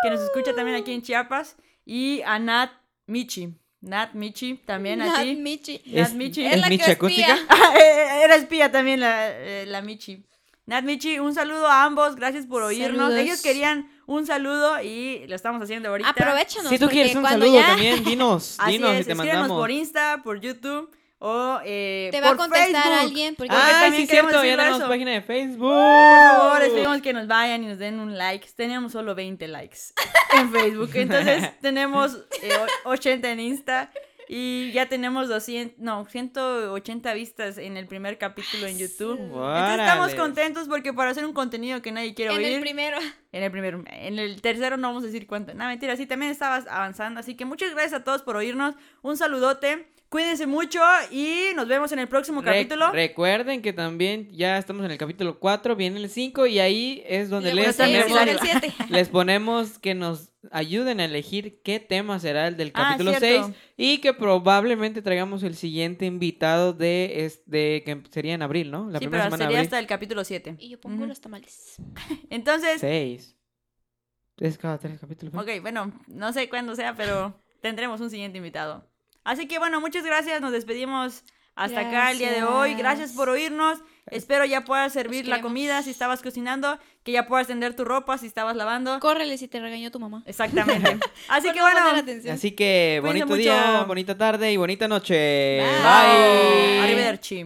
que 0.03 0.09
nos 0.09 0.21
escucha 0.21 0.53
también 0.53 0.77
aquí 0.77 0.91
en 0.93 1.01
Chiapas, 1.01 1.55
y 1.85 2.21
a 2.23 2.39
Nat 2.39 2.71
Michi. 3.07 3.53
Nat 3.81 4.13
Michi, 4.13 4.55
también 4.65 5.01
a 5.01 5.07
Nat 5.07 5.21
ti. 5.23 5.35
Michi. 5.35 5.81
Nat 5.87 6.07
Es- 6.09 6.13
Michi. 6.13 6.45
Es 6.45 6.53
¿Es 6.53 6.59
la 6.61 6.67
que 6.67 6.69
Michi 6.77 6.91
espía. 6.91 6.93
acústica? 7.33 7.37
Ah, 7.49 7.73
eh, 7.77 8.23
Era 8.23 8.35
espía 8.35 8.71
también 8.71 8.99
la, 8.99 9.29
eh, 9.31 9.65
la 9.67 9.81
Michi. 9.81 10.23
Nat 10.67 10.83
Michi, 10.83 11.19
un 11.19 11.33
saludo 11.33 11.67
a 11.67 11.83
ambos, 11.83 12.15
gracias 12.15 12.45
por 12.45 12.61
oírnos. 12.61 12.97
Saludos. 12.99 13.19
Ellos 13.19 13.41
querían 13.41 13.89
un 14.05 14.25
saludo 14.27 14.81
y 14.81 15.25
lo 15.27 15.35
estamos 15.35 15.61
haciendo 15.63 15.89
ahorita. 15.89 16.09
Aprovechanos. 16.11 16.69
Si 16.69 16.77
tú 16.79 16.87
quieres 16.87 17.15
un 17.15 17.23
saludo 17.25 17.53
ya 17.53 17.67
también, 17.67 18.03
dinos. 18.03 18.55
Así 18.59 18.73
dinos 18.73 18.93
es, 18.93 19.01
y 19.01 19.05
te 19.09 19.15
mandamos. 19.15 19.57
por 19.59 19.71
Insta, 19.71 20.21
por 20.23 20.39
YouTube 20.39 20.89
o 21.23 21.59
eh, 21.63 22.09
Te 22.11 22.19
va 22.19 22.27
a 22.27 22.29
por 22.31 22.37
contestar 22.39 22.81
Facebook. 22.83 22.99
alguien. 22.99 23.35
Porque 23.35 23.53
Ah, 23.55 23.81
también 23.83 24.01
sí, 24.03 24.07
cierto, 24.07 24.43
ya 24.43 24.57
tenemos 24.57 24.79
eso. 24.79 24.87
página 24.89 25.11
de 25.11 25.21
Facebook. 25.21 25.59
Por 25.71 26.37
favor, 26.39 26.59
les 26.61 26.69
pedimos 26.71 27.01
que 27.01 27.13
nos 27.13 27.27
vayan 27.27 27.63
y 27.63 27.67
nos 27.67 27.77
den 27.77 27.99
un 27.99 28.17
like. 28.17 28.47
Teníamos 28.55 28.91
solo 28.91 29.13
20 29.13 29.47
likes 29.47 29.77
en 30.35 30.51
Facebook. 30.51 30.89
Entonces 30.95 31.51
tenemos 31.61 32.17
eh, 32.41 32.49
o- 32.85 32.89
80 32.89 33.31
en 33.31 33.39
Insta. 33.39 33.91
Y 34.33 34.71
ya 34.71 34.87
tenemos 34.87 35.27
200, 35.27 35.77
no, 35.79 36.05
180 36.05 37.13
vistas 37.15 37.57
en 37.57 37.75
el 37.75 37.85
primer 37.85 38.17
capítulo 38.17 38.65
en 38.65 38.77
YouTube. 38.77 39.19
Entonces 39.19 39.79
estamos 39.79 40.15
contentos 40.15 40.69
porque 40.69 40.93
para 40.93 41.11
hacer 41.11 41.25
un 41.25 41.33
contenido 41.33 41.81
que 41.81 41.91
nadie 41.91 42.13
quiere 42.13 42.31
En 42.33 42.37
oír. 42.39 42.47
el 42.53 42.61
primero. 42.61 42.97
En 43.33 43.43
el 43.43 43.51
primero, 43.51 43.83
en 43.87 44.19
el 44.19 44.41
tercero 44.41 44.77
no 44.77 44.87
vamos 44.87 45.03
a 45.03 45.07
decir 45.07 45.27
cuánto. 45.27 45.53
No, 45.53 45.65
mentira, 45.65 45.97
sí, 45.97 46.05
también 46.05 46.31
estabas 46.31 46.65
avanzando. 46.67 47.19
Así 47.19 47.35
que 47.35 47.43
muchas 47.43 47.71
gracias 47.71 47.93
a 47.99 48.03
todos 48.05 48.21
por 48.23 48.37
oírnos. 48.37 48.75
Un 49.01 49.17
saludote. 49.17 49.87
Cuídense 50.11 50.45
mucho 50.45 50.81
y 51.09 51.51
nos 51.55 51.69
vemos 51.69 51.89
en 51.93 51.99
el 51.99 52.09
próximo 52.09 52.41
Re- 52.41 52.47
capítulo. 52.51 52.91
recuerden 52.91 53.61
que 53.61 53.71
también 53.71 54.29
ya 54.33 54.57
estamos 54.57 54.83
en 54.83 54.91
el 54.91 54.97
capítulo 54.97 55.39
4, 55.39 55.77
viene 55.77 56.01
el 56.01 56.09
5 56.09 56.47
y 56.47 56.59
ahí 56.59 57.01
es 57.07 57.29
donde 57.29 57.53
les 57.53 57.77
ponemos, 57.77 58.11
el 58.27 58.39
siete. 58.39 58.73
les 58.89 59.07
ponemos 59.07 59.79
que 59.79 59.95
nos 59.95 60.33
ayuden 60.51 60.99
a 60.99 61.05
elegir 61.05 61.61
qué 61.63 61.79
tema 61.79 62.19
será 62.19 62.49
el 62.49 62.57
del 62.57 62.73
Ah, 62.73 62.89
capítulo 62.89 63.13
cierto. 63.17 63.45
6 63.45 63.55
y 63.77 63.99
que 63.99 64.13
probablemente 64.13 65.01
traigamos 65.01 65.43
el 65.43 65.55
siguiente 65.55 66.05
invitado 66.05 66.73
de, 66.73 67.23
es- 67.25 67.43
de 67.45 67.81
que 67.85 68.03
sería 68.11 68.33
en 68.33 68.41
abril, 68.41 68.69
¿no? 68.69 68.89
La 68.89 68.99
sí, 68.99 69.05
primera 69.05 69.23
pero 69.23 69.35
semana 69.37 69.45
sería 69.49 69.61
hasta 69.61 69.79
el 69.79 69.87
capítulo 69.87 70.25
7. 70.25 70.55
Y 70.59 70.67
yo 70.71 70.79
pongo 70.81 71.05
los 71.05 71.21
tamales. 71.21 71.77
Entonces, 72.29 72.81
6. 72.81 73.37
Es 74.39 74.57
cada 74.57 74.77
tres 74.77 74.99
capítulos. 74.99 75.33
ok, 75.35 75.61
bueno, 75.61 75.93
no 76.07 76.33
sé 76.33 76.49
cuándo 76.49 76.75
sea, 76.75 76.95
pero 76.95 77.41
tendremos 77.61 78.01
un 78.01 78.09
siguiente 78.09 78.39
invitado. 78.39 78.90
Así 79.23 79.47
que 79.47 79.59
bueno, 79.59 79.79
muchas 79.81 80.03
gracias. 80.03 80.41
Nos 80.41 80.51
despedimos 80.51 81.23
hasta 81.55 81.81
acá 81.81 82.11
el 82.11 82.17
día 82.17 82.31
de 82.31 82.43
hoy. 82.43 82.73
Gracias 82.73 83.11
por 83.11 83.29
oírnos. 83.29 83.79
Espero 84.07 84.45
ya 84.45 84.61
puedas 84.65 84.91
servir 84.91 85.27
la 85.27 85.41
comida 85.41 85.81
si 85.83 85.91
estabas 85.91 86.21
cocinando, 86.21 86.79
que 87.03 87.11
ya 87.11 87.27
puedas 87.27 87.47
tender 87.47 87.75
tu 87.75 87.85
ropa 87.85 88.17
si 88.17 88.27
estabas 88.27 88.55
lavando. 88.55 88.99
Córrele 88.99 89.37
si 89.37 89.47
te 89.47 89.59
regañó 89.59 89.91
tu 89.91 89.99
mamá. 89.99 90.23
Exactamente. 90.25 90.97
Así 91.29 91.47
Por 91.47 91.55
que 91.55 91.61
bueno. 91.61 91.79
Así 92.31 92.51
que 92.51 92.99
Cuídense 93.01 93.25
bonito 93.25 93.35
día, 93.35 93.71
mucho. 93.73 93.87
bonita 93.87 94.17
tarde 94.17 94.51
y 94.51 94.57
bonita 94.57 94.87
noche. 94.87 95.59
Bye. 95.59 95.81
Bye. 95.83 96.79
arrivederci. 96.79 97.45